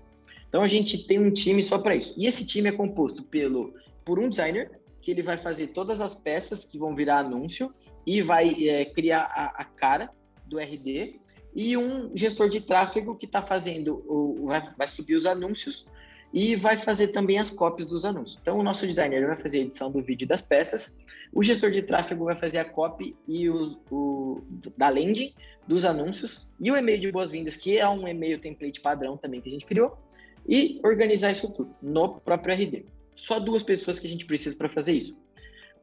Então 0.47 0.61
a 0.61 0.67
gente 0.67 1.05
tem 1.05 1.19
um 1.19 1.31
time 1.31 1.61
só 1.61 1.77
para 1.77 1.95
isso. 1.95 2.13
E 2.17 2.25
esse 2.25 2.45
time 2.45 2.69
é 2.69 2.71
composto 2.71 3.23
pelo 3.23 3.73
por 4.05 4.17
um 4.17 4.29
designer, 4.29 4.78
que 5.01 5.11
ele 5.11 5.21
vai 5.21 5.37
fazer 5.37 5.67
todas 5.67 6.01
as 6.01 6.13
peças 6.13 6.65
que 6.65 6.77
vão 6.77 6.95
virar 6.95 7.19
anúncio 7.19 7.73
e 8.05 8.21
vai 8.21 8.67
é, 8.67 8.85
criar 8.85 9.31
a, 9.33 9.61
a, 9.61 9.65
cara 9.65 10.09
do 10.45 10.59
RD 10.59 11.19
e 11.55 11.77
um 11.77 12.15
gestor 12.15 12.49
de 12.49 12.61
tráfego 12.61 13.15
que 13.15 13.25
está 13.25 13.41
fazendo, 13.41 14.03
o, 14.07 14.47
vai, 14.47 14.61
vai, 14.77 14.87
subir 14.87 15.15
os 15.15 15.25
anúncios 15.25 15.85
e 16.33 16.55
vai 16.55 16.77
fazer 16.77 17.07
também 17.07 17.39
as 17.39 17.49
cópias 17.49 17.87
dos 17.87 18.05
anúncios. 18.05 18.39
Então, 18.41 18.59
o 18.59 18.63
nosso 18.63 18.85
designer 18.85 19.25
vai 19.25 19.35
fazer 19.37 19.59
a 19.59 19.61
edição 19.61 19.91
do 19.91 20.01
vídeo 20.01 20.27
das 20.27 20.41
peças, 20.41 20.95
o 21.33 21.41
gestor 21.41 21.71
de 21.71 21.81
tráfego 21.81 22.25
vai 22.25 22.35
fazer 22.35 22.59
a 22.59 22.65
copy 22.65 23.15
e 23.27 23.49
o, 23.49 23.79
o 23.89 24.43
da 24.77 24.89
landing 24.89 25.33
dos 25.67 25.85
anúncios 25.85 26.47
e 26.59 26.71
o 26.71 26.77
e-mail 26.77 26.99
de 26.99 27.11
boas-vindas, 27.11 27.55
que 27.55 27.77
é 27.77 27.87
um 27.87 28.07
e-mail 28.07 28.39
template 28.39 28.79
padrão 28.79 29.17
também 29.17 29.41
que 29.41 29.49
a 29.49 29.51
gente 29.51 29.65
criou, 29.65 29.97
e 30.47 30.79
organizar 30.83 31.31
isso 31.31 31.51
tudo 31.51 31.75
no 31.81 32.19
próprio 32.19 32.53
RD 32.53 32.85
só 33.19 33.39
duas 33.39 33.63
pessoas 33.63 33.99
que 33.99 34.07
a 34.07 34.09
gente 34.09 34.25
precisa 34.25 34.55
para 34.55 34.69
fazer 34.69 34.93
isso. 34.93 35.17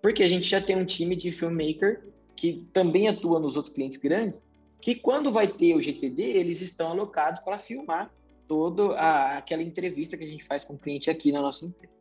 Porque 0.01 0.23
a 0.23 0.29
gente 0.29 0.49
já 0.49 0.61
tem 0.61 0.77
um 0.77 0.85
time 0.85 1.15
de 1.15 1.31
filmmaker 1.31 2.03
que 2.35 2.67
também 2.73 3.09
atua 3.09 3.39
nos 3.39 3.57
outros 3.57 3.75
clientes 3.75 3.99
grandes, 3.99 4.45
que 4.81 4.95
quando 4.95 5.33
vai 5.33 5.49
ter 5.49 5.75
o 5.75 5.81
GTD, 5.81 6.23
eles 6.23 6.61
estão 6.61 6.91
alocados 6.91 7.41
para 7.41 7.59
filmar 7.59 8.13
toda 8.47 8.95
a, 8.99 9.39
aquela 9.39 9.63
entrevista 9.63 10.17
que 10.17 10.25
a 10.25 10.27
gente 10.27 10.45
faz 10.45 10.63
com 10.63 10.75
o 10.75 10.79
cliente 10.79 11.11
aqui 11.11 11.33
na 11.33 11.41
nossa 11.41 11.65
empresa. 11.65 11.97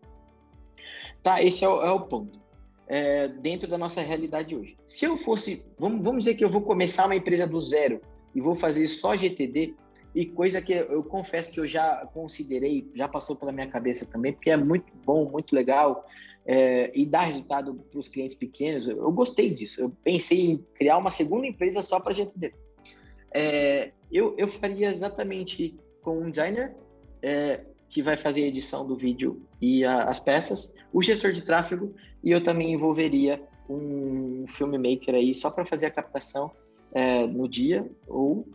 Tá, 1.24 1.42
esse 1.42 1.64
é 1.64 1.70
o, 1.70 1.82
é 1.82 1.92
o 1.92 2.02
ponto. 2.02 2.40
É, 2.88 3.28
dentro 3.28 3.68
da 3.68 3.80
nossa 3.80 4.02
realidade 4.02 4.56
hoje. 4.56 4.78
Se 4.86 5.06
eu 5.06 5.18
fosse, 5.18 5.66
vamos, 5.80 6.04
vamos 6.04 6.26
dizer 6.26 6.36
que 6.36 6.46
eu 6.46 6.50
vou 6.50 6.62
começar 6.62 7.06
uma 7.06 7.16
empresa 7.16 7.48
do 7.48 7.60
zero 7.60 8.00
e 8.36 8.42
vou 8.42 8.54
fazer 8.54 8.86
só 8.88 9.16
GTD, 9.16 9.74
e 10.16 10.26
coisa 10.26 10.62
que 10.62 10.72
eu 10.72 11.04
confesso 11.04 11.52
que 11.52 11.60
eu 11.60 11.68
já 11.68 12.06
considerei, 12.14 12.90
já 12.96 13.06
passou 13.06 13.36
pela 13.36 13.52
minha 13.52 13.68
cabeça 13.68 14.06
também, 14.10 14.32
porque 14.32 14.50
é 14.50 14.56
muito 14.56 14.94
bom, 15.04 15.30
muito 15.30 15.54
legal 15.54 16.08
é, 16.46 16.90
e 16.96 17.06
dá 17.06 17.20
resultado 17.20 17.74
para 17.92 18.00
os 18.00 18.08
clientes 18.08 18.34
pequenos. 18.34 18.88
Eu, 18.88 19.12
gostei 19.12 19.50
disso. 19.50 19.82
Eu 19.82 19.90
pensei 20.06 20.52
em 20.52 20.58
criar 20.76 20.98
uma 20.98 21.12
segunda 21.12 21.46
empresa 21.46 21.82
só 21.82 22.00
para 22.00 22.14
GTD. 22.14 22.54
É, 23.34 23.92
eu, 24.10 24.34
eu 24.38 24.48
faria 24.48 24.88
exatamente 24.88 25.78
com 26.02 26.22
um 26.22 26.30
designer 26.30 26.74
é, 27.22 27.66
que 27.90 28.02
vai 28.02 28.16
fazer 28.16 28.44
a 28.46 28.48
edição 28.48 28.88
do 28.88 28.96
vídeo 28.96 29.46
e 29.62 29.84
a, 29.84 30.06
as 30.06 30.22
peças, 30.22 30.74
o 30.94 31.04
gestor 31.04 31.34
de 31.34 31.42
tráfego 31.42 31.94
e 32.24 32.32
eu 32.32 32.42
também 32.42 32.72
envolveria 32.72 33.44
um 33.70 34.46
filmmaker 34.48 35.14
aí 35.14 35.36
só 35.36 35.50
para 35.50 35.66
fazer 35.66 35.88
a 35.88 35.92
captação 35.92 36.52
é, 36.94 37.28
no 37.28 37.50
dia 37.50 37.86
ou 38.08 38.48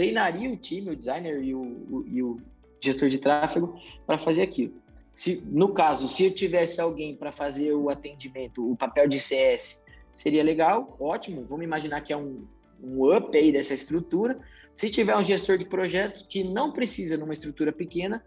treinaria 0.00 0.50
o 0.50 0.56
time, 0.56 0.92
o 0.92 0.96
designer 0.96 1.42
e 1.42 1.54
o, 1.54 1.60
o, 1.60 2.04
e 2.06 2.22
o 2.22 2.38
gestor 2.82 3.10
de 3.10 3.18
tráfego 3.18 3.78
para 4.06 4.16
fazer 4.16 4.40
aquilo. 4.40 4.72
Se, 5.14 5.44
no 5.46 5.74
caso, 5.74 6.08
se 6.08 6.24
eu 6.24 6.34
tivesse 6.34 6.80
alguém 6.80 7.14
para 7.14 7.30
fazer 7.30 7.74
o 7.74 7.90
atendimento, 7.90 8.66
o 8.66 8.74
papel 8.74 9.06
de 9.06 9.20
CS, 9.20 9.84
seria 10.10 10.42
legal, 10.42 10.96
ótimo. 10.98 11.44
Vamos 11.46 11.66
imaginar 11.66 12.00
que 12.00 12.14
é 12.14 12.16
um, 12.16 12.46
um 12.82 13.14
up 13.14 13.36
aí 13.36 13.52
dessa 13.52 13.74
estrutura. 13.74 14.40
Se 14.74 14.88
tiver 14.88 15.14
um 15.14 15.22
gestor 15.22 15.58
de 15.58 15.66
projetos 15.66 16.22
que 16.22 16.42
não 16.42 16.72
precisa 16.72 17.18
numa 17.18 17.34
estrutura 17.34 17.70
pequena, 17.70 18.24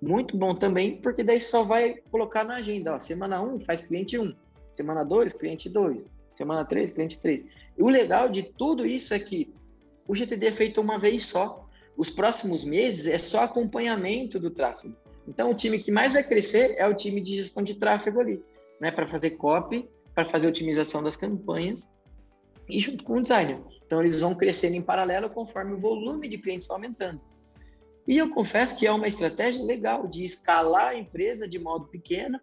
muito 0.00 0.36
bom 0.36 0.54
também, 0.54 0.98
porque 0.98 1.24
daí 1.24 1.40
só 1.40 1.64
vai 1.64 1.96
colocar 2.12 2.44
na 2.44 2.58
agenda. 2.58 2.94
Ó, 2.94 3.00
semana 3.00 3.42
1 3.42 3.58
faz 3.58 3.82
cliente 3.82 4.16
1, 4.16 4.32
semana 4.72 5.02
2, 5.02 5.32
cliente 5.32 5.68
2, 5.68 6.08
semana 6.36 6.64
3, 6.64 6.92
cliente 6.92 7.18
3. 7.18 7.44
E 7.76 7.82
o 7.82 7.88
legal 7.88 8.28
de 8.28 8.44
tudo 8.44 8.86
isso 8.86 9.12
é 9.12 9.18
que 9.18 9.52
o 10.08 10.14
GTD 10.14 10.46
é 10.46 10.52
feito 10.52 10.80
uma 10.80 10.98
vez 10.98 11.24
só. 11.24 11.68
Os 11.96 12.08
próximos 12.08 12.64
meses 12.64 13.06
é 13.06 13.18
só 13.18 13.44
acompanhamento 13.44 14.40
do 14.40 14.50
tráfego. 14.50 14.96
Então, 15.26 15.50
o 15.50 15.54
time 15.54 15.78
que 15.78 15.92
mais 15.92 16.14
vai 16.14 16.24
crescer 16.24 16.74
é 16.78 16.88
o 16.88 16.94
time 16.94 17.20
de 17.20 17.36
gestão 17.36 17.62
de 17.62 17.74
tráfego 17.74 18.20
ali, 18.20 18.42
né? 18.80 18.90
Para 18.90 19.06
fazer 19.06 19.32
copy, 19.32 19.86
para 20.14 20.24
fazer 20.24 20.48
otimização 20.48 21.02
das 21.02 21.16
campanhas 21.16 21.86
e 22.68 22.80
junto 22.80 23.04
com 23.04 23.18
o 23.18 23.22
designer. 23.22 23.60
Então, 23.84 24.00
eles 24.00 24.18
vão 24.20 24.34
crescendo 24.34 24.76
em 24.76 24.82
paralelo 24.82 25.28
conforme 25.28 25.74
o 25.74 25.78
volume 25.78 26.28
de 26.28 26.38
clientes 26.38 26.66
vai 26.66 26.76
aumentando. 26.76 27.20
E 28.06 28.16
eu 28.16 28.30
confesso 28.30 28.78
que 28.78 28.86
é 28.86 28.92
uma 28.92 29.06
estratégia 29.06 29.62
legal 29.62 30.06
de 30.06 30.24
escalar 30.24 30.88
a 30.88 30.98
empresa 30.98 31.46
de 31.46 31.58
modo 31.58 31.88
pequeno 31.88 32.40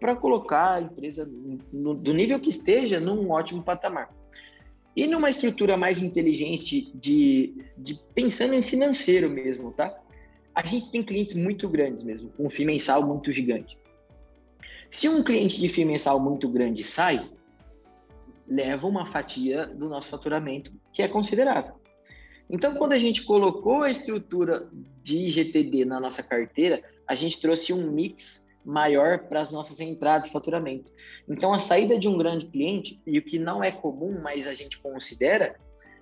para 0.00 0.16
colocar 0.16 0.74
a 0.74 0.80
empresa 0.80 1.30
no, 1.70 1.94
do 1.94 2.14
nível 2.14 2.40
que 2.40 2.48
esteja 2.48 2.98
num 2.98 3.30
ótimo 3.30 3.62
patamar. 3.62 4.10
E 4.94 5.06
numa 5.06 5.30
estrutura 5.30 5.76
mais 5.76 6.02
inteligente 6.02 6.90
de, 6.94 7.54
de 7.78 7.98
pensando 8.14 8.54
em 8.54 8.62
financeiro 8.62 9.30
mesmo, 9.30 9.72
tá? 9.72 9.98
A 10.54 10.64
gente 10.64 10.90
tem 10.90 11.02
clientes 11.02 11.34
muito 11.34 11.68
grandes 11.68 12.02
mesmo, 12.02 12.30
com 12.30 12.46
um 12.46 12.50
FII 12.50 12.66
mensal 12.66 13.06
muito 13.06 13.32
gigante. 13.32 13.78
Se 14.90 15.08
um 15.08 15.24
cliente 15.24 15.58
de 15.58 15.68
FII 15.68 15.86
mensal 15.86 16.20
muito 16.20 16.46
grande 16.48 16.82
sai, 16.82 17.26
leva 18.46 18.86
uma 18.86 19.06
fatia 19.06 19.66
do 19.66 19.88
nosso 19.88 20.08
faturamento 20.08 20.70
que 20.92 21.02
é 21.02 21.08
considerável. 21.08 21.80
Então, 22.50 22.74
quando 22.74 22.92
a 22.92 22.98
gente 22.98 23.22
colocou 23.22 23.82
a 23.82 23.90
estrutura 23.90 24.68
de 25.02 25.30
GTD 25.30 25.86
na 25.86 25.98
nossa 25.98 26.22
carteira, 26.22 26.82
a 27.06 27.14
gente 27.14 27.40
trouxe 27.40 27.72
um 27.72 27.90
mix 27.90 28.46
maior 28.64 29.20
para 29.20 29.40
as 29.40 29.50
nossas 29.50 29.80
entradas 29.80 30.26
de 30.26 30.32
faturamento. 30.32 30.90
Então, 31.28 31.52
a 31.52 31.58
saída 31.58 31.98
de 31.98 32.08
um 32.08 32.16
grande 32.16 32.46
cliente, 32.46 33.00
e 33.06 33.18
o 33.18 33.22
que 33.22 33.38
não 33.38 33.62
é 33.62 33.70
comum, 33.70 34.20
mas 34.22 34.46
a 34.46 34.54
gente 34.54 34.78
considera, 34.80 35.56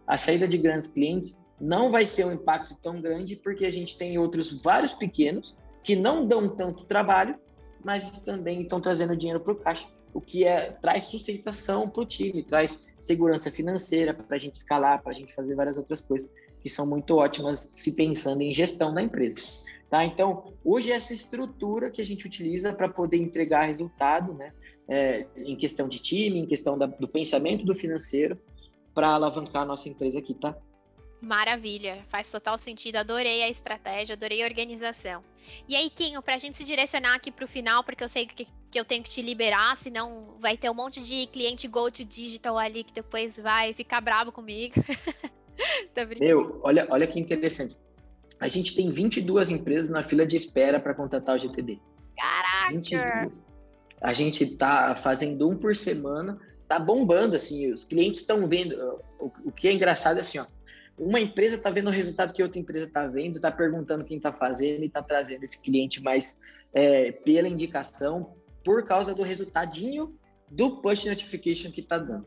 a 0.07 0.17
saída 0.17 0.47
de 0.47 0.59
grandes 0.59 0.89
clientes 0.89 1.41
não 1.61 1.91
vai 1.91 2.07
ser 2.07 2.25
um 2.25 2.33
impacto 2.33 2.75
tão 2.83 3.01
grande, 3.01 3.37
porque 3.37 3.67
a 3.67 3.71
gente 3.71 3.97
tem 3.97 4.19
outros 4.19 4.61
vários 4.63 4.95
pequenos 4.95 5.55
que 5.83 5.95
não 5.95 6.27
dão 6.27 6.49
tanto 6.49 6.85
trabalho, 6.85 7.37
mas 7.85 8.11
também 8.23 8.61
estão 8.61 8.81
trazendo 8.81 9.17
dinheiro 9.17 9.41
para 9.41 9.53
o 9.53 9.57
caixa, 9.57 9.87
o 10.13 10.21
que 10.21 10.45
é, 10.45 10.73
traz 10.73 11.05
sustentação 11.05 11.89
para 11.89 12.03
o 12.03 12.07
time, 12.07 12.43
traz 12.43 12.89
segurança 12.99 13.51
financeira 13.51 14.13
para 14.13 14.37
a 14.37 14.39
gente 14.39 14.57
escalar, 14.57 15.03
para 15.03 15.13
a 15.13 15.15
gente 15.15 15.33
fazer 15.35 15.55
várias 15.55 15.77
outras 15.77 16.01
coisas 16.01 16.31
que 16.61 16.69
são 16.69 16.87
muito 16.87 17.17
ótimas 17.17 17.71
se 17.73 17.93
pensando 17.93 18.43
em 18.43 18.53
gestão 18.53 18.93
da 18.93 19.01
empresa. 19.01 19.41
Tá? 19.91 20.05
Então, 20.05 20.55
hoje 20.65 20.93
é 20.93 20.95
essa 20.95 21.13
estrutura 21.13 21.91
que 21.91 22.01
a 22.01 22.07
gente 22.07 22.25
utiliza 22.25 22.73
para 22.73 22.89
poder 22.89 23.17
entregar 23.17 23.67
resultado, 23.67 24.33
né? 24.35 24.53
É, 24.89 25.27
em 25.37 25.57
questão 25.57 25.89
de 25.89 25.99
time, 25.99 26.39
em 26.39 26.47
questão 26.47 26.79
da, 26.79 26.87
do 26.87 27.09
pensamento 27.09 27.65
do 27.65 27.75
financeiro, 27.75 28.39
para 28.95 29.09
alavancar 29.09 29.63
a 29.63 29.67
nossa 29.67 29.89
empresa 29.89 30.21
aqui, 30.21 30.33
tá? 30.35 30.57
Maravilha, 31.21 32.05
faz 32.09 32.31
total 32.31 32.57
sentido. 32.57 32.97
Adorei 32.97 33.43
a 33.43 33.49
estratégia, 33.49 34.15
adorei 34.15 34.43
a 34.43 34.47
organização. 34.47 35.23
E 35.69 35.75
aí, 35.75 35.91
Quinho, 35.91 36.23
para 36.23 36.37
a 36.37 36.39
gente 36.39 36.57
se 36.57 36.65
direcionar 36.65 37.15
aqui 37.15 37.31
para 37.31 37.45
o 37.45 37.49
final, 37.49 37.83
porque 37.85 38.03
eu 38.03 38.09
sei 38.09 38.27
que, 38.27 38.47
que 38.47 38.81
eu 38.81 38.85
tenho 38.85 39.03
que 39.03 39.11
te 39.11 39.21
liberar, 39.21 39.77
senão 39.77 40.37
vai 40.39 40.57
ter 40.57 40.71
um 40.71 40.75
monte 40.75 41.01
de 41.01 41.27
cliente 41.27 41.69
go 41.69 41.91
to 41.91 42.05
digital 42.05 42.57
ali 42.57 42.85
que 42.85 42.93
depois 42.93 43.39
vai 43.39 43.75
ficar 43.75 44.01
bravo 44.01 44.31
comigo. 44.33 44.75
Meu, 46.19 46.61
olha, 46.63 46.87
olha 46.89 47.07
que 47.07 47.21
interessante. 47.21 47.77
A 48.41 48.49
gente 48.49 48.75
tem 48.75 48.91
22 48.91 49.51
empresas 49.51 49.91
na 49.91 50.03
fila 50.03 50.27
de 50.27 50.37
espera 50.37 50.81
para 50.81 50.95
contratar 50.95 51.37
o 51.37 51.39
GTD. 51.39 51.79
Caraca! 52.17 52.73
22. 52.73 53.41
A 54.01 54.13
gente 54.15 54.57
tá 54.57 54.97
fazendo 54.97 55.49
um 55.49 55.57
por 55.57 55.77
semana, 55.77 56.39
tá 56.67 56.79
bombando, 56.79 57.37
assim, 57.37 57.71
os 57.71 57.85
clientes 57.85 58.21
estão 58.21 58.49
vendo. 58.49 58.75
O, 59.19 59.31
o 59.45 59.53
que 59.53 59.69
é 59.69 59.73
engraçado 59.73 60.17
é 60.17 60.21
assim, 60.21 60.39
ó 60.39 60.47
uma 61.01 61.19
empresa 61.19 61.57
está 61.57 61.71
vendo 61.71 61.89
o 61.89 61.93
resultado 61.93 62.33
que 62.35 62.43
outra 62.43 62.61
empresa 62.61 62.85
está 62.85 63.07
vendo, 63.07 63.37
está 63.37 63.51
perguntando 63.51 64.05
quem 64.05 64.19
está 64.19 64.33
fazendo 64.33 64.83
e 64.83 64.87
está 64.87 65.03
trazendo 65.03 65.43
esse 65.43 65.59
cliente 65.59 66.03
mais 66.03 66.39
é, 66.75 67.11
pela 67.11 67.49
indicação, 67.49 68.35
por 68.63 68.85
causa 68.85 69.15
do 69.15 69.23
resultadinho 69.23 70.15
do 70.51 70.83
push 70.83 71.07
notification 71.07 71.73
que 71.73 71.81
está 71.81 71.97
dando. 71.97 72.27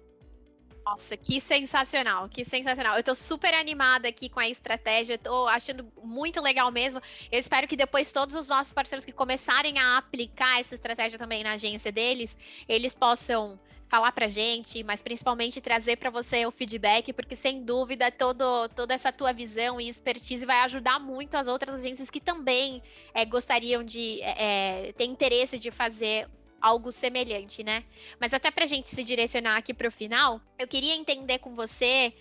Nossa, 0.85 1.15
que 1.15 1.39
sensacional, 1.39 2.27
que 2.27 2.43
sensacional. 2.43 2.97
Eu 2.97 3.03
tô 3.03 3.15
super 3.15 3.53
animada 3.53 4.09
aqui 4.09 4.27
com 4.27 4.39
a 4.39 4.49
estratégia, 4.49 5.17
tô 5.17 5.47
achando 5.47 5.89
muito 6.03 6.41
legal 6.41 6.69
mesmo. 6.71 7.01
Eu 7.31 7.39
espero 7.39 7.67
que 7.67 7.77
depois 7.77 8.11
todos 8.11 8.35
os 8.35 8.47
nossos 8.47 8.73
parceiros 8.73 9.05
que 9.05 9.13
começarem 9.13 9.79
a 9.79 9.97
aplicar 9.97 10.59
essa 10.59 10.75
estratégia 10.75 11.17
também 11.17 11.41
na 11.41 11.53
agência 11.53 11.89
deles, 11.89 12.35
eles 12.67 12.93
possam 12.93 13.57
falar 13.87 14.11
pra 14.11 14.27
gente, 14.27 14.83
mas 14.83 15.01
principalmente 15.01 15.61
trazer 15.61 15.97
para 15.97 16.09
você 16.09 16.45
o 16.45 16.51
feedback, 16.51 17.13
porque 17.13 17.35
sem 17.35 17.63
dúvida 17.63 18.11
todo, 18.11 18.67
toda 18.69 18.93
essa 18.93 19.11
tua 19.11 19.31
visão 19.31 19.79
e 19.79 19.87
expertise 19.87 20.45
vai 20.45 20.61
ajudar 20.61 20.99
muito 20.99 21.35
as 21.35 21.47
outras 21.47 21.75
agências 21.75 22.09
que 22.09 22.19
também 22.19 22.81
é, 23.13 23.23
gostariam 23.23 23.83
de 23.83 24.19
é, 24.21 24.91
ter 24.97 25.05
interesse 25.05 25.57
de 25.57 25.71
fazer 25.71 26.27
algo 26.63 26.93
semelhante, 26.93 27.61
né? 27.61 27.83
Mas 28.19 28.33
até 28.33 28.49
para 28.49 28.63
a 28.63 28.67
gente 28.67 28.89
se 28.89 29.03
direcionar 29.03 29.57
aqui 29.57 29.73
para 29.73 29.89
o 29.89 29.91
final, 29.91 30.39
eu 30.57 30.65
queria 30.65 30.95
entender 30.95 31.39
com 31.39 31.53
você 31.53 32.13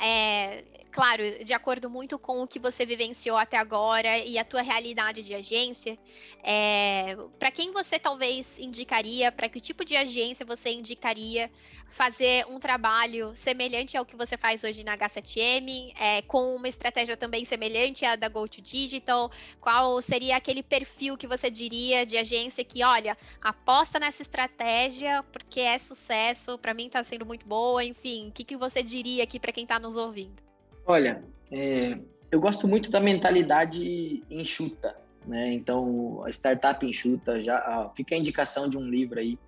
é, 0.00 0.64
claro, 0.90 1.22
de 1.44 1.52
acordo 1.52 1.88
muito 1.88 2.18
com 2.18 2.42
o 2.42 2.46
que 2.46 2.58
você 2.58 2.84
vivenciou 2.84 3.36
até 3.36 3.56
agora 3.56 4.18
e 4.18 4.38
a 4.38 4.44
tua 4.44 4.62
realidade 4.62 5.22
de 5.22 5.34
agência, 5.34 5.98
é, 6.42 7.16
para 7.38 7.50
quem 7.50 7.72
você 7.72 7.98
talvez 7.98 8.58
indicaria, 8.58 9.30
para 9.30 9.48
que 9.48 9.60
tipo 9.60 9.84
de 9.84 9.96
agência 9.96 10.44
você 10.44 10.70
indicaria 10.70 11.50
fazer 11.88 12.46
um 12.46 12.58
trabalho 12.58 13.32
semelhante 13.34 13.96
ao 13.96 14.04
que 14.04 14.16
você 14.16 14.36
faz 14.36 14.64
hoje 14.64 14.84
na 14.84 14.96
H7M, 14.96 15.92
é, 15.98 16.22
com 16.22 16.56
uma 16.56 16.68
estratégia 16.68 17.16
também 17.16 17.44
semelhante 17.44 18.04
à 18.04 18.16
da 18.16 18.28
GoToDigital? 18.28 19.30
Qual 19.60 20.00
seria 20.02 20.36
aquele 20.36 20.62
perfil 20.62 21.16
que 21.16 21.26
você 21.26 21.50
diria 21.50 22.04
de 22.04 22.16
agência 22.16 22.64
que, 22.64 22.84
olha, 22.84 23.16
aposta 23.40 23.98
nessa 23.98 24.22
estratégia 24.22 25.22
porque 25.32 25.60
é 25.60 25.78
sucesso, 25.78 26.58
para 26.58 26.74
mim 26.74 26.86
está 26.86 27.02
sendo 27.02 27.24
muito 27.24 27.46
boa, 27.46 27.84
enfim, 27.84 28.28
o 28.28 28.32
que, 28.32 28.44
que 28.44 28.56
você 28.56 28.82
diria 28.82 29.24
aqui 29.24 29.38
para 29.38 29.52
quem 29.52 29.64
está 29.64 29.78
nos 29.90 29.96
ouvindo? 29.96 30.40
Olha, 30.86 31.22
é, 31.50 31.98
eu 32.30 32.40
gosto 32.40 32.68
muito 32.68 32.90
da 32.90 33.00
mentalidade 33.00 34.22
enxuta, 34.30 34.96
né? 35.26 35.52
Então, 35.52 36.22
a 36.24 36.30
startup 36.30 36.84
enxuta 36.86 37.40
já 37.40 37.90
fica 37.96 38.14
a 38.14 38.18
indicação 38.18 38.68
de 38.68 38.78
um 38.78 38.88
livro 38.88 39.18
aí, 39.18 39.38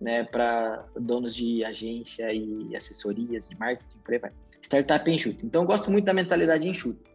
né, 0.00 0.22
para 0.22 0.84
donos 0.94 1.34
de 1.34 1.64
agência 1.64 2.32
e 2.32 2.74
assessorias 2.76 3.48
de 3.48 3.56
marketing, 3.58 3.98
por 3.98 4.14
aí 4.14 4.20
vai. 4.20 4.32
Startup 4.62 5.10
enxuta. 5.10 5.44
Então, 5.44 5.62
eu 5.62 5.66
gosto 5.66 5.90
muito 5.90 6.04
da 6.04 6.14
mentalidade 6.14 6.68
enxuta. 6.68 7.08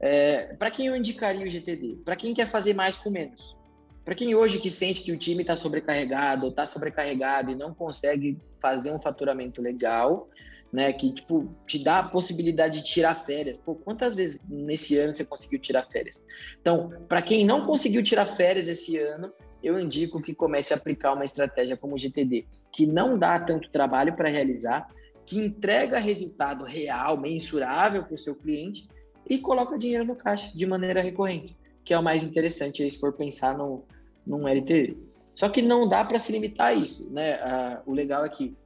É, 0.00 0.54
para 0.54 0.70
quem 0.70 0.86
eu 0.86 0.96
indicaria 0.96 1.44
o 1.44 1.50
GTD? 1.50 1.98
Para 2.04 2.16
quem 2.16 2.32
quer 2.32 2.46
fazer 2.46 2.72
mais 2.72 2.96
com 2.96 3.10
menos. 3.10 3.56
Para 4.04 4.14
quem 4.14 4.34
hoje 4.34 4.58
que 4.58 4.70
sente 4.70 5.02
que 5.02 5.12
o 5.12 5.18
time 5.18 5.42
está 5.42 5.54
sobrecarregado 5.54 6.44
ou 6.44 6.50
está 6.50 6.64
sobrecarregado 6.64 7.50
e 7.50 7.54
não 7.54 7.74
consegue 7.74 8.38
fazer 8.58 8.90
um 8.90 9.00
faturamento 9.00 9.60
legal, 9.60 10.28
né? 10.72 10.92
Que, 10.92 11.12
tipo, 11.12 11.54
te 11.66 11.78
dá 11.82 12.00
a 12.00 12.02
possibilidade 12.02 12.78
de 12.78 12.84
tirar 12.84 13.14
férias. 13.14 13.56
Pô, 13.56 13.74
quantas 13.74 14.14
vezes 14.14 14.40
nesse 14.48 14.96
ano 14.98 15.14
você 15.14 15.24
conseguiu 15.24 15.58
tirar 15.58 15.86
férias? 15.90 16.22
Então, 16.60 16.90
para 17.08 17.22
quem 17.22 17.44
não 17.44 17.66
conseguiu 17.66 18.02
tirar 18.02 18.26
férias 18.26 18.68
esse 18.68 18.98
ano, 18.98 19.32
eu 19.62 19.78
indico 19.78 20.22
que 20.22 20.34
comece 20.34 20.72
a 20.72 20.76
aplicar 20.76 21.14
uma 21.14 21.24
estratégia 21.24 21.76
como 21.76 21.94
o 21.94 21.98
GTD, 21.98 22.46
que 22.72 22.86
não 22.86 23.18
dá 23.18 23.38
tanto 23.40 23.70
trabalho 23.70 24.14
para 24.14 24.28
realizar, 24.28 24.88
que 25.26 25.38
entrega 25.38 25.98
resultado 25.98 26.64
real, 26.64 27.18
mensurável 27.18 28.04
para 28.04 28.14
o 28.14 28.18
seu 28.18 28.34
cliente 28.34 28.88
e 29.28 29.38
coloca 29.38 29.78
dinheiro 29.78 30.04
no 30.04 30.16
caixa 30.16 30.50
de 30.56 30.66
maneira 30.66 31.02
recorrente, 31.02 31.56
que 31.84 31.92
é 31.92 31.98
o 31.98 32.02
mais 32.02 32.22
interessante 32.22 32.82
aí, 32.82 32.90
se 32.90 32.98
for 32.98 33.12
pensar 33.12 33.56
no, 33.56 33.84
num 34.26 34.48
LTV. 34.48 34.96
Só 35.34 35.48
que 35.48 35.60
não 35.60 35.88
dá 35.88 36.04
para 36.04 36.18
se 36.18 36.32
limitar 36.32 36.68
a 36.68 36.74
isso, 36.74 37.10
né? 37.12 37.34
Ah, 37.34 37.82
o 37.86 37.92
legal 37.92 38.24
é 38.24 38.28
que 38.28 38.56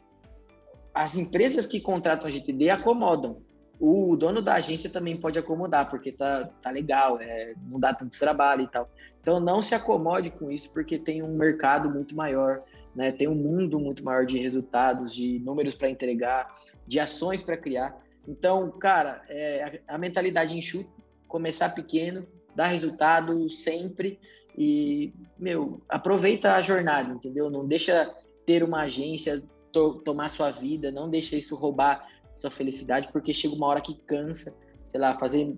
as 0.95 1.16
empresas 1.16 1.66
que 1.66 1.80
contratam 1.80 2.30
GTD 2.30 2.70
acomodam. 2.70 3.43
O 3.80 4.14
dono 4.16 4.40
da 4.40 4.55
agência 4.55 4.88
também 4.88 5.16
pode 5.16 5.38
acomodar, 5.38 5.90
porque 5.90 6.12
tá, 6.12 6.49
tá 6.62 6.70
legal, 6.70 7.20
é, 7.20 7.55
não 7.68 7.80
dá 7.80 7.93
tanto 7.93 8.18
trabalho 8.18 8.62
e 8.62 8.68
tal. 8.68 8.88
Então 9.20 9.40
não 9.40 9.61
se 9.61 9.74
acomode 9.74 10.30
com 10.30 10.51
isso, 10.51 10.70
porque 10.70 10.99
tem 10.99 11.22
um 11.22 11.36
mercado 11.36 11.90
muito 11.90 12.14
maior, 12.14 12.62
né? 12.95 13.11
tem 13.11 13.26
um 13.26 13.34
mundo 13.34 13.80
muito 13.80 14.05
maior 14.05 14.24
de 14.24 14.38
resultados, 14.38 15.12
de 15.12 15.40
números 15.40 15.74
para 15.74 15.90
entregar, 15.90 16.55
de 16.86 17.01
ações 17.01 17.43
para 17.43 17.57
criar. 17.57 17.97
Então, 18.28 18.70
cara, 18.70 19.22
é, 19.28 19.82
a, 19.88 19.95
a 19.95 19.99
mentalidade 19.99 20.57
enxuta, 20.57 20.90
começar 21.26 21.70
pequeno, 21.70 22.26
dar 22.55 22.66
resultado 22.66 23.51
sempre 23.51 24.20
e, 24.57 25.12
meu, 25.38 25.80
aproveita 25.88 26.55
a 26.55 26.62
jornada, 26.62 27.12
entendeu? 27.12 27.51
Não 27.51 27.66
deixa 27.66 28.14
ter 28.45 28.62
uma 28.62 28.82
agência 28.82 29.43
to 29.72 30.02
tomar 30.04 30.28
sua 30.28 30.50
vida, 30.50 30.90
não 30.90 31.08
deixa 31.08 31.36
isso 31.36 31.56
roubar 31.56 32.06
sua 32.36 32.50
felicidade, 32.50 33.08
porque 33.12 33.32
chega 33.32 33.54
uma 33.54 33.66
hora 33.66 33.80
que 33.80 33.94
cansa, 34.06 34.54
sei 34.88 35.00
lá, 35.00 35.14
fazer 35.14 35.56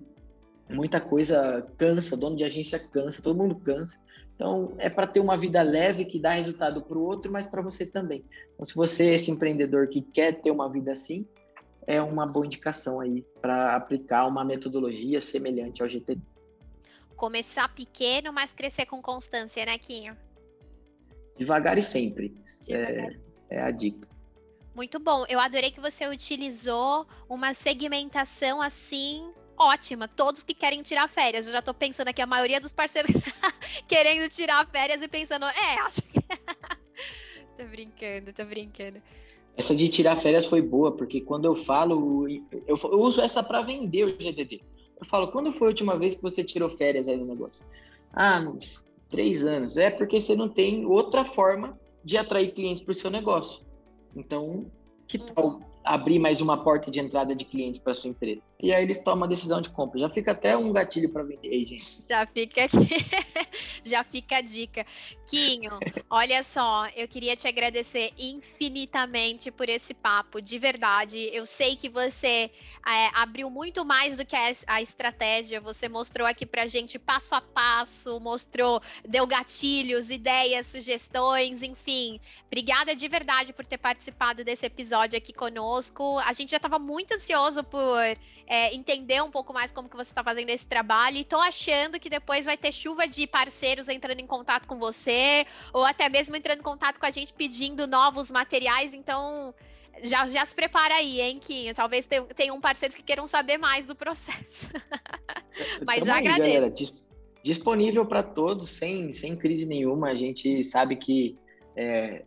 muita 0.69 0.99
coisa 0.99 1.67
cansa, 1.77 2.17
dono 2.17 2.35
de 2.35 2.43
agência 2.43 2.79
cansa, 2.79 3.21
todo 3.21 3.37
mundo 3.37 3.55
cansa. 3.55 3.99
Então, 4.35 4.73
é 4.77 4.89
para 4.89 5.07
ter 5.07 5.19
uma 5.19 5.37
vida 5.37 5.61
leve 5.61 6.05
que 6.05 6.19
dá 6.19 6.31
resultado 6.31 6.81
para 6.81 6.97
o 6.97 7.01
outro, 7.01 7.31
mas 7.31 7.47
para 7.47 7.61
você 7.61 7.85
também. 7.85 8.23
Então, 8.53 8.65
se 8.65 8.75
você 8.75 9.07
é 9.07 9.13
esse 9.13 9.31
empreendedor 9.31 9.87
que 9.87 10.01
quer 10.01 10.41
ter 10.41 10.51
uma 10.51 10.69
vida 10.69 10.91
assim, 10.91 11.25
é 11.87 12.01
uma 12.01 12.25
boa 12.25 12.45
indicação 12.45 12.99
aí 12.99 13.23
para 13.41 13.75
aplicar 13.75 14.27
uma 14.27 14.43
metodologia 14.43 15.21
semelhante 15.21 15.81
ao 15.81 15.89
GTD. 15.89 16.21
Começar 17.15 17.73
pequeno, 17.73 18.33
mas 18.33 18.51
crescer 18.51 18.85
com 18.85 19.01
constância, 19.01 19.65
né, 19.65 19.77
Quinho? 19.77 20.17
Devagar 21.37 21.77
e 21.77 21.81
sempre. 21.81 22.35
Devagar. 22.65 23.11
É 23.11 23.24
é 23.49 23.61
a 23.61 23.71
dica. 23.71 24.07
Muito 24.75 24.99
bom. 24.99 25.25
Eu 25.29 25.39
adorei 25.39 25.71
que 25.71 25.79
você 25.79 26.07
utilizou 26.07 27.07
uma 27.29 27.53
segmentação 27.53 28.61
assim 28.61 29.31
ótima. 29.57 30.07
Todos 30.07 30.43
que 30.43 30.53
querem 30.53 30.81
tirar 30.81 31.07
férias. 31.07 31.47
Eu 31.47 31.53
já 31.53 31.61
tô 31.61 31.73
pensando 31.73 32.09
aqui, 32.09 32.21
a 32.21 32.27
maioria 32.27 32.59
dos 32.59 32.73
parceiros 32.73 33.11
querendo 33.87 34.29
tirar 34.29 34.67
férias 34.67 35.01
e 35.01 35.07
pensando, 35.07 35.45
é, 35.45 35.79
acho 35.81 36.01
que. 36.01 36.19
tô 37.57 37.65
brincando, 37.69 38.33
tô 38.33 38.45
brincando. 38.45 39.01
Essa 39.57 39.73
de 39.73 39.87
tirar 39.87 40.17
férias 40.17 40.45
foi 40.45 40.61
boa, 40.61 40.91
porque 40.91 41.21
quando 41.21 41.45
eu 41.45 41.55
falo, 41.55 42.27
eu, 42.29 42.43
eu 42.67 42.99
uso 42.99 43.21
essa 43.21 43.41
para 43.41 43.61
vender 43.61 44.03
o 44.03 44.17
GDD. 44.17 44.61
Eu 44.99 45.05
falo, 45.05 45.29
quando 45.29 45.53
foi 45.53 45.67
a 45.67 45.69
última 45.69 45.97
vez 45.97 46.15
que 46.15 46.21
você 46.21 46.43
tirou 46.43 46.69
férias 46.69 47.07
aí 47.07 47.15
no 47.15 47.25
negócio? 47.25 47.63
Ah, 48.11 48.39
uns 48.39 48.83
três 49.09 49.45
anos. 49.45 49.77
É 49.77 49.89
porque 49.89 50.19
você 50.19 50.35
não 50.35 50.49
tem 50.49 50.85
outra 50.85 51.23
forma 51.23 51.79
de 52.05 52.17
atrair 52.17 52.53
clientes 52.53 52.83
para 52.83 52.91
o 52.91 52.95
seu 52.95 53.09
negócio. 53.09 53.65
Então, 54.15 54.71
que 55.07 55.17
tal 55.17 55.59
abrir 55.83 56.19
mais 56.19 56.39
uma 56.39 56.63
porta 56.63 56.89
de 56.89 56.99
entrada 56.99 57.35
de 57.35 57.45
clientes 57.45 57.79
para 57.79 57.93
sua 57.93 58.09
empresa. 58.09 58.41
E 58.61 58.73
aí 58.73 58.83
eles 58.83 59.01
tomam 59.01 59.25
a 59.25 59.27
decisão 59.27 59.61
de 59.61 59.69
compra. 59.69 59.99
Já 59.99 60.09
fica 60.09 60.31
até 60.31 60.55
um 60.55 60.71
gatilho 60.71 61.11
para 61.11 61.23
vender 61.23 61.49
aí, 61.49 61.65
gente. 61.65 62.01
Já 62.07 62.25
fica 62.25 62.63
aqui. 62.63 62.87
Já 63.83 64.03
fica 64.03 64.37
a 64.37 64.41
dica. 64.41 64.85
Quinho, 65.27 65.71
olha 66.09 66.41
só, 66.41 66.87
eu 66.95 67.07
queria 67.07 67.35
te 67.35 67.47
agradecer 67.47 68.11
infinitamente 68.17 69.51
por 69.51 69.69
esse 69.69 69.93
papo, 69.93 70.41
de 70.41 70.57
verdade. 70.57 71.29
Eu 71.33 71.45
sei 71.45 71.75
que 71.75 71.89
você 71.89 72.49
é, 72.87 73.07
abriu 73.13 73.49
muito 73.49 73.83
mais 73.83 74.17
do 74.17 74.25
que 74.25 74.35
a, 74.35 74.51
a 74.67 74.81
estratégia. 74.81 75.59
Você 75.61 75.89
mostrou 75.89 76.27
aqui 76.27 76.45
pra 76.45 76.65
gente 76.65 76.97
passo 76.97 77.35
a 77.35 77.41
passo, 77.41 78.19
mostrou, 78.19 78.81
deu 79.07 79.27
gatilhos, 79.27 80.09
ideias, 80.09 80.67
sugestões, 80.67 81.61
enfim. 81.61 82.19
Obrigada 82.47 82.95
de 82.95 83.07
verdade 83.07 83.53
por 83.53 83.65
ter 83.65 83.77
participado 83.77 84.43
desse 84.43 84.65
episódio 84.65 85.17
aqui 85.17 85.33
conosco. 85.33 86.17
A 86.19 86.33
gente 86.33 86.51
já 86.51 86.57
estava 86.57 86.79
muito 86.79 87.13
ansioso 87.13 87.63
por 87.63 87.99
é, 88.47 88.73
entender 88.75 89.21
um 89.23 89.31
pouco 89.31 89.53
mais 89.53 89.71
como 89.71 89.89
que 89.89 89.95
você 89.95 90.11
está 90.11 90.23
fazendo 90.23 90.49
esse 90.49 90.65
trabalho. 90.65 91.17
E 91.17 91.21
estou 91.21 91.39
achando 91.39 91.99
que 91.99 92.09
depois 92.09 92.45
vai 92.45 92.57
ter 92.57 92.71
chuva 92.71 93.07
de 93.07 93.25
parceiros 93.27 93.89
entrando 93.89 94.19
em 94.19 94.27
contato 94.27 94.67
com 94.67 94.77
você, 94.77 95.45
ou 95.73 95.83
até 95.83 96.09
mesmo 96.09 96.35
entrando 96.35 96.59
em 96.59 96.63
contato 96.63 96.99
com 96.99 97.05
a 97.05 97.11
gente 97.11 97.33
pedindo 97.33 97.87
novos 97.87 98.29
materiais. 98.31 98.93
Então, 98.93 99.53
Já, 100.03 100.27
já 100.27 100.45
se 100.45 100.53
prepara 100.53 100.95
aí, 100.95 101.21
hein, 101.21 101.39
Quinho? 101.39 101.73
Talvez 101.73 102.05
tenham 102.35 102.59
parceiros 102.59 102.95
que 102.95 103.01
queiram 103.01 103.27
saber 103.27 103.57
mais 103.57 103.85
do 103.85 103.95
processo. 103.95 104.67
Mas 105.87 105.99
Tamo 105.99 106.05
já 106.07 106.15
aí, 106.15 106.27
agradeço. 106.27 106.53
Galera, 106.53 106.73
disponível 107.41 108.05
para 108.05 108.21
todos, 108.21 108.71
sem, 108.71 109.13
sem 109.13 109.37
crise 109.37 109.65
nenhuma. 109.65 110.09
A 110.09 110.15
gente 110.15 110.63
sabe 110.65 110.97
que 110.97 111.37
é, 111.77 112.25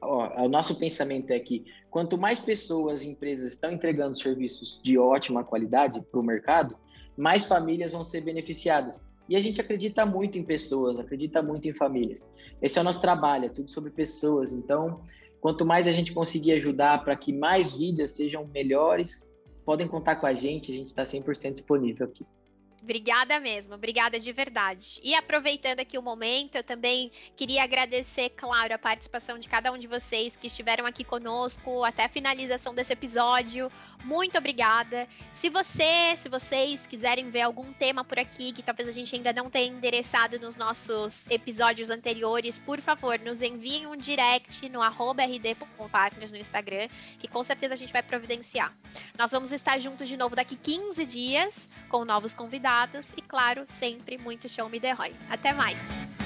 ó, 0.00 0.44
o 0.44 0.48
nosso 0.48 0.74
pensamento 0.76 1.30
é 1.30 1.38
que 1.38 1.64
quanto 1.90 2.18
mais 2.18 2.40
pessoas 2.40 3.02
e 3.02 3.08
empresas 3.08 3.52
estão 3.52 3.70
entregando 3.70 4.16
serviços 4.16 4.80
de 4.82 4.98
ótima 4.98 5.44
qualidade 5.44 6.00
para 6.00 6.20
o 6.20 6.22
mercado, 6.22 6.76
mais 7.16 7.44
famílias 7.44 7.92
vão 7.92 8.02
ser 8.04 8.22
beneficiadas. 8.22 9.04
E 9.28 9.36
a 9.36 9.40
gente 9.40 9.60
acredita 9.60 10.04
muito 10.04 10.38
em 10.38 10.42
pessoas, 10.42 10.98
acredita 10.98 11.42
muito 11.42 11.68
em 11.68 11.72
famílias. 11.72 12.26
Esse 12.60 12.78
é 12.78 12.80
o 12.80 12.84
nosso 12.84 13.00
trabalho, 13.00 13.44
é 13.44 13.48
tudo 13.48 13.70
sobre 13.70 13.90
pessoas. 13.90 14.52
Então, 14.52 15.04
quanto 15.40 15.64
mais 15.64 15.86
a 15.86 15.92
gente 15.92 16.12
conseguir 16.12 16.52
ajudar 16.52 17.04
para 17.04 17.14
que 17.14 17.32
mais 17.32 17.76
vidas 17.76 18.10
sejam 18.10 18.46
melhores, 18.48 19.30
podem 19.64 19.86
contar 19.86 20.16
com 20.16 20.26
a 20.26 20.34
gente, 20.34 20.72
a 20.72 20.74
gente 20.74 20.88
está 20.88 21.04
100% 21.04 21.52
disponível 21.52 22.06
aqui. 22.06 22.26
Obrigada 22.82 23.38
mesmo, 23.38 23.74
obrigada 23.74 24.18
de 24.18 24.32
verdade. 24.32 25.00
E 25.04 25.14
aproveitando 25.14 25.80
aqui 25.80 25.98
o 25.98 26.02
momento, 26.02 26.56
eu 26.56 26.64
também 26.64 27.10
queria 27.36 27.62
agradecer, 27.62 28.30
claro, 28.30 28.74
a 28.74 28.78
participação 28.78 29.38
de 29.38 29.48
cada 29.48 29.70
um 29.70 29.76
de 29.76 29.86
vocês 29.86 30.36
que 30.36 30.46
estiveram 30.46 30.86
aqui 30.86 31.04
conosco 31.04 31.84
até 31.84 32.04
a 32.04 32.08
finalização 32.08 32.74
desse 32.74 32.92
episódio. 32.92 33.70
Muito 34.02 34.38
obrigada. 34.38 35.06
Se 35.30 35.50
você, 35.50 36.16
se 36.16 36.28
vocês 36.30 36.86
quiserem 36.86 37.28
ver 37.28 37.42
algum 37.42 37.70
tema 37.72 38.02
por 38.02 38.18
aqui 38.18 38.50
que 38.50 38.62
talvez 38.62 38.88
a 38.88 38.92
gente 38.92 39.14
ainda 39.14 39.32
não 39.32 39.50
tenha 39.50 39.70
endereçado 39.70 40.40
nos 40.40 40.56
nossos 40.56 41.28
episódios 41.30 41.90
anteriores, 41.90 42.58
por 42.58 42.80
favor, 42.80 43.18
nos 43.20 43.42
enviem 43.42 43.86
um 43.86 43.96
direct 43.96 44.66
no 44.70 44.80
rd.partners 44.80 46.32
no 46.32 46.38
Instagram, 46.38 46.88
que 47.18 47.28
com 47.28 47.44
certeza 47.44 47.74
a 47.74 47.76
gente 47.76 47.92
vai 47.92 48.02
providenciar. 48.02 48.74
Nós 49.18 49.30
vamos 49.30 49.52
estar 49.52 49.78
juntos 49.78 50.08
de 50.08 50.16
novo 50.16 50.34
daqui 50.34 50.56
15 50.56 51.04
dias 51.04 51.68
com 51.90 52.06
novos 52.06 52.32
e, 53.16 53.20
claro, 53.20 53.66
sempre 53.66 54.16
muito 54.16 54.48
show 54.48 54.68
me 54.68 54.78
the 54.78 54.92
Roy. 54.92 55.12
Até 55.28 55.52
mais! 55.52 56.19